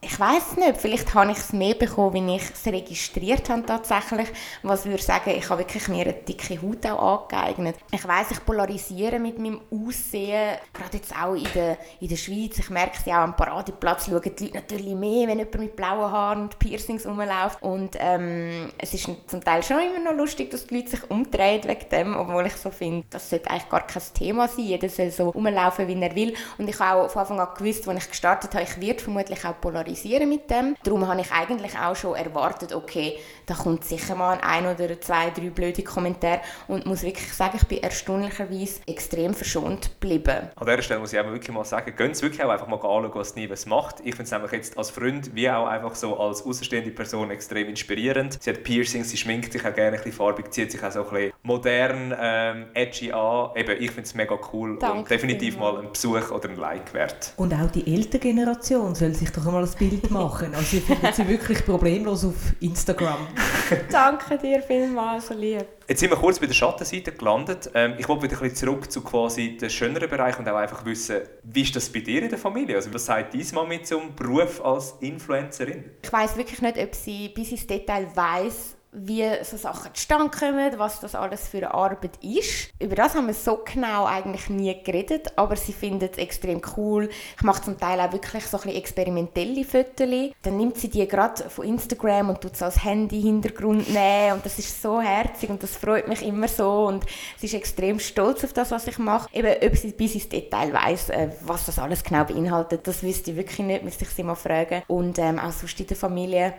ich 0.04 0.18
weiß 0.18 0.56
nicht, 0.56 0.78
vielleicht 0.78 1.14
habe 1.14 1.30
ich 1.30 1.38
es 1.38 1.52
mehr 1.52 1.74
bekommen, 1.74 2.28
wie 2.28 2.34
ich 2.34 2.42
es 2.50 2.66
registriert 2.66 3.48
habe 3.48 3.64
tatsächlich. 3.64 4.28
Was 4.64 4.84
würde 4.84 5.00
sagen, 5.00 5.30
ich 5.30 5.48
habe 5.48 5.60
wirklich 5.60 5.86
mir 5.86 6.02
eine 6.02 6.12
dicke 6.12 6.60
Haut 6.60 6.84
auch 6.86 7.30
angeeignet. 7.30 7.76
Ich 7.92 8.06
weiß, 8.06 8.32
ich 8.32 8.44
polarisiere 8.44 9.20
mit 9.20 9.38
meinem 9.38 9.60
Aussehen, 9.70 10.58
gerade 10.72 10.96
jetzt 10.96 11.14
auch 11.14 11.34
in 11.34 11.46
der, 11.54 11.78
in 12.00 12.08
der 12.08 12.16
Schweiz. 12.16 12.58
Ich 12.58 12.68
merke 12.68 12.96
es 12.98 13.04
ja 13.04 13.20
auch 13.20 13.28
am 13.28 13.36
Paradeplatz, 13.36 14.06
schauen 14.06 14.22
die 14.22 14.46
Leute 14.46 14.54
natürlich 14.54 14.94
mehr, 14.96 15.28
wenn 15.28 15.38
jemand 15.38 15.58
mit 15.60 15.76
blauen 15.76 16.10
Haaren 16.10 16.42
und 16.42 16.58
Piercings 16.58 17.06
rumläuft. 17.06 17.62
Und 17.62 17.96
ähm, 18.00 18.72
es 18.78 18.94
ist 18.94 19.08
zum 19.28 19.44
Teil 19.44 19.62
schon 19.62 19.78
immer 19.78 20.10
noch 20.10 20.18
lustig, 20.18 20.50
dass 20.50 20.66
die 20.66 20.78
Leute 20.78 20.90
sich 20.90 21.10
umdrehen 21.12 21.62
wegen 21.62 21.88
dem, 21.90 22.16
obwohl 22.16 22.46
ich 22.46 22.56
so 22.56 22.70
finde, 22.70 23.06
das 23.08 23.30
sollte 23.30 23.48
eigentlich 23.50 23.68
gar 23.68 23.86
kein 23.86 24.02
Thema 24.14 24.48
sein. 24.48 24.64
Jeder 24.64 24.88
soll 24.88 25.12
so 25.12 25.28
rumlaufen, 25.30 25.86
wie 25.86 26.02
er 26.02 26.14
will. 26.16 26.34
Und 26.58 26.68
ich 26.68 26.80
habe 26.80 27.02
auch 27.02 27.10
von 27.10 27.20
Anfang 27.20 27.38
an 27.38 27.54
gewusst, 27.56 27.86
als 27.86 28.02
ich 28.02 28.10
gestartet 28.10 28.52
habe, 28.54 28.64
ich 28.64 28.80
werde 28.80 29.00
vermutlich 29.00 29.44
auch 29.44 29.60
polarisieren 29.60 29.91
sozialisieren 29.92 30.28
mit 30.28 30.50
dem. 30.50 30.76
Darum 30.82 31.06
habe 31.06 31.20
ich 31.20 31.30
eigentlich 31.32 31.78
auch 31.78 31.96
schon 31.96 32.14
erwartet, 32.14 32.74
okay, 32.74 33.18
da 33.46 33.54
kommt 33.54 33.84
sicher 33.84 34.14
mal 34.14 34.38
ein 34.42 34.66
oder 34.66 35.00
zwei, 35.00 35.30
drei 35.30 35.50
blöde 35.50 35.82
Kommentare 35.82 36.40
und 36.68 36.86
muss 36.86 37.02
wirklich 37.02 37.32
sagen, 37.32 37.58
ich 37.60 37.66
bin 37.66 37.82
erstaunlicherweise 37.82 38.80
extrem 38.86 39.34
verschont 39.34 39.90
geblieben. 40.00 40.50
An 40.56 40.66
dieser 40.66 40.82
Stelle 40.82 41.00
muss 41.00 41.12
ich 41.12 41.18
wirklich 41.18 41.50
mal 41.50 41.64
sagen, 41.64 41.94
gehen 41.96 42.14
Sie 42.14 42.22
wirklich 42.22 42.42
auch 42.42 42.50
einfach 42.50 42.66
mal 42.66 42.76
anschauen, 42.76 43.10
was 43.14 43.34
Nives 43.34 43.66
macht. 43.66 43.96
Ich 44.00 44.14
finde 44.14 44.24
es 44.24 44.30
nämlich 44.30 44.52
jetzt 44.52 44.78
als 44.78 44.90
Freund 44.90 45.34
wie 45.34 45.50
auch 45.50 45.66
einfach 45.66 45.94
so 45.94 46.18
als 46.18 46.44
außenstehende 46.44 46.90
Person 46.90 47.30
extrem 47.30 47.68
inspirierend. 47.68 48.42
Sie 48.42 48.50
hat 48.50 48.62
Piercings, 48.62 49.10
sie 49.10 49.16
schminkt 49.16 49.52
sich 49.52 49.64
auch 49.64 49.74
gerne 49.74 49.96
ein 49.96 50.02
bisschen 50.02 50.12
farbig, 50.12 50.52
zieht 50.52 50.72
sich 50.72 50.82
auch 50.82 50.90
so 50.90 51.04
ein 51.04 51.10
bisschen 51.10 51.32
modern, 51.42 52.14
ähm, 52.18 52.66
edgy 52.74 53.12
an. 53.12 53.50
Eben, 53.56 53.80
ich 53.80 53.90
finde 53.90 54.02
es 54.02 54.14
mega 54.14 54.38
cool 54.52 54.78
Danke 54.78 54.98
und 54.98 55.10
definitiv 55.10 55.58
mal 55.58 55.78
ein 55.78 55.92
Besuch 55.92 56.30
oder 56.30 56.48
ein 56.48 56.56
Like 56.56 56.92
wert. 56.94 57.32
Und 57.36 57.52
auch 57.54 57.70
die 57.70 57.92
ältere 57.92 58.20
Generation 58.20 58.94
soll 58.94 59.14
sich 59.14 59.30
doch 59.30 59.46
einmal 59.46 59.64
ein 59.64 59.70
Bild 59.78 60.10
machen. 60.10 60.54
Also 60.54 60.76
ich 60.76 60.82
finde 60.84 61.12
sie 61.12 61.26
wirklich 61.28 61.64
problemlos 61.64 62.24
auf 62.24 62.34
Instagram. 62.60 63.26
Danke 63.90 64.38
dir 64.38 64.62
vielmals, 64.62 65.28
so 65.28 65.34
lieb. 65.34 65.64
Jetzt 65.88 66.00
sind 66.00 66.10
wir 66.10 66.16
kurz 66.16 66.38
bei 66.38 66.46
der 66.46 66.54
Schattenseite 66.54 67.12
gelandet. 67.12 67.70
Ähm, 67.74 67.94
ich 67.98 68.08
wollte 68.08 68.24
wieder 68.24 68.36
ein 68.36 68.48
bisschen 68.48 68.68
zurück 68.68 68.90
zu 68.90 69.02
quasi 69.02 69.56
den 69.56 69.70
schöneren 69.70 70.08
Bereich 70.08 70.38
und 70.38 70.48
auch 70.48 70.56
einfach 70.56 70.84
wissen, 70.84 71.20
wie 71.42 71.62
ist 71.62 71.74
das 71.74 71.90
bei 71.90 72.00
dir 72.00 72.22
in 72.22 72.28
der 72.28 72.38
Familie? 72.38 72.76
Also 72.76 72.92
was 72.92 73.04
sagt 73.04 73.34
deine 73.34 73.44
Mami 73.54 73.82
zum 73.82 74.14
Beruf 74.14 74.64
als 74.64 74.94
Influencerin? 75.00 75.84
Ich 76.02 76.12
weiß 76.12 76.36
wirklich 76.36 76.60
nicht, 76.60 76.78
ob 76.78 76.94
sie 76.94 77.28
bis 77.28 77.52
ins 77.52 77.66
Detail 77.66 78.06
weiß, 78.14 78.71
wie 78.92 79.26
so 79.42 79.56
Sachen 79.56 79.94
zustande 79.94 80.30
kommen, 80.30 80.78
was 80.78 81.00
das 81.00 81.14
alles 81.14 81.48
für 81.48 81.58
eine 81.58 81.74
Arbeit 81.74 82.18
ist. 82.22 82.70
Über 82.78 82.94
das 82.94 83.14
haben 83.14 83.26
wir 83.26 83.34
so 83.34 83.60
genau 83.64 84.04
eigentlich 84.04 84.50
nie 84.50 84.76
geredet, 84.84 85.32
aber 85.36 85.56
sie 85.56 85.72
findet 85.72 86.12
es 86.12 86.18
extrem 86.18 86.60
cool. 86.76 87.08
Ich 87.36 87.42
mache 87.42 87.62
zum 87.62 87.78
Teil 87.78 87.98
auch 88.00 88.12
wirklich 88.12 88.46
so 88.46 88.58
ein 88.58 88.68
experimentelle 88.68 89.64
Fotos. 89.64 90.32
Dann 90.42 90.56
nimmt 90.58 90.76
sie 90.76 90.90
die 90.90 91.08
gerade 91.08 91.48
von 91.48 91.66
Instagram 91.66 92.30
und 92.30 92.40
tut 92.42 92.56
sie 92.56 92.64
als 92.64 92.84
Handy-Hintergrund 92.84 93.88
nehmen 93.88 94.34
und 94.34 94.44
das 94.44 94.58
ist 94.58 94.82
so 94.82 95.00
herzig 95.00 95.48
und 95.48 95.62
das 95.62 95.76
freut 95.76 96.06
mich 96.06 96.22
immer 96.22 96.48
so 96.48 96.86
und 96.86 97.04
sie 97.38 97.46
ist 97.46 97.54
extrem 97.54 97.98
stolz 97.98 98.44
auf 98.44 98.52
das, 98.52 98.70
was 98.70 98.86
ich 98.86 98.98
mache. 98.98 99.28
Eben, 99.32 99.54
ob 99.64 99.76
sie 99.76 99.92
bis 99.92 100.14
ins 100.14 100.28
Detail 100.28 100.72
weiß, 100.72 101.10
äh, 101.10 101.28
was 101.40 101.64
das 101.64 101.78
alles 101.78 102.04
genau 102.04 102.24
beinhaltet, 102.24 102.86
das 102.86 103.02
wüsste 103.02 103.30
ich 103.30 103.36
wirklich 103.38 103.60
nicht, 103.60 103.84
müsste 103.84 104.04
ich 104.04 104.10
sie 104.10 104.22
mal 104.22 104.34
fragen. 104.34 104.82
Und 104.86 105.18
ähm, 105.18 105.38
auch 105.38 105.52
sonst 105.52 105.80
in 105.80 105.86
der 105.86 105.96
Familie 105.96 106.54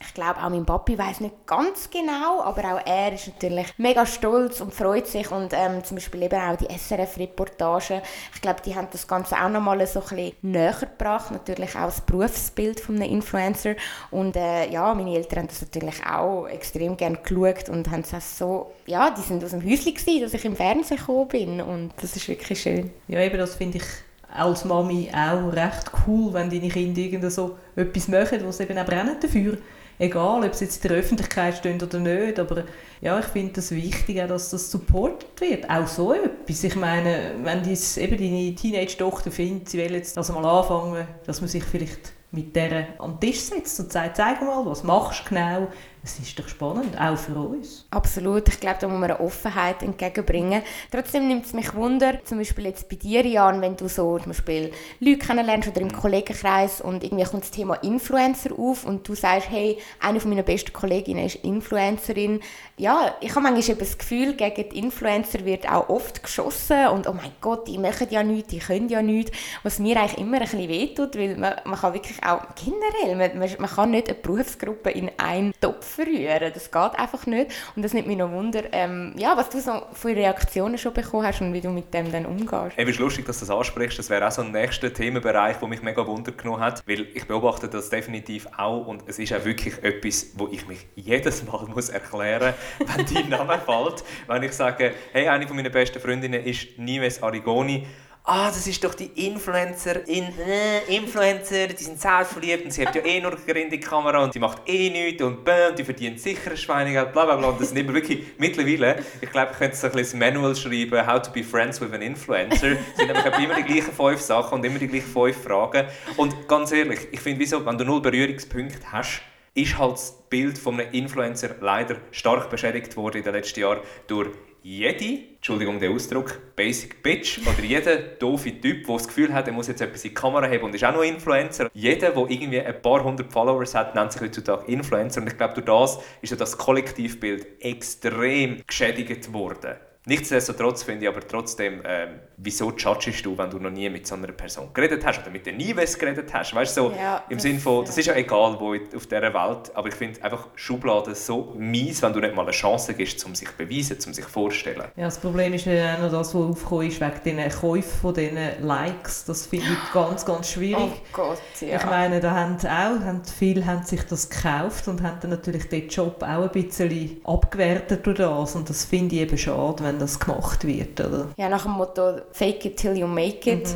ich 0.00 0.14
glaube, 0.14 0.40
auch 0.42 0.48
mein 0.48 0.64
Papi 0.64 0.96
weiß 0.96 1.20
nicht 1.20 1.46
ganz 1.46 1.90
genau, 1.90 2.40
aber 2.42 2.74
auch 2.74 2.86
er 2.86 3.12
ist 3.12 3.26
natürlich 3.26 3.66
mega 3.78 4.06
stolz 4.06 4.60
und 4.60 4.72
freut 4.72 5.06
sich. 5.06 5.30
Und 5.30 5.52
ähm, 5.52 5.82
zum 5.82 5.96
Beispiel 5.96 6.22
eben 6.22 6.40
auch 6.40 6.56
die 6.56 6.66
SRF-Reportagen. 6.66 8.02
Ich 8.34 8.40
glaube, 8.40 8.60
die 8.64 8.74
haben 8.76 8.88
das 8.92 9.08
Ganze 9.08 9.36
auch 9.36 9.48
nochmal 9.48 9.84
so 9.86 10.00
ein 10.00 10.08
bisschen 10.08 10.32
näher 10.42 10.76
gebracht. 10.78 11.32
Natürlich 11.32 11.74
auch 11.74 11.86
das 11.86 12.00
Berufsbild 12.02 12.78
von 12.78 12.96
einem 12.96 13.10
Influencer. 13.10 13.74
Und 14.10 14.36
äh, 14.36 14.70
ja, 14.70 14.94
meine 14.94 15.16
Eltern 15.16 15.40
haben 15.40 15.48
das 15.48 15.62
natürlich 15.62 16.06
auch 16.06 16.46
extrem 16.46 16.96
gerne 16.96 17.18
geschaut 17.18 17.68
und 17.68 17.90
haben 17.90 18.04
es 18.10 18.38
so, 18.38 18.70
ja, 18.86 19.10
die 19.10 19.22
sind 19.22 19.42
aus 19.42 19.50
dem 19.50 19.64
Häuschen 19.64 19.94
gewesen, 19.94 20.22
dass 20.22 20.34
ich 20.34 20.44
im 20.44 20.54
Fernsehen 20.54 20.98
gekommen 20.98 21.28
bin. 21.28 21.60
Und 21.60 21.92
das 22.00 22.14
ist 22.14 22.28
wirklich 22.28 22.60
schön. 22.60 22.90
Ja, 23.08 23.20
eben, 23.20 23.38
das 23.38 23.56
finde 23.56 23.78
ich 23.78 23.84
als 24.30 24.64
Mami 24.64 25.10
auch 25.12 25.52
recht 25.52 25.90
cool, 26.06 26.32
wenn 26.34 26.50
deine 26.50 26.68
Kinder 26.68 27.00
irgend 27.00 27.32
so 27.32 27.56
etwas 27.74 28.08
machen, 28.08 28.52
sie 28.52 28.62
eben 28.62 28.78
auch 28.78 28.84
brennen 28.84 29.16
dafür. 29.20 29.58
Egal, 29.98 30.44
ob 30.44 30.54
sie 30.54 30.64
jetzt 30.64 30.84
in 30.84 30.88
der 30.90 30.98
Öffentlichkeit 30.98 31.56
stehen 31.56 31.82
oder 31.82 31.98
nicht, 31.98 32.38
aber 32.38 32.64
ja, 33.00 33.18
ich 33.18 33.26
finde 33.26 33.58
es 33.58 33.68
das 33.68 33.76
wichtig, 33.76 34.16
dass 34.28 34.50
das 34.50 34.70
supportet 34.70 35.40
wird. 35.40 35.68
Auch 35.68 35.88
so 35.88 36.12
etwas. 36.12 36.62
Ich 36.62 36.76
meine, 36.76 37.34
wenn 37.42 37.62
dies, 37.62 37.96
eben 37.96 38.16
deine 38.16 38.54
Teenage-Tochter 38.54 39.32
findet, 39.32 39.68
sie 39.68 39.78
will 39.78 39.92
jetzt 39.92 40.16
das 40.16 40.30
mal 40.30 40.44
anfangen, 40.44 41.06
dass 41.26 41.40
man 41.40 41.48
sich 41.48 41.64
vielleicht 41.64 42.12
mit 42.30 42.54
der 42.54 42.88
an 42.98 43.18
den 43.18 43.20
Tisch 43.20 43.40
setzt 43.40 43.80
und 43.80 43.92
sagt, 43.92 44.16
zeig 44.16 44.42
mal, 44.42 44.64
was 44.66 44.84
machst 44.84 45.24
du 45.24 45.28
genau? 45.30 45.68
Es 46.02 46.18
ist 46.18 46.38
doch 46.38 46.48
spannend, 46.48 46.98
auch 46.98 47.16
für 47.16 47.36
uns. 47.36 47.86
Absolut, 47.90 48.48
ich 48.48 48.60
glaube, 48.60 48.78
da 48.80 48.88
muss 48.88 48.98
man 48.98 49.10
eine 49.10 49.20
Offenheit 49.20 49.82
entgegenbringen. 49.82 50.62
Trotzdem 50.90 51.28
nimmt 51.28 51.46
es 51.46 51.52
mich 51.52 51.74
Wunder, 51.74 52.24
zum 52.24 52.38
Beispiel 52.38 52.66
jetzt 52.66 52.88
bei 52.88 52.96
dir, 52.96 53.26
Jan, 53.26 53.60
wenn 53.60 53.76
du 53.76 53.88
so 53.88 54.18
zum 54.18 54.28
Beispiel 54.28 54.72
Leute 55.00 55.18
kennenlernst 55.18 55.68
oder 55.68 55.80
im 55.80 55.92
Kollegenkreis 55.92 56.80
und 56.80 57.04
irgendwie 57.04 57.24
kommt 57.24 57.42
das 57.42 57.50
Thema 57.50 57.74
Influencer 57.82 58.50
auf 58.58 58.86
und 58.86 59.06
du 59.08 59.14
sagst, 59.14 59.50
hey, 59.50 59.78
eine 60.00 60.18
meiner 60.20 60.42
besten 60.42 60.72
Kolleginnen 60.72 61.26
ist 61.26 61.36
Influencerin. 61.36 62.40
Ja, 62.76 63.14
ich 63.20 63.30
habe 63.30 63.42
manchmal 63.42 63.70
eben 63.70 63.78
das 63.78 63.98
Gefühl, 63.98 64.34
gegen 64.34 64.68
die 64.70 64.78
Influencer 64.78 65.44
wird 65.44 65.68
auch 65.68 65.88
oft 65.88 66.22
geschossen 66.22 66.88
und 66.88 67.06
oh 67.08 67.12
mein 67.12 67.32
Gott, 67.40 67.66
die 67.68 67.78
machen 67.78 68.06
ja 68.10 68.22
nichts, 68.22 68.48
die 68.48 68.58
können 68.58 68.88
ja 68.88 69.02
nichts, 69.02 69.32
was 69.62 69.78
mir 69.78 69.98
eigentlich 69.98 70.18
immer 70.18 70.36
ein 70.36 70.42
bisschen 70.42 70.68
wehtut, 70.68 71.16
weil 71.16 71.36
man, 71.36 71.54
man 71.64 71.78
kann 71.78 71.94
wirklich 71.94 72.22
auch 72.24 72.42
generell, 72.54 73.16
man, 73.16 73.56
man 73.58 73.70
kann 73.70 73.90
nicht 73.90 74.08
eine 74.08 74.18
Berufsgruppe 74.18 74.90
in 74.90 75.10
einen 75.18 75.52
Topf 75.60 75.97
verrühren. 75.98 76.52
Das 76.52 76.70
geht 76.70 76.98
einfach 76.98 77.26
nicht. 77.26 77.52
Und 77.74 77.82
das 77.84 77.92
nimmt 77.92 78.06
mich 78.06 78.16
noch 78.16 78.30
Wunder, 78.30 78.62
ähm, 78.72 79.14
ja, 79.16 79.36
was 79.36 79.50
du 79.50 79.60
so 79.60 79.82
für 79.92 80.08
Reaktionen 80.08 80.78
schon 80.78 80.92
bekommen 80.92 81.26
hast 81.26 81.40
und 81.40 81.52
wie 81.52 81.60
du 81.60 81.70
mit 81.70 81.92
dem 81.92 82.12
dann 82.12 82.26
umgehst. 82.26 82.76
Es 82.76 82.88
ist 82.88 82.98
lustig, 82.98 83.26
dass 83.26 83.40
du 83.40 83.46
das 83.46 83.56
ansprichst. 83.56 83.98
Das 83.98 84.10
wäre 84.10 84.26
auch 84.26 84.30
so 84.30 84.42
ein 84.42 84.52
nächster 84.52 84.92
Themenbereich, 84.92 85.56
der 85.56 85.68
mich 85.68 85.82
mega 85.82 86.06
Wunder 86.06 86.32
genommen 86.32 86.60
hat. 86.60 86.82
Weil 86.86 87.06
ich 87.14 87.26
beobachte 87.26 87.68
das 87.68 87.90
definitiv 87.90 88.46
auch 88.56 88.86
und 88.86 89.02
es 89.06 89.18
ist 89.18 89.32
auch 89.32 89.44
wirklich 89.44 89.82
etwas, 89.82 90.32
wo 90.34 90.48
ich 90.48 90.66
mich 90.68 90.86
jedes 90.94 91.44
Mal 91.44 91.66
muss 91.74 91.88
erklären 91.88 92.54
muss, 92.78 92.88
wenn 92.96 93.14
dein 93.14 93.28
Name 93.28 93.58
fällt. 93.66 94.04
Wenn 94.26 94.42
ich 94.42 94.52
sage, 94.52 94.92
hey, 95.12 95.28
eine 95.28 95.46
meiner 95.46 95.70
besten 95.70 96.00
Freundinnen 96.00 96.44
ist 96.44 96.78
Nives 96.78 97.22
Arigoni 97.22 97.86
ah, 98.28 98.48
das 98.48 98.66
ist 98.66 98.84
doch 98.84 98.94
die 98.94 99.10
Influencerin, 99.26 100.38
äh, 100.38 100.94
Influencer, 100.94 101.68
die 101.68 101.82
sind 101.82 102.00
selbstverliebt 102.00 102.66
und 102.66 102.70
sie 102.72 102.86
hat 102.86 102.94
ja 102.94 103.02
eh 103.02 103.20
nur 103.20 103.32
eine 103.32 103.68
die 103.70 103.80
Kamera 103.80 104.22
und 104.22 104.34
sie 104.34 104.38
macht 104.38 104.68
eh 104.68 104.90
nichts 104.90 105.22
und, 105.22 105.44
bäh, 105.44 105.72
die 105.76 105.82
verdient 105.82 106.20
sicher 106.20 106.50
ein 106.50 106.56
Schweinegeld, 106.56 107.12
bla 107.12 107.24
bla 107.24 107.36
bla. 107.36 107.48
Und 107.48 107.60
das 107.60 107.68
sind 107.68 107.78
immer 107.78 107.94
wirklich 107.94 108.26
mittlerweile, 108.36 109.02
ich 109.20 109.30
glaube, 109.30 109.52
ich 109.52 109.58
könnte 109.58 109.76
so 109.76 109.86
ein 109.86 109.94
bisschen 109.94 110.18
Manual 110.18 110.54
schreiben, 110.54 111.06
how 111.06 111.20
to 111.20 111.30
be 111.32 111.42
friends 111.42 111.80
with 111.80 111.92
an 111.92 112.02
influencer. 112.02 112.72
Es 112.72 112.96
sind 112.96 113.06
nämlich 113.06 113.38
immer 113.38 113.54
die 113.54 113.62
gleichen 113.62 113.92
fünf 113.92 114.20
Sachen 114.20 114.58
und 114.58 114.64
immer 114.64 114.78
die 114.78 114.88
gleichen 114.88 115.10
fünf 115.10 115.42
Fragen. 115.42 115.86
Und 116.16 116.46
ganz 116.46 116.70
ehrlich, 116.72 117.08
ich 117.10 117.20
finde, 117.20 117.40
wieso, 117.40 117.64
wenn 117.64 117.78
du 117.78 117.84
null 117.84 118.02
Berührungspunkte 118.02 118.92
hast, 118.92 119.22
ist 119.54 119.78
halt 119.78 119.94
das 119.94 120.12
Bild 120.28 120.58
von 120.58 120.78
einem 120.78 120.92
Influencer 120.92 121.56
leider 121.60 121.96
stark 122.10 122.50
beschädigt 122.50 122.96
worden 122.96 123.18
in 123.18 123.24
den 123.24 123.32
letzten 123.32 123.60
Jahren 123.60 123.80
durch 124.06 124.28
jede, 124.62 125.20
Entschuldigung 125.36 125.78
den 125.78 125.94
Ausdruck, 125.94 126.54
Basic 126.56 127.02
Bitch 127.02 127.38
oder 127.40 127.62
jeder 127.62 127.96
doofe 127.96 128.60
Typ, 128.60 128.86
der 128.86 128.96
das 128.96 129.06
Gefühl 129.06 129.32
hat, 129.32 129.46
er 129.46 129.52
muss 129.52 129.68
jetzt 129.68 129.80
etwas 129.80 130.04
in 130.04 130.10
die 130.10 130.14
Kamera 130.14 130.48
haben 130.48 130.62
und 130.62 130.74
ist 130.74 130.84
auch 130.84 130.92
noch 130.92 131.02
Influencer. 131.02 131.70
Jeder, 131.72 132.10
der 132.10 132.30
irgendwie 132.30 132.60
ein 132.60 132.82
paar 132.82 133.02
hundert 133.02 133.32
Followers 133.32 133.74
hat, 133.74 133.94
nennt 133.94 134.12
sich 134.12 134.20
heutzutage 134.20 134.70
Influencer. 134.70 135.20
Und 135.20 135.28
ich 135.28 135.36
glaube, 135.36 135.54
durch 135.54 135.66
das 135.66 136.04
ist 136.22 136.30
ja 136.30 136.36
das 136.36 136.58
Kollektivbild 136.58 137.46
extrem 137.60 138.62
geschädigt 138.66 139.32
worden. 139.32 139.76
Nichtsdestotrotz 140.08 140.84
finde 140.84 141.04
ich 141.04 141.08
aber 141.10 141.20
trotzdem, 141.20 141.82
ähm, 141.84 142.20
wieso 142.38 142.72
judgest 142.72 143.26
du, 143.26 143.36
wenn 143.36 143.50
du 143.50 143.58
noch 143.58 143.68
nie 143.70 143.90
mit 143.90 144.06
so 144.06 144.14
einer 144.14 144.28
Person 144.28 144.70
geredet 144.72 145.04
hast 145.04 145.20
oder 145.20 145.30
mit 145.30 145.44
der 145.44 145.52
Nieves 145.52 145.98
geredet 145.98 146.32
hast? 146.32 146.54
Weißt 146.54 146.74
du, 146.78 146.84
so 146.84 146.92
Ja, 146.92 147.24
im 147.28 147.36
das- 147.36 147.42
Sinne 147.42 147.58
von, 147.58 147.84
das 147.84 147.98
ist 147.98 148.06
ja 148.06 148.14
egal, 148.14 148.56
wo 148.58 148.72
in- 148.72 148.86
auf 148.96 149.06
dieser 149.06 149.20
Welt, 149.34 149.70
aber 149.74 149.88
ich 149.88 149.94
finde 149.94 150.24
einfach 150.24 150.48
Schubladen 150.54 151.14
so 151.14 151.52
mies, 151.58 152.00
wenn 152.00 152.14
du 152.14 152.20
nicht 152.20 152.34
mal 152.34 152.40
eine 152.42 152.52
Chance 152.52 152.94
gibst, 152.94 153.22
um 153.26 153.34
sich 153.34 153.48
zu 153.48 153.54
beweisen, 153.58 153.98
um 154.06 154.14
sich 154.14 154.24
vorzustellen. 154.24 154.84
Ja, 154.96 155.04
das 155.04 155.18
Problem 155.18 155.52
ist 155.52 155.66
ja 155.66 155.96
auch 155.96 156.00
noch 156.00 156.10
das, 156.10 156.34
was 156.34 156.42
aufgekommen 156.42 156.86
ist, 156.88 157.00
wegen 157.02 157.20
diesen 157.46 157.60
Käufen 157.60 158.00
von 158.00 158.14
diesen 158.14 158.38
Likes. 158.66 159.26
Das 159.26 159.44
finde 159.46 159.66
ich 159.66 159.92
ganz, 159.92 160.24
ganz 160.24 160.50
schwierig. 160.50 160.84
Oh 160.84 161.06
Gott, 161.12 161.38
ja. 161.60 161.76
Ich 161.76 161.84
meine, 161.84 162.20
da 162.20 162.30
haben 162.30 162.56
auch, 162.56 163.04
haben 163.04 163.20
viele 163.38 163.66
haben 163.66 163.82
sich 163.82 164.00
das 164.04 164.30
gekauft 164.30 164.88
und 164.88 165.02
haben 165.02 165.18
dann 165.20 165.32
natürlich 165.32 165.68
den 165.68 165.86
Job 165.88 166.22
auch 166.22 166.44
ein 166.44 166.48
bisschen 166.50 167.20
abgewertet 167.24 168.06
durch 168.06 168.16
das. 168.16 168.54
Und 168.54 168.70
das 168.70 168.86
finde 168.86 169.16
ich 169.16 169.20
eben 169.20 169.36
schade, 169.36 169.84
wenn 169.84 169.97
das 169.98 170.18
gemacht 170.18 170.66
wird. 170.66 171.00
Oder? 171.00 171.28
Ja, 171.36 171.48
nach 171.48 171.62
dem 171.62 171.72
Motto 171.72 172.20
«Fake 172.32 172.64
it 172.64 172.76
till 172.76 172.96
you 172.96 173.06
make 173.06 173.50
it». 173.50 173.68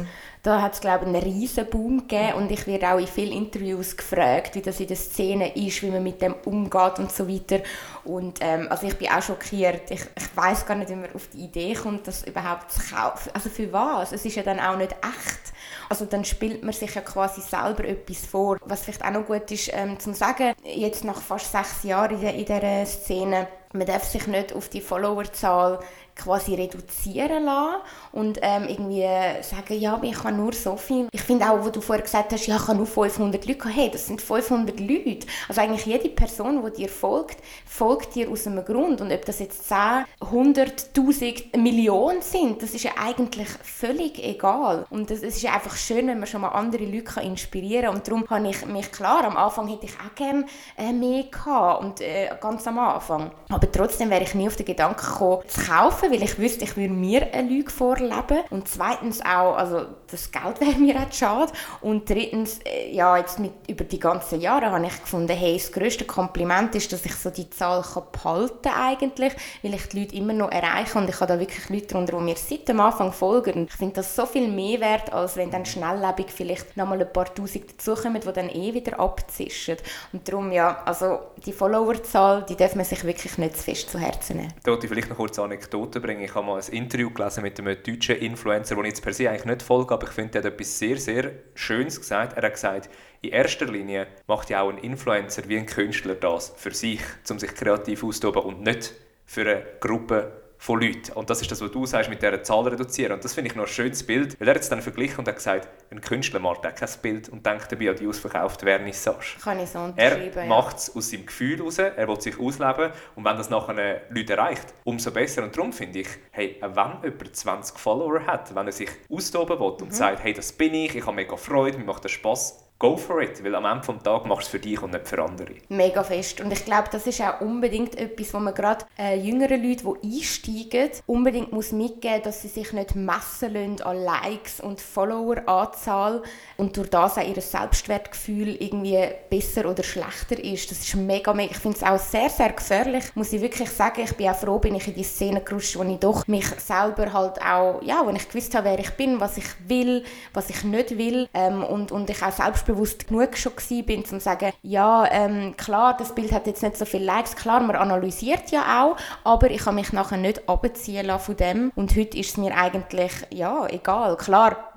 Da 0.42 0.60
hat 0.60 0.74
es, 0.74 0.80
glaube 0.80 1.04
ich, 1.04 1.14
einen 1.14 1.22
riesen 1.22 1.66
Boom 1.70 2.08
gegeben 2.08 2.32
und 2.34 2.50
ich 2.50 2.66
werde 2.66 2.88
auch 2.88 2.98
in 2.98 3.06
vielen 3.06 3.30
Interviews 3.30 3.96
gefragt, 3.96 4.56
wie 4.56 4.60
das 4.60 4.80
in 4.80 4.88
der 4.88 4.96
Szene 4.96 5.54
ist, 5.54 5.82
wie 5.82 5.90
man 5.90 6.02
mit 6.02 6.20
dem 6.20 6.34
umgeht 6.44 6.98
und 6.98 7.12
so 7.12 7.28
weiter. 7.28 7.60
Und 8.02 8.38
ähm, 8.40 8.66
also 8.68 8.88
ich 8.88 8.96
bin 8.96 9.08
auch 9.08 9.22
schockiert. 9.22 9.88
Ich, 9.92 10.00
ich 10.00 10.36
weiß 10.36 10.66
gar 10.66 10.74
nicht, 10.74 10.90
wie 10.90 10.96
man 10.96 11.14
auf 11.14 11.28
die 11.32 11.44
Idee 11.44 11.74
kommt, 11.74 12.08
das 12.08 12.24
überhaupt 12.24 12.72
zu 12.72 12.80
kaufen. 12.92 13.30
Also 13.32 13.50
für 13.50 13.72
was? 13.72 14.10
Es 14.10 14.24
ist 14.24 14.34
ja 14.34 14.42
dann 14.42 14.58
auch 14.58 14.76
nicht 14.76 14.90
echt. 14.90 15.52
Also 15.88 16.06
dann 16.06 16.24
spielt 16.24 16.64
man 16.64 16.72
sich 16.72 16.92
ja 16.92 17.02
quasi 17.02 17.40
selber 17.40 17.84
etwas 17.84 18.26
vor. 18.26 18.58
Was 18.64 18.82
vielleicht 18.82 19.04
auch 19.04 19.10
noch 19.10 19.26
gut 19.26 19.48
ist 19.52 19.70
ähm, 19.72 20.00
zu 20.00 20.12
sagen, 20.12 20.54
jetzt 20.64 21.04
nach 21.04 21.20
fast 21.20 21.52
sechs 21.52 21.84
Jahren 21.84 22.16
in, 22.16 22.20
der, 22.20 22.34
in 22.34 22.44
dieser 22.46 22.86
Szene, 22.86 23.46
man 23.74 23.86
darf 23.86 24.04
sich 24.04 24.26
nicht 24.26 24.52
auf 24.52 24.68
die 24.68 24.80
Followerzahl 24.80 25.78
quasi 26.14 26.54
reduzieren 26.54 27.44
lassen 27.44 27.82
und 28.12 28.38
ähm, 28.42 28.66
irgendwie 28.68 29.06
sagen, 29.42 29.78
ja, 29.78 29.98
ich 30.02 30.14
kann 30.14 30.36
nur 30.36 30.52
so 30.52 30.76
viel. 30.76 31.08
Ich 31.12 31.22
finde 31.22 31.50
auch, 31.50 31.64
wo 31.64 31.70
du 31.70 31.80
vorher 31.80 32.02
gesagt 32.02 32.32
hast, 32.32 32.46
ja, 32.46 32.56
ich 32.56 32.66
kann 32.66 32.76
nur 32.76 32.86
500 32.86 33.46
Leute 33.46 33.64
haben. 33.64 33.72
Hey, 33.72 33.90
das 33.90 34.06
sind 34.06 34.20
500 34.20 34.78
Leute. 34.80 35.26
Also 35.48 35.60
eigentlich 35.60 35.86
jede 35.86 36.08
Person, 36.10 36.62
die 36.64 36.82
dir 36.82 36.88
folgt, 36.88 37.38
folgt 37.66 38.14
dir 38.14 38.30
aus 38.30 38.46
einem 38.46 38.64
Grund. 38.64 39.00
Und 39.00 39.12
ob 39.12 39.24
das 39.24 39.38
jetzt 39.38 39.68
10, 39.68 40.04
100, 40.20 40.96
1000, 40.96 41.56
Millionen 41.56 42.22
sind, 42.22 42.62
das 42.62 42.74
ist 42.74 42.84
ja 42.84 42.92
eigentlich 43.00 43.48
völlig 43.62 44.22
egal. 44.22 44.86
Und 44.90 45.10
es 45.10 45.22
ist 45.22 45.44
einfach 45.46 45.76
schön, 45.76 46.06
wenn 46.06 46.18
man 46.18 46.26
schon 46.26 46.42
mal 46.42 46.50
andere 46.50 46.84
Leute 46.84 47.20
inspirieren 47.20 47.86
kann. 47.86 47.94
Und 47.96 48.08
darum 48.08 48.24
habe 48.28 48.48
ich 48.48 48.66
mich 48.66 48.92
klar, 48.92 49.24
am 49.24 49.36
Anfang 49.36 49.68
hätte 49.68 49.86
ich 49.86 49.92
auch 49.94 50.14
gerne 50.14 50.44
äh, 50.76 50.92
mehr 50.92 51.24
gehabt. 51.24 51.82
Und 51.82 52.00
äh, 52.00 52.30
ganz 52.40 52.66
am 52.66 52.78
Anfang. 52.78 53.30
Aber 53.48 53.70
trotzdem 53.70 54.10
wäre 54.10 54.22
ich 54.22 54.34
nie 54.34 54.46
auf 54.46 54.56
den 54.56 54.66
Gedanken 54.66 55.04
gekommen, 55.04 55.42
zu 55.48 55.60
kaufen, 55.62 56.01
weil 56.10 56.22
ich 56.22 56.38
wüsste, 56.38 56.64
ich 56.64 56.76
würde 56.76 56.92
mir 56.92 57.32
eine 57.32 57.48
Lüge 57.48 57.70
vorleben. 57.70 58.40
Und 58.50 58.68
zweitens 58.68 59.20
auch, 59.20 59.56
also 59.56 59.86
das 60.10 60.30
Geld 60.30 60.60
wäre 60.60 60.78
mir 60.78 60.96
auch 60.96 61.12
schade. 61.12 61.52
Und 61.80 62.08
drittens, 62.08 62.60
äh, 62.64 62.92
ja, 62.92 63.16
jetzt 63.16 63.38
mit, 63.38 63.52
über 63.68 63.84
die 63.84 63.98
ganzen 63.98 64.40
Jahre 64.40 64.70
habe 64.70 64.86
ich 64.86 65.00
gefunden, 65.00 65.36
hey, 65.36 65.56
das 65.56 65.72
grösste 65.72 66.04
Kompliment 66.04 66.74
ist, 66.74 66.92
dass 66.92 67.04
ich 67.04 67.14
so 67.14 67.30
die 67.30 67.48
Zahl 67.50 67.82
kann 67.82 68.04
behalten 68.12 68.68
eigentlich, 68.68 69.32
weil 69.62 69.74
ich 69.74 69.86
die 69.88 70.00
Leute 70.00 70.16
immer 70.16 70.32
noch 70.32 70.50
erreiche 70.50 70.98
und 70.98 71.08
ich 71.08 71.20
habe 71.20 71.32
da 71.32 71.40
wirklich 71.40 71.68
Leute 71.68 71.86
darunter, 71.88 72.18
die 72.18 72.24
mir 72.24 72.36
seit 72.36 72.68
dem 72.68 72.80
Anfang 72.80 73.12
folgen. 73.12 73.54
Und 73.54 73.70
ich 73.70 73.76
finde 73.76 73.96
das 73.96 74.14
so 74.14 74.26
viel 74.26 74.48
mehr 74.48 74.80
wert, 74.80 75.12
als 75.12 75.36
wenn 75.36 75.50
dann 75.50 75.64
schnelllebig 75.64 76.26
vielleicht 76.30 76.76
nochmal 76.76 77.00
ein 77.00 77.12
paar 77.12 77.32
Tausend 77.32 77.70
dazukommen, 77.70 78.20
die 78.20 78.32
dann 78.32 78.48
eh 78.48 78.74
wieder 78.74 78.98
abzischen. 78.98 79.76
Und 80.12 80.28
darum, 80.28 80.52
ja, 80.52 80.82
also 80.84 81.20
die 81.44 81.52
Followerzahl, 81.52 82.44
die 82.48 82.56
darf 82.56 82.74
man 82.74 82.84
sich 82.84 83.04
wirklich 83.04 83.38
nicht 83.38 83.56
zu 83.56 83.62
fest 83.62 83.90
zu 83.90 83.98
Herzen 83.98 84.36
nehmen. 84.36 84.52
Ich 84.82 84.88
vielleicht 84.88 85.08
noch 85.08 85.16
kurz 85.16 85.38
eine 85.38 85.58
Anekdote 85.92 86.00
bringen. 86.00 86.22
Ich 86.22 86.34
habe 86.34 86.46
mal 86.46 86.60
ein 86.60 86.72
Interview 86.72 87.10
gelesen 87.10 87.42
mit 87.42 87.58
einem 87.58 87.76
deutschen 87.82 88.16
Influencer, 88.16 88.74
den 88.74 88.84
ich 88.84 88.90
jetzt 88.90 89.02
per 89.02 89.12
se 89.12 89.28
eigentlich 89.28 89.44
nicht 89.44 89.62
folge, 89.62 89.94
aber 89.94 90.06
ich 90.06 90.12
finde, 90.12 90.32
der 90.32 90.42
hat 90.42 90.52
etwas 90.52 90.78
sehr, 90.78 90.96
sehr 90.96 91.32
Schönes 91.54 92.00
gesagt. 92.00 92.36
Er 92.36 92.42
hat 92.42 92.54
gesagt, 92.54 92.90
in 93.20 93.30
erster 93.30 93.66
Linie 93.66 94.06
macht 94.26 94.50
ja 94.50 94.62
auch 94.62 94.70
ein 94.70 94.78
Influencer 94.78 95.42
wie 95.48 95.58
ein 95.58 95.66
Künstler 95.66 96.14
das 96.14 96.52
für 96.56 96.72
sich, 96.72 97.00
um 97.30 97.38
sich 97.38 97.54
kreativ 97.54 98.04
auszutoben 98.04 98.42
und 98.42 98.62
nicht 98.62 98.94
für 99.24 99.42
eine 99.42 99.64
Gruppe 99.80 100.41
von 100.62 100.80
Leuten. 100.80 101.10
Und 101.14 101.28
das 101.28 101.42
ist 101.42 101.50
das, 101.50 101.60
was 101.60 101.72
du 101.72 101.86
sagst, 101.86 102.08
mit 102.08 102.22
dieser 102.22 102.40
Zahl 102.44 102.68
reduzieren. 102.68 103.14
Und 103.14 103.24
das 103.24 103.34
finde 103.34 103.50
ich 103.50 103.56
noch 103.56 103.64
ein 103.64 103.68
schönes 103.68 104.04
Bild, 104.04 104.38
weil 104.38 104.46
er 104.46 104.54
jetzt 104.54 104.70
dann 104.70 104.80
verglichen 104.80 105.18
und 105.18 105.26
hat 105.26 105.34
gesagt, 105.34 105.68
ein 105.90 106.00
Künstler 106.00 106.38
macht 106.38 106.64
auch 106.64 106.72
kein 106.72 106.88
Bild 107.02 107.28
und 107.30 107.44
denkt 107.44 107.72
dabei 107.72 107.90
an 107.90 107.96
die 107.96 108.06
ausverkaufte 108.06 108.64
Vernissage. 108.64 109.38
Kann 109.42 109.58
ich 109.58 109.70
so 109.70 109.80
unterschreiben, 109.80 110.38
Er 110.38 110.46
macht 110.46 110.76
es 110.76 110.94
aus 110.94 111.10
seinem 111.10 111.26
Gefühl 111.26 111.58
heraus, 111.58 111.78
er 111.78 112.06
will 112.06 112.20
sich 112.20 112.38
ausleben 112.38 112.92
und 113.16 113.24
wenn 113.24 113.36
das 113.36 113.50
nachher 113.50 114.02
Leute 114.08 114.34
erreicht, 114.34 114.72
umso 114.84 115.10
besser. 115.10 115.42
Und 115.42 115.56
darum 115.56 115.72
finde 115.72 115.98
ich, 115.98 116.08
hey, 116.30 116.56
wenn 116.60 117.10
jemand 117.10 117.36
20 117.36 117.76
Follower 117.76 118.24
hat, 118.24 118.54
wenn 118.54 118.66
er 118.66 118.72
sich 118.72 118.90
austoben 119.10 119.58
will 119.58 119.66
und 119.66 119.86
mhm. 119.86 119.90
sagt, 119.90 120.22
hey, 120.22 120.32
das 120.32 120.52
bin 120.52 120.74
ich, 120.74 120.94
ich 120.94 121.04
habe 121.04 121.16
mega 121.16 121.36
Freude, 121.36 121.76
mir 121.76 121.86
macht 121.86 122.04
das 122.04 122.12
Spaß, 122.12 122.61
go 122.82 122.96
for 122.96 123.22
it, 123.22 123.42
weil 123.44 123.54
am 123.54 123.64
Ende 123.64 123.86
des 123.86 124.02
Tages 124.02 124.26
machst 124.26 124.42
du 124.42 124.46
es 124.46 124.48
für 124.48 124.58
dich 124.58 124.82
und 124.82 124.92
nicht 124.92 125.06
für 125.06 125.22
andere. 125.22 125.54
Mega 125.68 126.02
fest. 126.02 126.40
Und 126.40 126.52
ich 126.52 126.64
glaube, 126.64 126.88
das 126.90 127.06
ist 127.06 127.20
auch 127.20 127.40
unbedingt 127.40 127.96
etwas, 127.96 128.34
wo 128.34 128.40
man 128.40 128.52
gerade 128.52 128.84
äh, 128.98 129.16
jüngeren 129.16 129.62
Leuten, 129.62 129.94
die 130.02 130.18
einsteigen, 130.18 130.90
unbedingt 131.06 131.52
muss 131.52 131.70
mitgeben 131.70 132.22
dass 132.24 132.42
sie 132.42 132.48
sich 132.48 132.72
nicht 132.72 132.96
messen 132.96 133.54
lassen 133.54 133.82
an 133.82 133.96
Likes 133.96 134.60
und 134.60 134.80
Followeranzahl 134.80 136.22
und 136.56 136.76
durch 136.76 136.90
das 136.90 137.18
auch 137.18 137.22
ihr 137.22 137.40
Selbstwertgefühl 137.40 138.56
irgendwie 138.60 138.98
besser 139.30 139.70
oder 139.70 139.84
schlechter 139.84 140.42
ist. 140.42 140.70
Das 140.70 140.80
ist 140.80 140.96
mega, 140.96 141.32
mega. 141.32 141.52
Ich 141.52 141.58
finde 141.58 141.76
es 141.76 141.84
auch 141.84 141.98
sehr, 141.98 142.30
sehr 142.30 142.50
gefährlich, 142.50 143.04
muss 143.14 143.32
ich 143.32 143.40
wirklich 143.40 143.70
sagen. 143.70 144.02
Ich 144.02 144.16
bin 144.16 144.28
auch 144.28 144.36
froh, 144.36 144.58
bin 144.58 144.74
ich 144.74 144.88
in 144.88 144.94
die 144.94 145.04
Szene 145.04 145.40
gerutscht, 145.40 145.76
wo 145.76 145.84
ich 145.84 145.98
doch 145.98 146.26
mich 146.26 146.46
selber 146.58 147.12
halt 147.12 147.40
auch, 147.40 147.80
ja, 147.82 148.04
wo 148.04 148.10
ich 148.10 148.28
gewusst 148.28 148.54
habe, 148.56 148.70
wer 148.70 148.78
ich 148.80 148.90
bin, 148.90 149.20
was 149.20 149.36
ich 149.36 149.46
will, 149.68 150.02
was 150.34 150.50
ich 150.50 150.64
nicht 150.64 150.98
will 150.98 151.28
ähm, 151.32 151.62
und, 151.62 151.92
und 151.92 152.10
ich 152.10 152.20
auch 152.22 152.32
selbst 152.32 152.66
selbstbewusst 152.72 153.08
genug 153.08 153.36
schon 153.36 153.52
bin, 153.84 154.00
um 154.00 154.04
zu 154.04 154.20
sagen, 154.20 154.52
ja, 154.62 155.06
ähm, 155.10 155.54
klar, 155.56 155.96
das 155.96 156.14
Bild 156.14 156.32
hat 156.32 156.46
jetzt 156.46 156.62
nicht 156.62 156.76
so 156.76 156.84
viele 156.84 157.04
Likes, 157.04 157.36
klar, 157.36 157.60
man 157.60 157.76
analysiert 157.76 158.50
ja 158.50 158.82
auch, 158.82 158.96
aber 159.24 159.50
ich 159.50 159.62
kann 159.62 159.74
mich 159.74 159.92
nachher 159.92 160.18
nicht 160.18 160.48
abziehen 160.48 161.10
von 161.18 161.36
dem 161.36 161.72
und 161.74 161.94
heute 161.96 162.18
ist 162.18 162.30
es 162.30 162.36
mir 162.36 162.56
eigentlich, 162.56 163.12
ja, 163.30 163.66
egal. 163.68 164.16
Klar, 164.16 164.71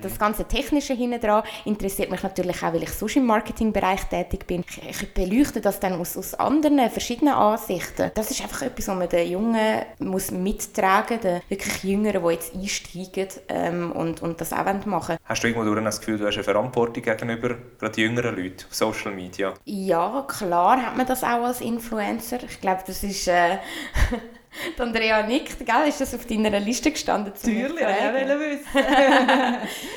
das 0.00 0.18
ganze 0.18 0.44
Technische 0.44 0.94
hinten 0.94 1.20
dran 1.20 1.42
interessiert 1.64 2.10
mich 2.10 2.22
natürlich 2.22 2.62
auch, 2.62 2.72
weil 2.72 2.82
ich 2.82 2.90
sonst 2.90 3.16
im 3.16 3.26
Marketingbereich 3.26 4.04
tätig 4.04 4.46
bin. 4.46 4.64
Ich, 4.68 5.02
ich 5.02 5.14
beleuchte 5.14 5.60
das 5.60 5.80
dann 5.80 5.94
aus, 5.94 6.16
aus 6.16 6.34
anderen, 6.34 6.90
verschiedenen 6.90 7.34
Ansichten. 7.34 8.10
Das 8.14 8.30
ist 8.30 8.42
einfach 8.42 8.62
etwas, 8.62 8.88
was 8.88 8.96
man 8.96 9.08
den 9.08 9.30
Jungen 9.30 9.82
muss 9.98 10.30
mittragen 10.30 11.16
muss, 11.16 11.22
den 11.22 11.40
wirklich 11.48 11.84
Jüngeren, 11.84 12.22
die 12.22 12.30
jetzt 12.32 12.54
einsteigen 12.54 13.28
ähm, 13.48 13.92
und, 13.92 14.22
und 14.22 14.40
das 14.40 14.52
auch 14.52 14.64
machen 14.64 15.08
wollen. 15.08 15.18
Hast 15.24 15.42
du 15.42 15.48
irgendwo 15.48 15.74
das 15.74 16.00
Gefühl, 16.00 16.18
du 16.18 16.26
hast 16.26 16.34
eine 16.34 16.44
Verantwortung 16.44 17.02
gegenüber 17.02 17.56
gerade 17.78 18.00
jüngeren 18.00 18.36
Leuten 18.36 18.64
auf 18.68 18.74
Social 18.74 19.12
Media? 19.12 19.54
Ja, 19.64 20.24
klar 20.28 20.86
hat 20.86 20.96
man 20.96 21.06
das 21.06 21.22
auch 21.22 21.44
als 21.44 21.60
Influencer. 21.60 22.38
Ich 22.42 22.60
glaube, 22.60 22.82
das 22.86 23.02
ist... 23.02 23.28
Äh, 23.28 23.58
Die 24.76 24.80
Andrea 24.82 25.22
nickt, 25.22 25.58
gell? 25.64 25.88
Ist 25.88 26.00
das 26.00 26.14
auf 26.14 26.26
deiner 26.26 26.60
Liste 26.60 26.90
gestanden? 26.90 27.32
Natürlich, 27.32 27.80
ich 27.80 28.28
wissen. 28.28 28.86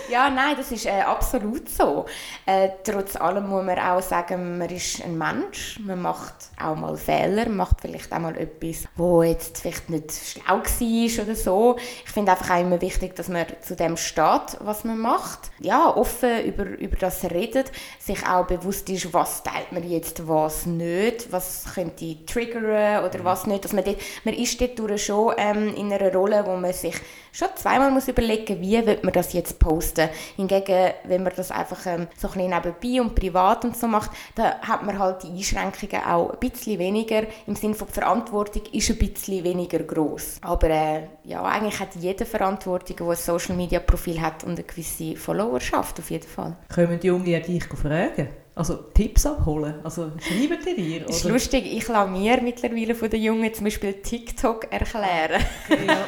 ja, 0.10 0.30
nein, 0.30 0.56
das 0.58 0.72
ist 0.72 0.86
äh, 0.86 1.02
absolut 1.02 1.68
so. 1.70 2.06
Äh, 2.46 2.70
trotz 2.84 3.16
allem 3.16 3.50
muss 3.50 3.66
man 3.66 3.78
auch 3.80 4.02
sagen, 4.02 4.58
man 4.58 4.70
ist 4.70 5.04
ein 5.04 5.18
Mensch, 5.18 5.80
man 5.80 6.02
macht 6.02 6.36
auch 6.62 6.76
mal 6.76 6.96
Fehler, 6.96 7.46
man 7.46 7.58
macht 7.58 7.82
vielleicht 7.82 8.12
auch 8.14 8.20
mal 8.20 8.38
etwas, 8.38 8.88
wo 8.96 9.24
jetzt 9.24 9.60
vielleicht 9.62 9.90
nicht 9.90 10.12
schlau 10.14 10.60
war 10.60 11.26
oder 11.26 11.36
so. 11.36 11.76
Ich 12.06 12.12
finde 12.12 12.32
einfach 12.32 12.52
auch 12.52 12.62
immer 12.62 12.82
wichtig, 12.82 13.16
dass 13.16 13.28
man 13.28 13.46
zu 13.62 13.76
dem 13.76 13.98
steht, 13.98 14.58
was 14.60 14.84
man 14.84 14.98
macht. 14.98 15.52
Ja, 15.60 15.96
offen 15.96 16.46
über, 16.46 16.66
über 16.66 16.96
das 16.96 17.24
redet, 17.26 17.72
sich 18.00 18.26
auch 18.26 18.48
bewusst 18.48 18.90
ist, 18.90 19.14
was 19.14 19.44
teilt 19.44 19.72
man 19.72 19.90
jetzt, 19.90 20.28
was 20.28 20.66
nicht, 20.66 21.32
was 21.32 21.66
könnte 21.74 22.26
triggern 22.26 23.04
oder 23.06 23.20
mhm. 23.20 23.24
was 23.24 23.48
nicht. 23.48 23.66
Dass 23.66 23.74
man, 23.74 23.84
dort, 23.84 23.98
man 24.24 24.34
ist 24.34 24.45
dort 24.46 25.00
schon 25.00 25.34
ähm, 25.38 25.74
in 25.76 25.92
einer 25.92 26.14
Rolle, 26.14 26.46
wo 26.46 26.56
man 26.56 26.74
sich 26.74 26.96
schon 27.32 27.50
zweimal 27.56 27.92
muss 27.92 28.08
überlegen 28.08 28.60
muss, 28.60 28.68
wie 28.68 28.98
man 29.02 29.14
das 29.14 29.34
jetzt 29.34 29.60
posten. 29.60 30.10
Hingegen, 30.36 30.94
wenn 31.04 31.24
man 31.24 31.34
das 31.36 31.52
einfach 31.52 31.86
ähm, 31.86 32.08
so 32.18 32.30
ein 32.30 32.50
nebenbei 32.50 33.02
und 33.02 33.16
privat 33.16 33.66
und 33.66 33.76
so 33.76 33.88
macht, 33.88 34.12
dann 34.36 34.60
hat 34.62 34.84
man 34.84 34.98
halt 34.98 35.24
die 35.24 35.30
Einschränkungen 35.30 36.06
auch 36.06 36.32
ein 36.32 36.40
bisschen 36.40 36.80
weniger. 36.80 37.24
Im 37.48 37.56
Sinne 37.56 37.76
von 37.76 37.88
Verantwortung 37.88 38.64
ist 38.72 38.90
ein 38.90 38.98
bisschen 38.98 39.44
weniger 39.44 39.80
groß. 39.80 40.40
Aber 40.42 40.70
äh, 40.70 41.08
ja, 41.24 41.44
eigentlich 41.44 41.80
hat 41.80 41.96
jeder 41.96 42.26
Verantwortung, 42.26 42.98
der 42.98 43.08
ein 43.08 43.16
Social 43.16 43.56
Media 43.56 43.80
Profil 43.80 44.22
hat 44.22 44.44
und 44.44 44.54
eine 44.54 44.64
gewisse 44.64 45.16
Followerschaft 45.16 46.00
auf 46.00 46.10
jeden 46.10 46.28
Fall. 46.28 46.56
Können 46.74 47.00
die 47.00 47.08
Jungen 47.08 47.26
dich 47.26 47.66
fragen? 47.66 48.45
Also 48.56 48.76
Tipps 48.94 49.26
abholen? 49.26 49.76
Also 49.84 50.14
schreiben 50.18 50.58
die 50.66 50.76
dir? 50.76 51.00
Das 51.02 51.18
ist 51.18 51.24
lustig, 51.26 51.66
ich 51.66 51.86
lasse 51.90 52.10
mir 52.10 52.40
mittlerweile 52.42 52.96
von 52.96 53.10
den 53.10 53.22
Jungen 53.22 53.54
zum 53.54 53.66
Beispiel 53.66 53.94
TikTok 54.02 54.72
erklären. 54.72 55.44
Ja. 55.70 56.06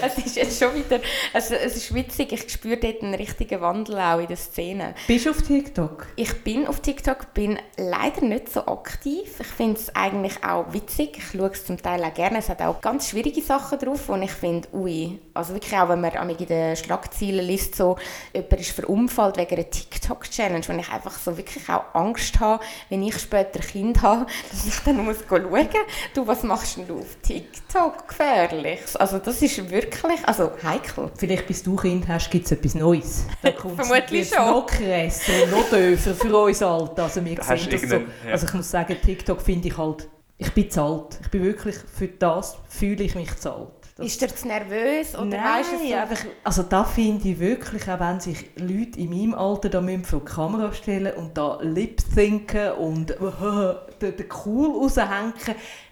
es 0.06 0.16
ist 0.24 0.36
jetzt 0.36 0.58
schon 0.58 0.74
wieder, 0.74 1.00
also 1.34 1.54
es 1.54 1.76
ist 1.76 1.94
witzig, 1.94 2.32
ich 2.32 2.50
spüre 2.50 2.78
dort 2.78 3.02
einen 3.02 3.14
richtigen 3.14 3.60
Wandel 3.60 3.98
auch 3.98 4.18
in 4.18 4.28
der 4.28 4.38
Szene. 4.38 4.94
Bist 5.06 5.26
du 5.26 5.30
auf 5.30 5.42
TikTok? 5.42 6.06
Ich 6.16 6.32
bin 6.42 6.66
auf 6.66 6.80
TikTok, 6.80 7.34
bin 7.34 7.58
leider 7.76 8.22
nicht 8.22 8.50
so 8.50 8.66
aktiv. 8.66 9.38
Ich 9.38 9.46
finde 9.46 9.78
es 9.78 9.94
eigentlich 9.94 10.42
auch 10.42 10.72
witzig, 10.72 11.18
ich 11.18 11.38
schaue 11.38 11.50
es 11.50 11.66
zum 11.66 11.76
Teil 11.76 12.02
auch 12.02 12.14
gerne. 12.14 12.38
Es 12.38 12.48
hat 12.48 12.62
auch 12.62 12.80
ganz 12.80 13.10
schwierige 13.10 13.42
Sachen 13.42 13.78
drauf, 13.78 14.08
wo 14.08 14.16
ich 14.16 14.32
finde, 14.32 14.68
ui, 14.72 15.18
also 15.34 15.52
wirklich 15.52 15.74
auch, 15.74 15.90
wenn 15.90 16.00
man 16.00 16.30
in 16.30 16.46
den 16.46 16.76
Schlagzeilen 16.76 17.44
liest, 17.44 17.74
so, 17.74 17.98
jemand 18.32 18.52
ist 18.58 18.70
verunfallt 18.70 19.36
wegen 19.36 19.54
einer 19.54 19.68
TikTok-Challenge, 19.68 20.66
wo 20.66 20.72
ich 20.72 20.88
einfach 20.90 21.18
so 21.18 21.36
wirklich 21.36 21.68
auch 21.74 21.94
Angst 21.94 22.40
habe, 22.40 22.62
wenn 22.88 23.02
ich 23.02 23.18
später 23.18 23.60
ein 23.60 23.66
Kind 23.66 24.02
habe, 24.02 24.26
dass 24.50 24.66
ich 24.66 24.78
dann 24.80 25.04
muss 25.04 25.18
schauen 25.28 25.50
muss, 25.50 25.66
du, 26.14 26.26
was 26.26 26.42
machst 26.42 26.78
du 26.88 26.98
auf 26.98 27.16
TikTok? 27.22 28.08
Gefährlich. 28.08 28.80
Also 28.98 29.18
das 29.18 29.42
ist 29.42 29.70
wirklich 29.70 30.26
also 30.26 30.50
heikel. 30.62 31.10
Vielleicht 31.16 31.46
bis 31.46 31.62
du 31.62 31.76
Kind 31.76 32.08
hast, 32.08 32.30
gibt 32.30 32.46
es 32.46 32.52
etwas 32.52 32.74
Neues. 32.74 33.26
Vermutlich 33.42 34.28
schon. 34.28 34.46
noch 34.46 34.66
krasser, 34.66 35.46
noch 35.50 35.68
döfer 35.70 36.14
für 36.14 36.36
uns 36.36 36.62
Alten. 36.62 37.00
Also, 37.00 37.24
wir 37.24 37.42
sehen 37.42 37.70
das 37.70 37.82
so. 37.82 37.96
Ja. 37.96 38.32
also 38.32 38.46
ich 38.46 38.54
muss 38.54 38.70
sagen, 38.70 38.96
TikTok 39.00 39.40
finde 39.40 39.68
ich 39.68 39.78
halt, 39.78 40.08
ich 40.38 40.52
bin 40.52 40.70
zu 40.70 40.82
alt. 40.82 41.18
Ich 41.22 41.30
bin 41.30 41.44
wirklich, 41.44 41.76
für 41.76 42.08
das 42.08 42.56
fühle 42.68 43.04
ich 43.04 43.14
mich 43.14 43.34
zu 43.36 43.52
alt. 43.52 43.83
Ist 43.98 44.22
er 44.22 44.34
zu 44.34 44.48
nervös? 44.48 45.14
Oder 45.14 45.26
Nein, 45.26 45.64
so? 45.64 45.94
einfach, 45.94 46.24
also 46.42 46.62
da 46.64 46.84
finde 46.84 47.28
ich 47.28 47.38
wirklich, 47.38 47.88
auch 47.88 48.00
wenn 48.00 48.18
sich 48.18 48.50
Leute 48.56 48.98
in 48.98 49.10
meinem 49.10 49.34
Alter 49.34 49.68
da 49.68 49.80
vor 50.02 50.20
die 50.20 50.24
Kamera 50.24 50.72
stellen 50.72 51.14
und 51.14 51.36
da 51.38 51.58
lip-thinken 51.60 52.72
und 52.72 53.10
den, 54.00 54.16
den 54.16 54.26
cool 54.44 54.70
raushängen, 54.70 55.34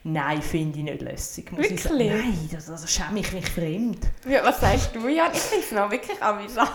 nein, 0.04 0.42
finde 0.42 0.78
ich 0.78 0.84
nicht 0.84 1.02
lässig. 1.02 1.52
Muss. 1.52 1.62
Wirklich? 1.62 1.84
Nein, 1.84 2.48
das, 2.52 2.66
das 2.66 2.90
schäme 2.92 3.20
ich 3.20 3.32
mich 3.32 3.48
fremd. 3.48 3.98
Ja, 4.28 4.44
was 4.44 4.60
sagst 4.60 4.94
du, 4.94 5.08
Jan? 5.08 5.30
Ich 5.32 5.40
finde 5.40 5.64
es 5.64 5.72
noch 5.72 5.90
wirklich 5.90 6.22
amüsant. 6.22 6.70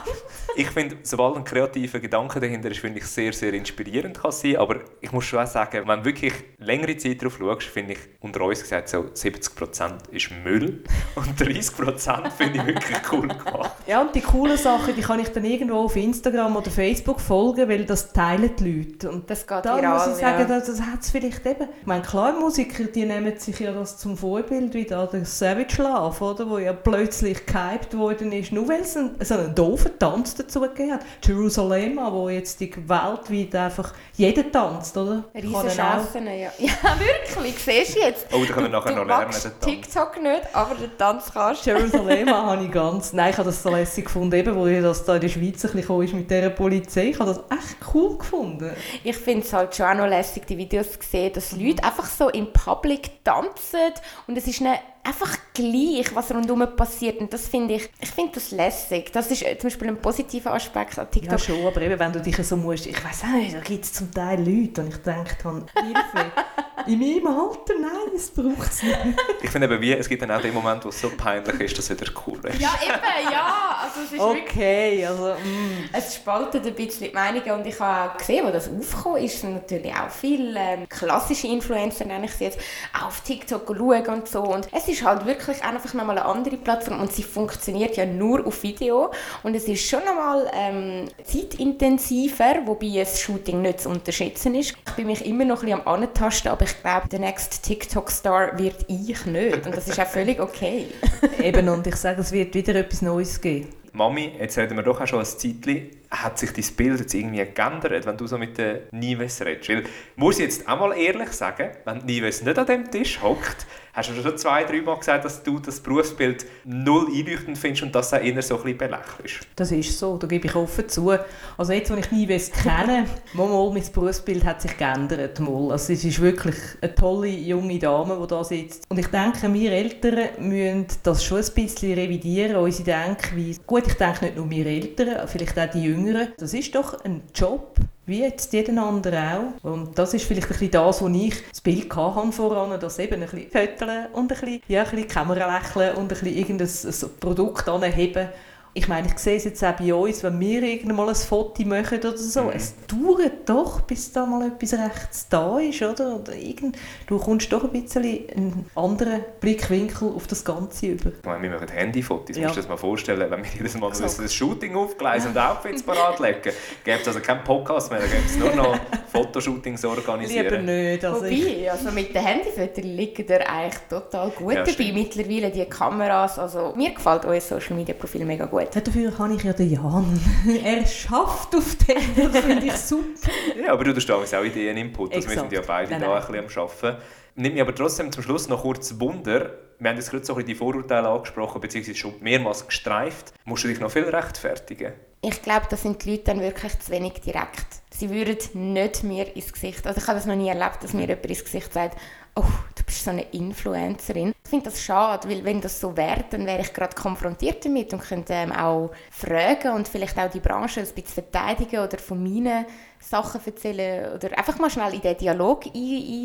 Ich 0.55 0.69
finde, 0.69 0.97
sobald 1.03 1.37
ein 1.37 1.43
kreativer 1.43 1.99
Gedanke 1.99 2.39
dahinter 2.39 2.71
ist, 2.71 2.79
finde 2.79 2.99
ich 2.99 3.05
sehr, 3.05 3.33
sehr 3.33 3.53
inspirierend 3.53 4.19
kann 4.19 4.31
sein. 4.31 4.57
Aber 4.57 4.81
ich 5.01 5.11
muss 5.11 5.25
schon 5.25 5.39
auch 5.39 5.47
sagen, 5.47 5.87
wenn 5.87 5.99
du 5.99 6.05
wirklich 6.05 6.33
längere 6.57 6.97
Zeit 6.97 7.21
darauf 7.21 7.37
schaust, 7.37 7.67
finde 7.67 7.93
ich, 7.93 7.99
unter 8.19 8.41
uns 8.41 8.61
gesagt, 8.61 8.89
so 8.89 8.99
70% 8.99 10.09
ist 10.11 10.31
Müll 10.43 10.83
und 11.15 11.39
30% 11.39 12.31
finde 12.31 12.59
ich 12.59 12.65
wirklich 12.65 12.97
cool 13.11 13.27
gemacht. 13.27 13.71
Ja, 13.87 14.01
und 14.01 14.13
die 14.15 14.21
coolen 14.21 14.57
Sachen, 14.57 14.95
die 14.95 15.01
kann 15.01 15.19
ich 15.19 15.29
dann 15.29 15.45
irgendwo 15.45 15.85
auf 15.85 15.95
Instagram 15.95 16.55
oder 16.55 16.71
Facebook 16.71 17.19
folgen, 17.19 17.69
weil 17.69 17.85
das 17.85 18.11
teilen 18.11 18.51
die 18.57 18.71
Leute. 18.71 19.11
Und 19.11 19.29
Das 19.29 19.45
geht 19.45 19.65
da 19.65 19.77
viral, 19.77 19.97
muss 19.97 20.15
ich 20.15 20.21
sagen, 20.21 20.39
ja. 20.39 20.45
das, 20.45 20.67
das 20.67 20.81
hat 20.81 21.01
es 21.01 21.09
vielleicht 21.19 21.45
eben. 21.45 21.69
Ich 21.81 21.87
meine, 21.87 22.01
klar, 22.03 22.33
Musiker, 22.33 22.83
die 22.85 23.05
nehmen 23.05 23.37
sich 23.37 23.59
ja 23.59 23.71
das 23.71 23.97
zum 23.97 24.17
Vorbild, 24.17 24.73
wie 24.73 24.85
da 24.85 25.05
der 25.05 25.25
Savage 25.25 25.81
Love, 25.81 26.23
oder? 26.23 26.49
Wo 26.49 26.57
ja 26.57 26.73
plötzlich 26.73 27.45
gehypt 27.45 27.97
worden 27.97 28.31
ist, 28.31 28.51
nur 28.51 28.67
weil 28.67 28.81
es 28.81 28.95
einen, 28.97 29.15
so 29.23 29.33
einen 29.35 29.55
doofen 29.55 29.91
Tanz 29.99 30.35
dazu 30.35 30.61
gegeben 30.61 30.93
hat. 30.93 31.01
Jerusalema, 31.23 32.11
wo 32.11 32.29
jetzt 32.29 32.59
die 32.59 32.71
weltweit 32.87 33.55
einfach 33.55 33.93
jeder 34.15 34.51
tanzt, 34.51 34.95
oder? 34.97 35.23
Riesen 35.33 35.53
Kann 35.53 35.65
er 35.65 35.71
auch- 35.71 35.75
Chancen, 35.75 36.25
ja. 36.27 36.51
Ja, 36.59 36.95
wirklich, 36.99 37.55
siehst 37.59 37.95
du 37.95 37.99
jetzt. 38.01 38.27
Oh, 38.33 38.43
da 38.45 38.53
können 38.53 38.65
wir 38.65 38.69
nachher 38.79 38.91
du 38.93 38.97
noch 38.99 39.05
lernen, 39.07 39.31
den 39.31 39.41
Tanz. 39.41 39.55
TikTok 39.61 40.21
nicht, 40.21 40.41
aber 40.53 40.75
den 40.75 40.97
Tanz 40.97 41.31
kannst 41.33 41.65
du. 41.65 41.71
Jerusalema 41.71 42.31
habe 42.51 42.63
ich 42.65 42.71
ganz... 42.71 43.13
Nein, 43.13 43.31
ich 43.31 43.37
habe 43.37 43.47
das 43.49 43.63
so 43.63 43.69
lässig 43.69 44.05
gefunden, 44.05 44.35
eben, 44.35 44.55
wo 44.55 44.65
das 44.67 45.05
da 45.05 45.15
in 45.15 45.21
der 45.21 45.29
Schweiz 45.29 45.63
ein 45.65 45.71
bisschen 45.71 46.01
ist 46.03 46.13
mit 46.13 46.29
dieser 46.29 46.49
Polizei. 46.49 47.05
Ich 47.09 47.19
habe 47.19 47.29
das 47.33 47.39
echt 47.57 47.77
cool 47.93 48.17
gefunden. 48.17 48.71
Ich 49.03 49.15
finde 49.17 49.45
es 49.45 49.53
halt 49.53 49.75
schon 49.75 49.85
auch 49.87 49.95
noch 49.95 50.07
lässig, 50.07 50.45
die 50.47 50.57
Videos 50.57 50.91
zu 50.91 50.99
sehen, 51.11 51.33
dass 51.33 51.51
Mhm. 51.53 51.65
Leute 51.67 51.83
einfach 51.83 52.05
so 52.05 52.29
in 52.29 52.51
Public 52.53 53.23
tanzen 53.23 53.93
und 54.27 54.37
es 54.37 54.47
ist 54.47 54.61
ihnen 54.61 54.77
einfach 55.07 55.37
gleich, 55.53 56.13
was 56.13 56.31
rundherum 56.31 56.75
passiert 56.75 57.19
und 57.19 57.31
das 57.31 57.47
finde 57.47 57.75
ich, 57.75 57.89
ich 57.99 58.09
finde 58.09 58.33
das 58.33 58.51
lässig. 58.51 59.11
Das 59.13 59.31
ist 59.31 59.41
äh, 59.43 59.57
zum 59.57 59.69
Beispiel 59.69 59.87
ein 59.87 60.01
positiver 60.01 60.53
Aspekt 60.53 60.99
an 60.99 61.05
Ja, 61.05 61.19
TikTok. 61.19 61.39
schon, 61.39 61.65
aber 61.65 61.81
eben, 61.81 61.97
wenn 61.97 62.11
du 62.11 62.21
dich 62.21 62.35
so 62.45 62.57
musst, 62.57 62.85
ich 62.85 63.03
weiß 63.03 63.23
auch 63.23 63.37
nicht, 63.37 63.55
da 63.55 63.59
gibt 63.61 63.85
es 63.85 63.93
zum 63.93 64.11
Teil 64.11 64.39
Leute, 64.39 64.81
und 64.81 64.89
ich 64.89 64.97
denke, 64.97 65.43
habe, 65.43 65.65
Hilfe, 65.75 66.31
in 66.87 66.99
meinem 66.99 67.27
Alter, 67.27 67.73
nein, 67.79 67.91
das 68.13 68.29
braucht 68.29 68.71
es 68.71 68.83
nicht. 68.83 68.97
Ich 69.41 69.49
finde 69.49 69.67
eben, 69.67 69.81
wie, 69.81 69.93
es 69.93 70.07
gibt 70.07 70.21
dann 70.21 70.31
auch 70.31 70.41
den 70.41 70.53
Moment, 70.53 70.83
wo 70.85 70.89
es 70.89 70.99
so 70.99 71.09
peinlich 71.09 71.59
ist, 71.59 71.77
dass 71.77 71.89
es 71.89 71.99
wieder 71.99 72.11
cool 72.27 72.39
ist. 72.45 72.59
Ja, 72.59 72.69
eben, 72.83 73.31
ja. 73.31 73.77
Also 73.83 74.01
es 74.01 74.11
ist 74.11 74.19
wirklich 74.19 74.47
Okay, 74.47 75.05
also, 75.05 75.33
mm. 75.33 75.89
Es 75.93 76.15
spaltet 76.15 76.65
ein 76.65 76.75
bisschen 76.75 77.07
die 77.07 77.13
Meinungen 77.13 77.51
und 77.51 77.65
ich 77.65 77.79
habe 77.79 78.17
gesehen, 78.17 78.45
wo 78.45 78.51
das 78.51 78.69
aufgekommen 78.69 79.23
ist, 79.23 79.41
sind 79.41 79.53
natürlich 79.53 79.93
auch 79.93 80.09
viele 80.09 80.59
ähm, 80.59 80.89
klassische 80.89 81.47
Influencer, 81.47 82.05
nenne 82.05 82.25
ich 82.25 82.31
sie 82.33 82.45
jetzt, 82.45 82.59
auf 83.05 83.21
TikTok 83.21 83.65
schauen 83.67 84.07
und 84.07 84.27
so. 84.27 84.41
Und 84.43 84.67
es 84.71 84.87
ist 84.87 84.96
halt 85.03 85.25
wirklich 85.25 85.63
einfach 85.63 85.93
nochmal 85.93 86.17
eine 86.17 86.25
andere 86.25 86.57
Plattform 86.57 87.01
und 87.01 87.11
sie 87.11 87.23
funktioniert 87.23 87.97
ja 87.97 88.05
nur 88.05 88.45
auf 88.45 88.63
Video 88.63 89.11
und 89.43 89.55
es 89.55 89.67
ist 89.67 89.87
schon 89.87 90.03
nochmal 90.05 90.49
ähm, 90.53 91.05
zeitintensiver, 91.23 92.61
wobei 92.65 92.91
das 92.95 93.21
Shooting 93.21 93.61
nicht 93.61 93.81
zu 93.81 93.89
unterschätzen 93.89 94.55
ist. 94.55 94.75
Ich 94.87 94.93
bin 94.93 95.07
mich 95.07 95.25
immer 95.25 95.45
noch 95.45 95.63
ein 95.63 95.69
bisschen 95.69 95.81
am 95.85 96.01
Antasten, 96.03 96.51
aber 96.51 96.65
ich 96.65 96.81
glaube, 96.81 97.07
der 97.07 97.19
nächste 97.19 97.61
TikTok-Star 97.61 98.57
wird 98.57 98.85
ich 98.87 99.25
nicht 99.25 99.65
und 99.65 99.75
das 99.75 99.87
ist 99.87 99.99
auch 99.99 100.07
völlig 100.07 100.39
okay. 100.39 100.87
eben, 101.43 101.69
und 101.69 101.85
ich 101.87 101.95
sage, 101.95 102.21
es 102.21 102.31
wird 102.31 102.53
wieder 102.53 102.75
etwas 102.75 103.01
Neues 103.01 103.39
geben. 103.39 103.69
Mami, 103.97 104.33
jetzt 104.39 104.55
reden 104.59 104.77
wir 104.77 104.83
doch 104.83 105.01
auch 105.01 105.07
schon 105.07 105.19
ein 105.19 105.25
Zeitchen. 105.25 105.89
Hat 106.11 106.37
sich 106.37 106.53
dein 106.53 106.75
Bild 106.75 106.99
jetzt 106.99 107.15
irgendwie 107.15 107.43
geändert, 107.43 108.05
wenn 108.05 108.15
du 108.15 108.27
so 108.27 108.37
mit 108.37 108.55
den 108.57 108.81
Nives 108.91 109.41
redest? 109.41 109.69
Weil, 109.69 109.83
muss 110.15 110.37
ich 110.37 110.45
jetzt 110.45 110.69
auch 110.69 110.79
mal 110.79 110.95
ehrlich 110.95 111.31
sagen, 111.31 111.71
wenn 111.83 112.05
Nives 112.05 112.43
nicht 112.43 112.59
an 112.59 112.67
dem 112.67 112.91
Tisch 112.91 113.19
hockt, 113.23 113.65
hast 113.97 114.09
du 114.09 114.21
schon 114.21 114.37
zwei, 114.37 114.63
drei 114.63 114.81
Mal 114.81 114.97
gesagt, 114.97 115.25
dass 115.25 115.41
du 115.41 115.57
das 115.59 115.79
Berufsbild 115.79 116.45
null 116.65 117.07
einleuchtend 117.07 117.57
findest 117.57 117.83
und 117.83 117.95
dass 117.95 118.07
es 118.07 118.13
auch 118.13 118.23
eher 118.23 118.41
so 118.43 118.57
ein 118.57 118.63
bisschen 118.63 118.77
belächelst. 118.77 119.47
Das 119.55 119.71
ist 119.71 119.97
so, 119.97 120.17
da 120.17 120.27
gebe 120.27 120.45
ich 120.47 120.55
offen 120.55 120.87
zu. 120.87 121.13
Also 121.57 121.73
jetzt, 121.73 121.89
als 121.89 122.05
ich 122.05 122.11
Nives 122.11 122.51
kenne, 122.51 123.05
mal, 123.33 123.47
mal, 123.47 123.71
mein 123.73 123.83
Berufsbild 123.91 124.45
hat 124.45 124.61
sich 124.61 124.77
geändert. 124.77 125.39
Mal. 125.39 125.71
Also 125.71 125.93
es 125.93 126.05
ist 126.05 126.21
wirklich 126.21 126.55
eine 126.79 126.93
tolle 126.93 127.27
junge 127.27 127.79
Dame, 127.79 128.19
die 128.21 128.27
da 128.27 128.43
sitzt. 128.43 128.83
Und 128.87 128.99
ich 128.99 129.07
denke, 129.07 129.51
wir 129.51 129.71
Eltern 129.71 130.47
müssen 130.47 130.85
das 131.01 131.23
schon 131.23 131.39
ein 131.39 131.53
bisschen 131.55 131.97
revidieren, 131.97 132.57
unsere 132.57 132.83
Denkweise. 132.83 133.61
Gut, 133.65 133.87
ich 133.87 133.95
denke 133.95 134.25
nicht 134.25 134.37
nur 134.37 134.49
wir 134.49 134.65
Eltern, 134.67 135.27
vielleicht 135.27 135.57
auch 135.57 135.69
die 135.71 135.83
Jüngeren. 135.83 136.33
Das 136.37 136.53
ist 136.53 136.75
doch 136.75 137.03
ein 137.03 137.23
Job, 137.33 137.75
wie 138.07 138.21
jetzt 138.21 138.53
jeden 138.53 138.79
anderen 138.79 139.53
auch. 139.63 139.69
Und 139.69 139.99
das 139.99 140.13
ist 140.13 140.25
vielleicht 140.25 140.47
ein 140.47 140.53
bisschen 140.53 140.71
das, 140.71 141.01
wo 141.01 141.07
ich 141.09 141.35
das 141.49 141.61
Bild 141.61 141.93
hatte 141.95 142.31
voran, 142.31 142.79
dass 142.79 142.99
eben 142.99 143.21
ein 143.21 143.29
bisschen 143.29 143.51
föteln 143.51 144.07
und 144.13 144.23
ein 144.23 144.27
bisschen, 144.27 144.61
ja, 144.67 144.83
ein 144.83 144.89
bisschen 144.89 145.07
Kamera 145.09 145.57
lächeln 145.59 145.95
und 145.95 146.03
ein 146.03 146.07
bisschen 146.07 146.35
irgendein 146.35 146.67
ein 146.67 147.09
Produkt 147.19 147.67
anheben. 147.67 148.29
Ich 148.77 148.87
meine, 148.87 149.07
ich 149.07 149.17
sehe 149.17 149.37
es 149.37 149.43
jetzt 149.45 149.63
auch 149.65 149.71
bei 149.73 149.91
uns, 149.91 150.21
wenn 150.21 150.39
wir 150.39 150.61
irgendwann 150.61 150.97
mal 150.97 151.09
ein 151.09 151.15
Foto 151.15 151.63
machen 151.65 151.97
oder 151.97 152.15
so, 152.15 152.43
Mhm. 152.43 152.49
es 152.53 152.75
dauert 152.85 153.31
doch, 153.49 153.81
bis 153.81 154.11
da 154.11 154.23
mal 154.27 154.45
etwas 154.47 154.73
rechts 154.73 155.27
da 155.29 155.57
ist, 155.57 155.81
oder? 155.81 156.17
oder 156.17 156.35
irgend, 156.35 156.77
du 157.07 157.17
kommst 157.17 157.51
doch 157.51 157.63
ein 157.63 157.71
bisschen 157.71 158.03
einen 158.03 158.65
anderen 158.75 159.21
Blickwinkel 159.41 160.09
auf 160.15 160.27
das 160.27 160.45
Ganze 160.45 160.85
über. 160.87 161.09
Ich 161.09 161.25
meine, 161.25 161.41
wir 161.41 161.49
machen 161.49 161.69
Handyfotos, 161.69 162.37
Ja. 162.37 162.43
musst 162.43 162.55
du 162.57 162.61
dir 162.61 162.67
das 162.67 162.69
mal 162.69 162.77
vorstellen, 162.77 163.31
wenn 163.31 163.43
wir 163.43 163.49
jedes 163.51 163.75
Mal 163.79 163.95
so 163.95 164.03
ein 164.21 164.29
Shooting 164.29 164.75
aufgleisen 164.75 165.31
und 165.31 165.37
Outfits 165.39 165.81
parat 165.81 166.19
legen, 166.19 166.51
gäbe 166.83 166.99
es 167.01 167.07
also 167.07 167.19
keinen 167.19 167.43
Podcast 167.43 167.89
mehr, 167.89 167.99
dann 167.99 168.09
gäbe 168.11 168.23
es 168.27 168.37
nur 168.37 168.53
noch 168.55 168.77
Fotoshootings 169.11 169.81
Lieber 169.81 169.95
organisieren. 169.95 170.65
nicht. 170.65 171.03
Also 171.03 171.25
Wobei, 171.25 171.71
also 171.71 171.89
mit 171.91 172.13
den 172.13 172.21
Handyfotos 172.23 172.83
liegt 172.83 173.27
er 173.31 173.49
eigentlich 173.49 173.81
total 173.89 174.29
gut 174.29 174.53
Ja, 174.53 174.59
dabei. 174.59 174.71
stimmt. 174.71 174.93
Mittlerweile 174.93 175.49
die 175.49 175.65
Kameras, 175.65 176.37
also 176.37 176.73
mir 176.75 176.91
gefällt 176.93 177.25
euer 177.25 177.41
Social 177.41 177.75
Media 177.75 177.95
Profil 177.95 178.23
mega 178.23 178.45
gut. 178.45 178.66
Ja, 178.73 178.81
dafür 178.81 179.17
habe 179.17 179.33
ich 179.33 179.43
ja 179.43 179.53
den 179.53 179.71
Jan. 179.71 180.19
er 180.63 180.85
schafft 180.85 181.55
auf 181.55 181.75
dem, 181.75 182.31
das 182.31 182.43
finde 182.43 182.65
ich 182.65 182.73
super. 182.73 183.31
Ja, 183.61 183.73
aber 183.73 183.83
du 183.83 183.93
damals 183.93 184.33
auch 184.33 184.43
Ideen-Input. 184.43 185.13
Also 185.13 185.27
wir 185.27 185.33
Exakt. 185.33 185.51
sind 185.51 185.59
ja 185.59 185.65
beide 185.65 185.91
Nein, 185.91 186.01
da 186.01 186.07
nein. 186.07 186.21
ein 186.21 186.45
bisschen 186.45 186.61
am 186.61 186.69
Arbeiten. 186.69 187.01
Nimmt 187.35 187.53
mich 187.53 187.61
aber 187.61 187.75
trotzdem 187.75 188.11
zum 188.11 188.23
Schluss 188.23 188.49
noch 188.49 188.63
kurz 188.63 188.99
Wunder. 188.99 189.51
Wir 189.79 189.89
haben 189.89 189.97
jetzt 189.97 190.09
gerade 190.09 190.25
so 190.25 190.33
ein 190.33 190.37
bisschen 190.37 190.47
die 190.47 190.55
Vorurteile 190.55 191.07
angesprochen, 191.07 191.61
beziehungsweise 191.61 191.97
schon 191.97 192.15
mehrmals 192.19 192.65
gestreift. 192.65 193.33
Musst 193.45 193.63
du 193.63 193.67
dich 193.67 193.79
noch 193.79 193.91
viel 193.91 194.03
rechtfertigen? 194.09 194.93
Ich 195.21 195.41
glaube, 195.41 195.67
das 195.69 195.83
sind 195.83 196.03
die 196.03 196.11
Leute 196.11 196.23
dann 196.25 196.39
wirklich 196.41 196.79
zu 196.79 196.91
wenig 196.91 197.13
direkt. 197.25 197.65
Sie 197.91 198.09
würden 198.09 198.73
nicht 198.73 199.03
mir 199.03 199.35
ins 199.35 199.51
Gesicht, 199.53 199.85
also 199.85 199.99
ich 199.99 200.07
habe 200.07 200.17
das 200.17 200.25
noch 200.27 200.35
nie 200.35 200.49
erlebt, 200.49 200.83
dass 200.83 200.93
mir 200.93 201.07
jemand 201.07 201.25
ins 201.25 201.43
Gesicht 201.43 201.73
sagt, 201.73 201.97
oh, 202.37 202.43
du 202.75 202.83
bist 202.83 203.03
so 203.03 203.09
eine 203.09 203.23
Influencerin. 203.31 204.33
Ich 204.43 204.49
finde 204.49 204.69
das 204.69 204.81
schade, 204.81 205.29
weil 205.29 205.43
wenn 205.43 205.59
das 205.59 205.79
so 205.79 205.97
wäre, 205.97 206.25
dann 206.29 206.45
wäre 206.45 206.61
ich 206.61 206.73
gerade 206.73 206.95
konfrontiert 206.95 207.65
damit 207.65 207.91
und 207.93 208.01
könnte 208.01 208.33
ähm, 208.33 208.51
auch 208.51 208.91
fragen 209.11 209.73
und 209.73 209.87
vielleicht 209.87 210.17
auch 210.19 210.29
die 210.29 210.39
Branche 210.39 210.81
ein 210.81 210.87
bisschen 210.87 211.23
verteidigen 211.25 211.79
oder 211.79 211.97
von 211.97 212.21
meinen 212.21 212.65
Sachen 212.99 213.41
erzählen 213.45 214.13
oder 214.13 214.37
einfach 214.37 214.57
mal 214.59 214.69
schnell 214.69 214.93
in 214.93 215.01
den 215.01 215.17
Dialog 215.17 215.65
ein- 215.65 215.71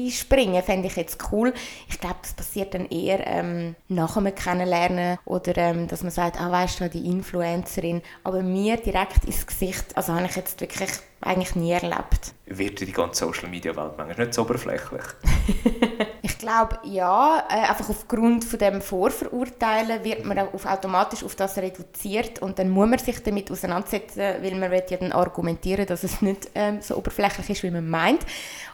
einspringen, 0.06 0.62
fände 0.62 0.88
ich 0.88 0.96
jetzt 0.96 1.18
cool. 1.30 1.52
Ich 1.88 2.00
glaube, 2.00 2.16
das 2.22 2.32
passiert 2.34 2.74
dann 2.74 2.86
eher 2.88 3.26
ähm, 3.26 3.74
nach 3.88 4.14
dem 4.14 4.34
Kennenlernen 4.34 5.18
oder 5.24 5.56
ähm, 5.58 5.88
dass 5.88 6.02
man 6.02 6.10
sagt, 6.12 6.40
ah, 6.40 6.50
weißt 6.50 6.80
du, 6.80 6.88
die 6.90 7.06
Influencerin, 7.06 8.02
aber 8.24 8.42
mir 8.42 8.76
direkt 8.76 9.24
ins 9.24 9.46
Gesicht, 9.46 9.96
also 9.96 10.12
habe 10.14 10.26
ich 10.26 10.36
jetzt 10.36 10.60
wirklich 10.60 10.90
eigentlich 11.20 11.54
nie 11.54 11.72
erlebt. 11.72 12.34
Wird 12.46 12.80
die 12.80 12.90
ganze 12.92 13.26
Social-Media-Welt 13.26 13.92
manchmal 13.96 14.26
nicht 14.26 14.34
so 14.34 14.42
oberflächlich? 14.42 15.02
Ich 16.42 16.48
glaube, 16.48 16.80
ja, 16.82 17.44
äh, 17.48 17.68
einfach 17.68 17.88
aufgrund 17.88 18.44
von 18.44 18.58
dem 18.58 18.82
Vorverurteilen 18.82 20.02
wird 20.02 20.24
man 20.24 20.40
auf, 20.40 20.66
automatisch 20.66 21.22
auf 21.22 21.36
das 21.36 21.56
reduziert 21.56 22.42
und 22.42 22.58
dann 22.58 22.68
muss 22.68 22.88
man 22.88 22.98
sich 22.98 23.22
damit 23.22 23.48
auseinandersetzen, 23.48 24.18
weil 24.42 24.56
man 24.56 24.72
will 24.72 24.82
ja 24.90 24.96
dann 24.96 25.12
argumentieren, 25.12 25.86
dass 25.86 26.02
es 26.02 26.20
nicht 26.20 26.50
ähm, 26.56 26.82
so 26.82 26.96
oberflächlich 26.96 27.48
ist, 27.48 27.62
wie 27.62 27.70
man 27.70 27.88
meint. 27.88 28.26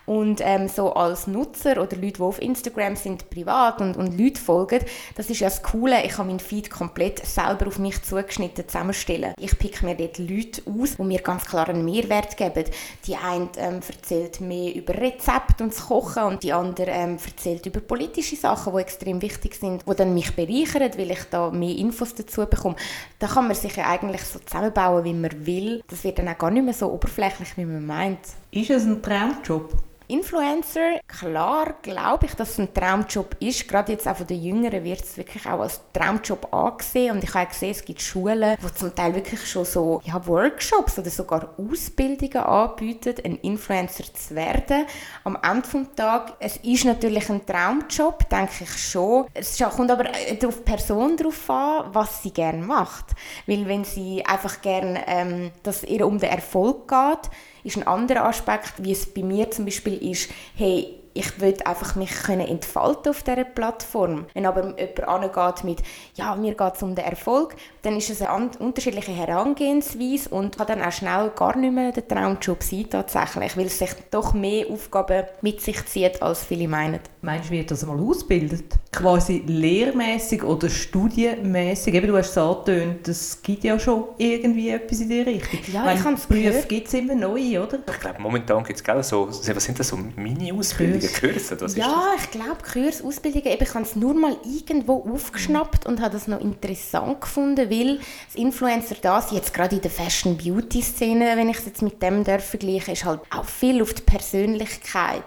Und 0.09 0.41
ähm, 0.43 0.69
so 0.69 0.95
als 0.95 1.27
Nutzer 1.27 1.73
oder 1.73 1.95
Leute, 1.95 2.15
die 2.15 2.21
auf 2.23 2.41
Instagram 2.41 2.97
sind, 2.97 3.29
privat 3.29 3.83
und, 3.83 3.95
und 3.99 4.19
Leute 4.19 4.41
folgen, 4.41 4.81
das 5.17 5.29
ist 5.29 5.41
ja 5.41 5.49
das 5.49 5.63
Coole, 5.63 6.03
ich 6.03 6.13
kann 6.13 6.29
meinen 6.29 6.41
Feed 6.41 6.71
komplett 6.71 7.27
selber 7.27 7.67
auf 7.67 7.79
mich 7.79 8.03
zugeschnitten 8.03 8.67
zusammenstellen. 8.67 9.35
Ich 9.39 9.59
pick 9.59 9.83
mir 9.83 9.95
dort 9.95 10.17
Leute 10.17 10.63
aus, 10.65 10.97
die 10.97 11.03
mir 11.03 11.21
ganz 11.21 11.45
klar 11.45 11.69
einen 11.69 11.85
Mehrwert 11.85 12.39
geben. 12.39 12.65
Die 13.07 13.17
eine 13.17 13.51
ähm, 13.59 13.81
erzählt 13.87 14.41
mehr 14.41 14.75
über 14.75 14.95
Rezepte 14.95 15.65
und 15.65 15.75
das 15.75 15.87
Kochen 15.87 16.23
und 16.23 16.43
die 16.43 16.55
andere 16.55 16.91
ähm, 16.91 17.19
erzählt 17.23 17.58
über 17.67 17.81
politische 17.81 18.37
Sachen, 18.37 18.73
die 18.75 18.81
extrem 18.81 19.23
wichtig 19.23 19.55
sind, 19.55 19.85
die 19.89 19.95
dann 19.95 20.15
mich 20.15 20.35
bereichern, 20.35 20.91
weil 20.97 21.11
ich 21.11 21.25
da 21.31 21.51
mehr 21.51 21.77
Infos 21.77 22.15
dazu 22.15 22.47
bekomme. 22.47 22.77
Da 23.19 23.27
kann 23.27 23.47
man 23.47 23.57
sich 23.57 23.77
ja 23.77 23.89
eigentlich 23.89 24.23
so 24.23 24.39
zusammenbauen, 24.39 25.05
wie 25.05 25.15
man 25.15 25.47
will. 25.47 25.83
Das 25.89 26.05
wird 26.05 26.19
dann 26.19 26.29
auch 26.29 26.39
gar 26.39 26.51
nicht 26.51 26.65
mehr 26.65 26.75
so 26.75 26.91
oberflächlich, 26.91 27.57
wie 27.57 27.65
man 27.65 27.87
meint. 27.87 28.21
Ist 28.51 28.71
es 28.71 28.85
ein 28.85 29.03
Traumjob? 29.03 29.73
Influencer, 30.09 31.01
klar 31.07 31.75
glaube 31.83 32.27
ich, 32.27 32.35
dass 32.35 32.53
es 32.53 32.59
ein 32.59 32.73
Traumjob 32.73 33.37
ist. 33.41 33.69
Gerade 33.69 33.93
jetzt 33.93 34.09
auch 34.09 34.17
von 34.17 34.27
den 34.27 34.43
Jüngeren 34.43 34.83
wird 34.83 35.03
es 35.03 35.19
wirklich 35.19 35.45
auch 35.45 35.61
als 35.61 35.83
Traumjob 35.93 36.53
angesehen. 36.53 37.15
Und 37.15 37.25
ich 37.25 37.35
habe 37.35 37.47
gesehen, 37.47 37.73
es 37.73 37.85
gibt 37.85 38.01
Schulen, 38.01 38.57
die 38.63 38.75
zum 38.75 38.95
Teil 38.95 39.15
wirklich 39.15 39.47
schon 39.47 39.67
so 39.67 40.01
ja, 40.05 40.27
Workshops 40.27 40.99
oder 40.99 41.11
sogar 41.11 41.55
Ausbildungen 41.59 42.39
anbieten, 42.39 43.15
ein 43.23 43.37
Influencer 43.37 44.05
zu 44.15 44.35
werden. 44.35 44.87
Am 45.25 45.37
Ende 45.43 45.69
des 45.69 45.95
Tages, 45.95 46.35
es 46.41 46.57
ist 46.57 46.87
natürlich 46.87 47.29
ein 47.29 47.45
Traumjob, 47.45 48.31
denke 48.31 48.65
ich 48.65 48.79
schon. 48.79 49.27
Es 49.35 49.59
kommt 49.59 49.91
aber 49.91 50.09
auf 50.09 50.39
die 50.41 50.63
Person 50.65 51.19
darauf 51.19 51.51
an, 51.51 51.85
was 51.93 52.23
sie 52.23 52.31
gerne 52.31 52.63
macht. 52.63 53.15
Weil 53.47 53.69
wenn 53.69 53.85
sie 53.85 54.25
einfach 54.25 54.63
gerne, 54.63 55.05
ähm, 55.07 55.51
dass 55.63 55.85
ihr 55.85 56.07
um 56.07 56.19
den 56.19 56.31
Erfolg 56.31 56.89
geht, 56.89 57.31
ist 57.65 57.77
ein 57.77 57.87
anderer 57.87 58.25
Aspekt, 58.25 58.75
wie 58.79 58.93
es 58.93 59.07
bei 59.07 59.23
mir 59.23 59.51
zum 59.51 59.65
Beispiel 59.65 60.11
ist, 60.11 60.31
hey, 60.57 60.99
ich 61.15 61.41
will 61.41 61.57
einfach 61.65 61.97
mich 61.97 62.11
können 62.11 62.47
entfalten 62.47 63.11
auf 63.11 63.25
dieser 63.25 63.45
Plattform. 63.45 64.27
Wenn 64.35 64.47
aber 64.47 64.79
jemand 64.79 65.37
angeht 65.37 65.65
mit, 65.65 65.83
ja, 66.15 66.37
mir 66.37 66.55
geht 66.55 66.75
es 66.75 66.83
um 66.83 66.95
den 66.95 67.05
Erfolg, 67.05 67.57
dann 67.89 67.97
ist 67.97 68.11
es 68.11 68.21
eine 68.21 68.51
unterschiedliche 68.59 69.13
Herangehensweise 69.13 70.29
und 70.29 70.59
kann 70.59 70.67
dann 70.67 70.83
auch 70.83 70.93
schnell 70.93 71.33
gar 71.35 71.57
nicht 71.57 71.73
mehr 71.73 71.91
der 71.91 72.07
Traumjob 72.07 72.63
sein 72.63 72.87
tatsächlich, 72.91 73.57
weil 73.57 73.67
es 73.67 73.79
sich 73.79 73.91
doch 74.11 74.35
mehr 74.35 74.67
Aufgaben 74.69 75.25
mit 75.41 75.63
sich 75.63 75.87
zieht, 75.87 76.21
als 76.21 76.45
viele 76.45 76.69
meinen. 76.69 77.01
Meinst 77.23 77.49
du, 77.49 77.55
wird 77.55 77.71
das 77.71 77.87
mal 77.87 77.99
ausgebildet? 77.99 78.75
Quasi 78.93 79.43
lehrmäßig 79.47 80.45
oder 80.45 80.69
studienmäßig? 80.69 81.95
Eben, 81.95 82.09
du 82.09 82.17
hast 82.19 82.31
es 82.31 82.39
angetönt, 82.39 83.09
es 83.09 83.41
gibt 83.41 83.65
ja 83.65 83.79
schon 83.79 84.05
irgendwie 84.19 84.69
etwas 84.69 85.01
in 85.01 85.09
die 85.09 85.21
Richtung. 85.23 85.61
Ja, 85.73 85.87
Wenn 85.87 85.97
ich 85.97 86.05
habe 86.05 86.15
es 86.15 86.29
gehört. 86.29 86.69
gibt 86.69 86.89
es 86.89 86.95
immer 86.95 87.15
neue, 87.15 87.63
oder? 87.63 87.79
Ich 87.91 88.01
glaube, 88.01 88.21
momentan 88.21 88.65
gibt 88.65 88.87
es 88.87 89.09
so, 89.09 89.29
was 89.29 89.65
sind 89.65 89.79
das, 89.79 89.89
so 89.89 89.97
Mini-Ausbildungen, 89.97 91.09
Kurse? 91.21 91.59
Was 91.59 91.75
ja, 91.75 92.05
ich 92.19 92.31
glaube, 92.31 92.59
Kurse, 92.71 93.03
Ausbildungen, 93.03 93.57
ich 93.59 93.75
habe 93.75 93.83
es 93.85 93.97
nur 93.97 94.13
mal 94.13 94.37
irgendwo 94.45 95.05
aufgeschnappt 95.11 95.87
und 95.87 96.03
habe 96.03 96.13
das 96.13 96.29
noch 96.29 96.41
interessant 96.41 97.23
gefunden, 97.23 97.71
weil 97.79 97.99
das 98.27 98.35
Influencer 98.35 98.97
da 99.01 99.25
jetzt 99.31 99.55
gerade 99.55 99.77
in 99.77 99.83
der 99.83 99.91
Fashion-Beauty-Szene, 99.91 101.37
wenn 101.37 101.49
ich 101.49 101.59
es 101.59 101.67
jetzt 101.67 101.83
mit 101.83 102.03
dem 102.03 102.25
vergleiche, 102.25 102.93
ist 102.93 103.05
halt 103.05 103.21
auch 103.31 103.45
viel 103.45 103.83
auf 103.83 103.95
die 103.95 104.03
Persönlichkeit 104.03 105.23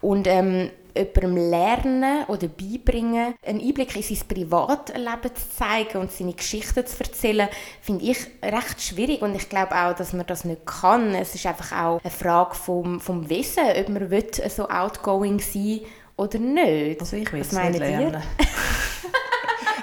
und 0.00 0.26
ähm, 0.26 0.70
jemandem 0.96 1.50
lernen 1.50 2.24
oder 2.28 2.46
beibringen, 2.46 3.34
einen 3.44 3.60
Einblick 3.60 3.96
in 3.96 4.02
sein 4.02 4.28
Privatleben 4.28 5.34
zu 5.34 5.56
zeigen 5.56 5.98
und 5.98 6.12
seine 6.12 6.34
Geschichten 6.34 6.86
zu 6.86 7.00
erzählen, 7.00 7.48
finde 7.80 8.04
ich 8.04 8.18
recht 8.42 8.80
schwierig 8.80 9.22
und 9.22 9.34
ich 9.34 9.48
glaube 9.48 9.74
auch, 9.74 9.94
dass 9.94 10.12
man 10.12 10.26
das 10.26 10.44
nicht 10.44 10.64
kann. 10.66 11.14
Es 11.14 11.34
ist 11.34 11.46
einfach 11.46 11.72
auch 11.72 12.00
eine 12.00 12.10
Frage 12.10 12.54
vom, 12.54 13.00
vom 13.00 13.28
Wissen, 13.28 13.64
ob 13.64 13.88
man 13.88 14.10
will, 14.10 14.30
so 14.48 14.68
outgoing 14.68 15.40
sein 15.40 15.80
oder 16.16 16.38
nicht. 16.38 17.00
Also 17.00 17.16
ich 17.16 17.32
will 17.32 17.40
es 17.40 17.52
nicht 17.52 17.78
lernen. 17.78 18.22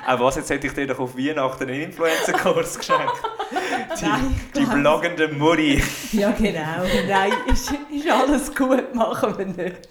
Auch 0.07 0.19
was, 0.19 0.35
jetzt 0.35 0.49
hätte 0.49 0.67
ich 0.67 0.73
dir 0.73 0.87
doch 0.87 0.99
auf 0.99 1.17
Weihnachten 1.17 1.63
einen 1.63 1.81
Influencer-Kurs 1.83 2.79
geschenkt. 2.79 3.21
Die, 3.51 4.05
Nein, 4.05 4.35
die 4.55 4.65
bloggende 4.65 5.27
Mutti. 5.27 5.83
Ja, 6.13 6.31
genau. 6.31 6.83
Nein, 7.07 7.33
ist, 7.47 7.71
ist 7.91 8.09
alles 8.09 8.55
gut, 8.55 8.95
machen 8.95 9.37
wir 9.37 9.45
nicht. 9.45 9.89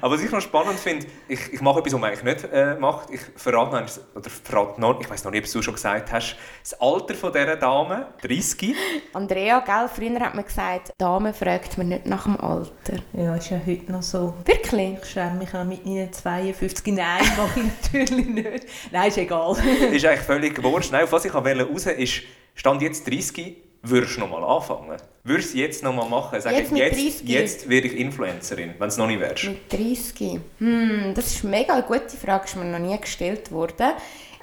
Aber 0.00 0.14
was 0.14 0.22
ich 0.22 0.30
noch 0.30 0.40
spannend 0.40 0.78
finde, 0.78 1.06
ich, 1.28 1.52
ich 1.52 1.60
mache 1.60 1.78
etwas, 1.78 1.92
was 1.94 2.00
man 2.00 2.10
eigentlich 2.10 2.42
nicht 2.42 2.52
äh, 2.52 2.74
macht. 2.74 3.10
Ich 3.10 3.20
verrate 3.36 3.80
noch, 3.80 4.16
oder 4.16 4.30
verrate 4.30 4.80
noch, 4.80 5.00
ich 5.00 5.08
weiß 5.08 5.24
noch 5.24 5.30
nicht, 5.30 5.46
ob 5.46 5.52
du 5.52 5.62
schon 5.62 5.74
gesagt 5.74 6.12
hast, 6.12 6.36
das 6.62 6.80
Alter 6.80 7.14
von 7.14 7.32
dieser 7.32 7.56
Dame, 7.56 8.06
30. 8.22 8.74
Andrea, 9.12 9.60
gell, 9.60 9.88
früher 9.94 10.20
hat 10.20 10.34
man 10.34 10.44
gesagt, 10.44 10.92
Dame 10.98 11.32
fragt 11.32 11.78
man 11.78 11.88
nicht 11.88 12.06
nach 12.06 12.24
dem 12.24 12.40
Alter. 12.40 12.98
Ja, 13.12 13.36
ist 13.36 13.50
ja 13.50 13.60
heute 13.64 13.92
noch 13.92 14.02
so. 14.02 14.34
Wirklich? 14.44 14.98
Ich 15.02 15.08
schäme 15.10 15.36
mich 15.36 15.54
auch 15.54 15.64
mit 15.64 15.84
meinen 15.86 16.12
52. 16.12 16.94
Nein, 16.94 17.22
mache 17.36 17.60
ich 17.60 17.92
natürlich 17.92 18.26
nicht. 18.28 18.66
Nein, 18.90 19.08
ist 19.08 19.18
egal. 19.18 19.56
ist 19.92 20.04
eigentlich 20.04 20.20
völlig 20.20 20.62
wurscht. 20.62 20.92
Nein, 20.92 21.04
auf 21.04 21.12
was 21.12 21.24
ich 21.24 21.34
raus 21.34 21.44
wollte, 21.44 21.90
ist, 21.92 22.22
stand 22.54 22.82
jetzt 22.82 23.08
30, 23.08 23.56
würdest 23.82 24.16
du 24.16 24.20
noch 24.20 24.30
mal 24.30 24.44
anfangen? 24.44 24.96
Würdest 25.24 25.54
du 25.54 25.58
jetzt 25.58 25.84
noch 25.84 25.94
mal 25.94 26.08
machen? 26.08 26.40
Sagen, 26.40 26.56
jetzt, 26.56 26.72
jetzt, 26.72 27.22
jetzt 27.24 27.68
werde 27.68 27.86
ich 27.86 27.96
Influencerin, 27.96 28.74
wenn 28.78 28.88
es 28.88 28.96
noch 28.96 29.06
nicht 29.06 29.20
wärst. 29.20 29.44
Mit 29.44 29.72
30? 29.72 30.40
Hm, 30.58 31.12
das 31.14 31.26
ist 31.34 31.44
eine 31.44 31.56
mega 31.56 31.80
gute 31.80 32.16
Frage, 32.16 32.44
ist 32.44 32.56
mir 32.56 32.64
noch 32.64 32.78
nie 32.80 32.98
gestellt 33.00 33.52
worden. 33.52 33.92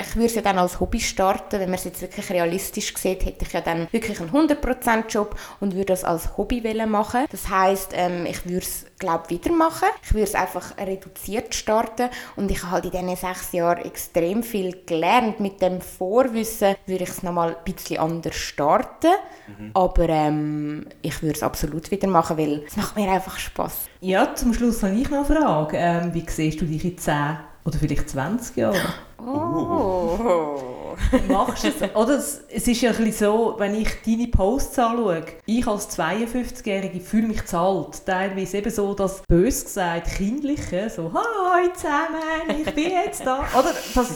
Ich 0.02 0.16
würde 0.16 0.28
es 0.28 0.36
ja 0.36 0.42
dann 0.42 0.58
als 0.58 0.80
Hobby 0.80 1.00
starten, 1.00 1.60
wenn 1.60 1.70
man 1.70 1.78
es 1.78 1.84
jetzt 1.84 2.02
wirklich 2.02 2.30
realistisch 2.30 2.96
sieht, 2.96 3.26
hätte 3.26 3.46
ich 3.46 3.54
ja 3.54 3.62
dann 3.62 3.88
wirklich 3.92 4.20
einen 4.20 4.32
100%-Job 4.32 5.36
und 5.60 5.74
würde 5.74 5.86
das 5.86 6.04
als 6.04 6.38
Hobby 6.38 6.62
machen. 6.86 7.26
Das 7.32 7.50
heisst, 7.50 7.92
ähm, 7.94 8.26
ich 8.26 8.46
würde 8.46 8.66
es, 8.66 8.86
glaube 9.00 9.32
weitermachen. 9.32 9.88
Ich 10.04 10.14
würde 10.14 10.26
es 10.26 10.36
einfach 10.36 10.78
reduziert 10.78 11.56
starten 11.56 12.10
und 12.36 12.52
ich 12.52 12.62
habe 12.64 12.72
halt 12.72 12.86
in 12.86 12.92
diesen 12.92 13.16
sechs 13.16 13.52
Jahren 13.54 13.80
extrem 13.80 14.44
viel 14.44 14.84
gelernt. 14.86 15.40
Mit 15.40 15.62
dem 15.62 15.82
Vorwissen 15.82 16.76
würde 16.86 17.04
ich 17.04 17.10
es 17.10 17.24
nochmal 17.24 17.56
ein 17.56 17.64
bisschen 17.74 18.00
anders 18.00 18.36
starten, 18.36 19.12
mhm. 19.48 19.72
aber 19.74 20.10
ähm, 20.10 20.86
ich 21.02 21.22
würde 21.22 21.36
es 21.36 21.44
absolut 21.44 21.90
wieder 21.92 22.08
machen, 22.08 22.38
weil 22.38 22.64
es 22.68 22.76
macht 22.76 22.96
mir 22.96 23.10
einfach 23.10 23.38
Spaß. 23.38 23.74
Ja, 24.02 24.34
zum 24.36 24.54
Schluss 24.54 24.84
habe 24.84 24.96
ich 24.96 25.10
noch 25.10 25.30
eine 25.30 25.40
Frage. 25.40 25.78
Ähm, 25.78 26.14
wie 26.14 26.26
siehst 26.28 26.62
du 26.62 26.66
dich 26.66 26.84
in 26.84 26.98
10 26.98 27.38
oder 27.66 27.78
vielleicht 27.78 28.10
20 28.10 28.58
Jahren? 28.58 28.78
Oh. 29.26 30.80
Machst 31.28 31.64
du 31.64 31.68
es? 31.70 31.96
Oder 31.96 32.18
es, 32.18 32.42
es 32.50 32.68
ist 32.68 32.82
ja 32.82 32.92
ein 32.92 32.98
bisschen 32.98 33.28
so, 33.28 33.56
wenn 33.58 33.76
ich 33.76 33.90
deine 34.06 34.28
Posts 34.28 34.80
anschaue, 34.80 35.24
ich 35.46 35.68
als 35.68 35.98
52-Jährige 35.98 37.00
fühle 37.00 37.28
mich 37.28 37.46
zu 37.46 37.58
alt. 37.58 38.06
Teilweise 38.06 38.58
eben 38.58 38.70
so 38.70 38.94
das, 38.94 39.22
bös 39.28 39.64
gesagt, 39.64 40.08
kindliche, 40.18 40.90
so 40.90 41.12
«Hi 41.14 41.72
zusammen, 41.74 42.62
ich 42.62 42.74
bin 42.74 42.92
jetzt 42.92 43.26
da». 43.26 43.40
Oder 43.58 43.74
das, 43.96 44.10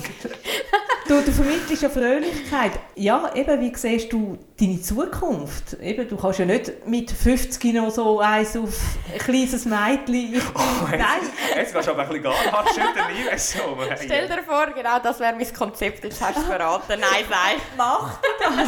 du, 1.08 1.22
du 1.22 1.32
vermittelst 1.32 1.84
ja 1.84 1.90
Fröhlichkeit. 1.90 2.74
Ja, 2.96 3.32
eben, 3.34 3.62
wie 3.62 3.76
siehst 3.76 4.12
du 4.14 4.38
deine 4.60 4.82
Zukunft? 4.82 5.74
Eben, 5.82 6.08
du 6.08 6.18
kannst 6.18 6.40
ja 6.40 6.46
nicht 6.46 6.88
mit 6.88 7.12
50 7.12 7.74
noch 7.74 7.92
so 7.92 8.20
eins 8.20 8.56
auf 8.56 8.80
ein 9.12 9.20
kleines 9.20 9.66
Mädchen. 9.66 10.42
Oh, 10.54 10.86
jetzt, 10.92 11.00
Nein. 11.00 11.32
Jetzt 11.56 11.74
kannst 11.74 11.88
du 11.88 11.92
aber 11.92 12.04
ein 12.04 12.08
bisschen 12.10 12.24
gar 12.24 12.52
hart 12.52 12.70
schütteln. 12.70 13.98
Stell 14.04 14.28
dir 14.28 14.44
vor, 14.44 14.68
genau 14.68 14.93
das 15.00 15.20
wäre 15.20 15.34
mein 15.34 15.54
Konzept. 15.54 16.04
Jetzt 16.04 16.22
hast 16.22 16.38
du 16.38 16.42
es 16.42 16.48
verraten. 16.48 17.00
Nein, 17.00 17.26
nein. 17.30 17.58
Mach 17.78 18.20
das. 18.40 18.68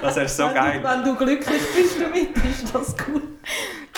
Das 0.00 0.16
wäre 0.16 0.28
so 0.28 0.46
wenn 0.46 0.54
geil. 0.54 0.80
Du, 0.80 0.88
wenn 0.88 1.04
du 1.04 1.16
glücklich 1.16 1.62
bist 1.74 2.00
damit, 2.00 2.36
ist 2.44 2.74
das 2.74 2.96
gut. 2.96 3.22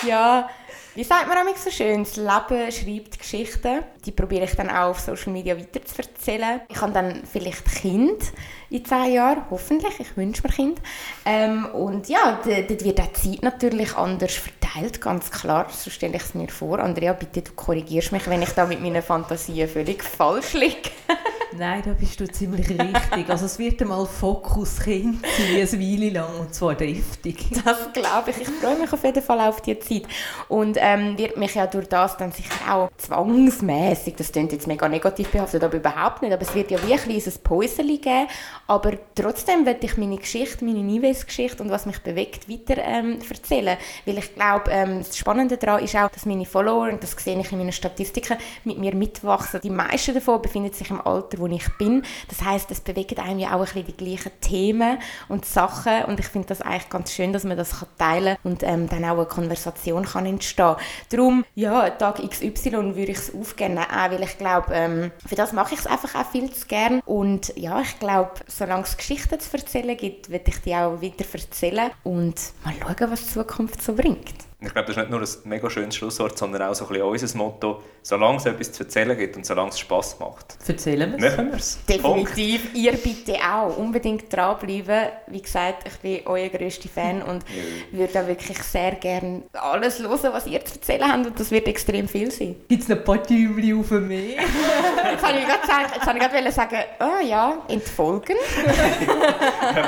Ja, 0.05 0.49
wie 0.95 1.03
sagt 1.03 1.27
man 1.27 1.37
auch 1.37 1.55
so 1.55 1.69
schön? 1.69 2.03
Das 2.03 2.17
Leben 2.17 2.71
schreibt 2.71 3.19
Geschichten. 3.19 3.83
Die 4.05 4.11
probiere 4.11 4.45
ich 4.45 4.55
dann 4.55 4.69
auch 4.69 4.89
auf 4.89 4.99
Social 4.99 5.31
Media 5.31 5.57
weiter 5.57 5.83
zu 5.85 6.01
erzählen. 6.01 6.61
Ich 6.67 6.81
habe 6.81 6.91
dann 6.91 7.23
vielleicht 7.31 7.65
Kind 7.65 8.21
in 8.69 8.85
zehn 8.85 9.13
Jahren, 9.13 9.43
hoffentlich. 9.49 9.99
Ich 9.99 10.15
wünsche 10.15 10.43
mir 10.43 10.53
Kind. 10.53 10.79
Ähm, 11.25 11.65
und 11.73 12.07
ja, 12.07 12.39
dort 12.43 12.69
wird 12.69 12.81
die 12.81 12.95
Zeit 12.95 13.43
natürlich 13.43 13.95
anders 13.95 14.35
verteilt, 14.35 15.01
ganz 15.01 15.31
klar. 15.31 15.67
So 15.71 15.89
stelle 15.89 16.15
ich 16.15 16.23
es 16.23 16.35
mir 16.35 16.49
vor. 16.49 16.79
Andrea, 16.79 17.13
bitte 17.13 17.41
du 17.41 17.51
korrigierst 17.53 18.11
mich, 18.11 18.27
wenn 18.29 18.41
ich 18.41 18.51
da 18.51 18.65
mit 18.65 18.81
meinen 18.81 19.01
Fantasien 19.01 19.67
völlig 19.67 20.03
falsch 20.03 20.53
liege. 20.53 20.89
Nein, 21.57 21.81
da 21.83 21.93
bist 21.93 22.19
du 22.19 22.27
ziemlich 22.27 22.69
richtig. 22.69 23.27
Also 23.27 23.47
es 23.47 23.57
wird 23.57 23.81
einmal 23.81 24.05
Fokus 24.05 24.79
Kind 24.79 25.25
sein, 25.25 25.49
eine 25.49 25.71
Weile 25.71 26.09
lang, 26.11 26.39
und 26.39 26.53
zwar 26.53 26.75
deftig. 26.75 27.47
Das 27.65 27.91
glaube 27.91 28.29
ich. 28.29 28.41
Ich 28.41 28.47
freue 28.47 28.77
mich 28.77 28.93
auf 28.93 29.03
jeden 29.03 29.23
Fall 29.23 29.39
auf 29.41 29.61
die 29.61 29.79
Zeit. 29.79 30.03
Und 30.47 30.77
ähm, 30.79 31.17
wird 31.17 31.37
mich 31.37 31.55
ja 31.55 31.65
durch 31.65 31.87
das 31.87 32.17
dann 32.17 32.31
sicher 32.31 32.73
auch 32.73 32.89
zwangsmäßig, 32.97 34.15
das 34.15 34.31
klingt 34.31 34.51
jetzt 34.51 34.67
mega 34.67 34.87
negativ 34.87 35.29
behaftet, 35.29 35.63
aber 35.63 35.77
überhaupt 35.77 36.21
nicht, 36.21 36.31
aber 36.31 36.43
es 36.43 36.53
wird 36.53 36.69
ja 36.69 36.77
wie 36.85 36.93
ein 36.93 36.99
kleines 36.99 37.37
Päuschen 37.39 37.87
geben, 37.87 38.27
aber 38.69 38.91
trotzdem 39.15 39.65
werde 39.65 39.83
ich 39.87 39.97
meine 39.97 40.17
Geschichte, 40.17 40.63
meine 40.63 40.83
Nives-Geschichte 40.83 41.63
und 41.63 41.71
was 41.71 41.87
mich 41.87 41.99
bewegt, 42.03 42.47
weiter 42.47 42.79
ähm, 42.83 43.17
erzählen. 43.27 43.77
Weil 44.05 44.19
ich 44.19 44.35
glaube, 44.35 44.69
ähm, 44.69 44.99
das 44.99 45.17
Spannende 45.17 45.57
daran 45.57 45.83
ist 45.83 45.95
auch, 45.95 46.09
dass 46.11 46.27
meine 46.27 46.45
Follower, 46.45 46.87
und 46.87 47.01
das 47.01 47.13
sehe 47.13 47.39
ich 47.39 47.51
in 47.51 47.57
meinen 47.57 47.71
Statistiken, 47.71 48.37
mit 48.65 48.77
mir 48.77 48.93
mitwachsen. 48.93 49.61
Die 49.61 49.71
meisten 49.71 50.13
davon 50.13 50.43
befinden 50.43 50.71
sich 50.71 50.91
im 50.91 51.01
Alter, 51.01 51.39
wo 51.39 51.47
ich 51.47 51.67
bin. 51.79 52.03
Das 52.27 52.43
heißt, 52.43 52.69
es 52.69 52.81
bewegt 52.81 53.17
einem 53.17 53.39
ja 53.39 53.55
auch 53.55 53.59
ein 53.59 53.65
bisschen 53.65 53.87
die 53.87 53.97
gleichen 53.97 54.31
Themen 54.39 54.99
und 55.29 55.45
Sachen 55.45 56.03
und 56.05 56.19
ich 56.19 56.27
finde 56.27 56.49
das 56.49 56.61
eigentlich 56.61 56.89
ganz 56.89 57.11
schön, 57.11 57.33
dass 57.33 57.45
man 57.45 57.57
das 57.57 57.75
teilen 57.97 58.35
kann 58.35 58.51
und 58.51 58.61
ähm, 58.61 58.87
dann 58.87 59.03
auch 59.05 59.17
eine 59.17 59.25
Konversation 59.25 60.05
kann 60.05 60.27
entstehen. 60.27 60.75
Darum, 61.09 61.43
ja, 61.55 61.89
Tag 61.89 62.21
XY 62.21 62.95
würde 62.95 63.11
ich 63.11 63.17
es 63.17 63.33
aufgeben, 63.33 63.79
auch 63.79 64.11
weil 64.11 64.21
ich 64.21 64.37
glaube, 64.37 64.71
ähm, 64.73 65.11
für 65.25 65.35
das 65.35 65.53
mache 65.53 65.73
ich 65.73 65.79
es 65.79 65.87
einfach 65.87 66.13
auch 66.13 66.29
viel 66.29 66.51
zu 66.51 66.67
gern 66.67 67.01
und 67.05 67.51
ja, 67.57 67.81
ich 67.81 67.97
glaube, 67.97 68.33
solange 68.59 68.83
es 68.83 68.97
Geschichten 68.97 69.39
zu 69.39 69.57
erzählen 69.57 69.97
gibt, 69.97 70.29
werde 70.29 70.51
ich 70.51 70.57
die 70.59 70.75
auch 70.75 71.01
weiter 71.01 71.25
erzählen 71.31 71.91
und 72.03 72.35
mal 72.63 72.73
schauen, 72.79 73.11
was 73.11 73.21
die 73.21 73.29
Zukunft 73.29 73.81
so 73.81 73.95
bringt. 73.95 74.48
Und 74.61 74.67
ich 74.67 74.73
glaube, 74.73 74.87
das 74.87 74.97
ist 74.97 75.01
nicht 75.03 75.09
nur 75.09 75.21
ein 75.21 75.49
mega 75.49 75.69
schönes 75.69 75.95
Schlusswort, 75.95 76.37
sondern 76.37 76.63
auch 76.63 76.75
so 76.75 76.83
ein 76.83 76.89
bisschen 76.89 77.07
unser 77.07 77.37
Motto, 77.37 77.81
solange 78.01 78.39
es 78.39 78.45
etwas 78.45 78.73
zu 78.73 78.83
erzählen 78.83 79.17
gibt 79.17 79.37
und 79.37 79.45
solange 79.45 79.69
es 79.69 79.79
Spass 79.79 80.19
macht. 80.19 80.57
Erzählen 80.67 81.17
wir 81.17 81.25
es. 81.25 81.37
Machen 81.37 81.51
wir 81.51 81.57
es. 81.57 81.79
Definitiv. 81.85 82.75
Ihr 82.75 82.91
bitte 82.91 83.35
auch. 83.35 83.77
Unbedingt 83.77 84.25
dranbleiben. 84.33 85.11
Wie 85.27 85.41
gesagt, 85.41 85.87
ich 85.87 85.97
bin 85.99 86.27
euer 86.27 86.49
grösster 86.49 86.89
Fan 86.89 87.21
und 87.29 87.45
würde 87.93 88.21
auch 88.21 88.27
wirklich 88.27 88.61
sehr 88.63 88.95
gerne 88.95 89.43
alles 89.53 89.99
hören, 89.99 90.33
was 90.33 90.45
ihr 90.45 90.65
zu 90.65 90.75
erzählen 90.75 91.09
habt. 91.09 91.25
Und 91.25 91.39
das 91.39 91.51
wird 91.51 91.65
extrem 91.69 92.09
viel 92.09 92.29
sein. 92.29 92.57
Gibt 92.67 92.83
es 92.83 92.89
noch 92.89 92.97
ein 92.97 93.03
paar 93.05 93.23
Tübli 93.23 93.73
auf 93.73 93.91
mich? 93.91 94.35
Jetzt 95.11 95.23
habe 95.25 95.39
ich 95.39 95.45
gerade 95.45 95.61
gesagt, 95.61 95.95
jetzt 95.95 96.05
habe 96.05 96.19
ich 96.19 96.29
gerade 96.29 96.51
sagen, 96.51 96.77
oh 96.99 97.25
ja, 97.25 97.57
entfolgen. 97.69 98.35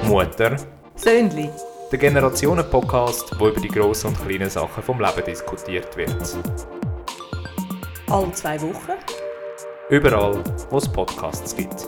Mutter, 0.03 0.55
Söhnli. 0.95 1.49
der 1.91 1.99
Generationen-Podcast, 1.99 3.39
wo 3.39 3.47
über 3.49 3.61
die 3.61 3.67
grossen 3.67 4.07
und 4.07 4.27
kleinen 4.27 4.49
Sachen 4.49 4.81
vom 4.83 4.99
Leben 4.99 5.23
diskutiert 5.25 5.95
wird. 5.95 6.15
Alle 8.09 8.31
zwei 8.33 8.59
Wochen. 8.61 8.93
Überall, 9.89 10.43
wo 10.69 10.77
es 10.77 10.87
Podcasts 10.91 11.55
gibt. 11.55 11.87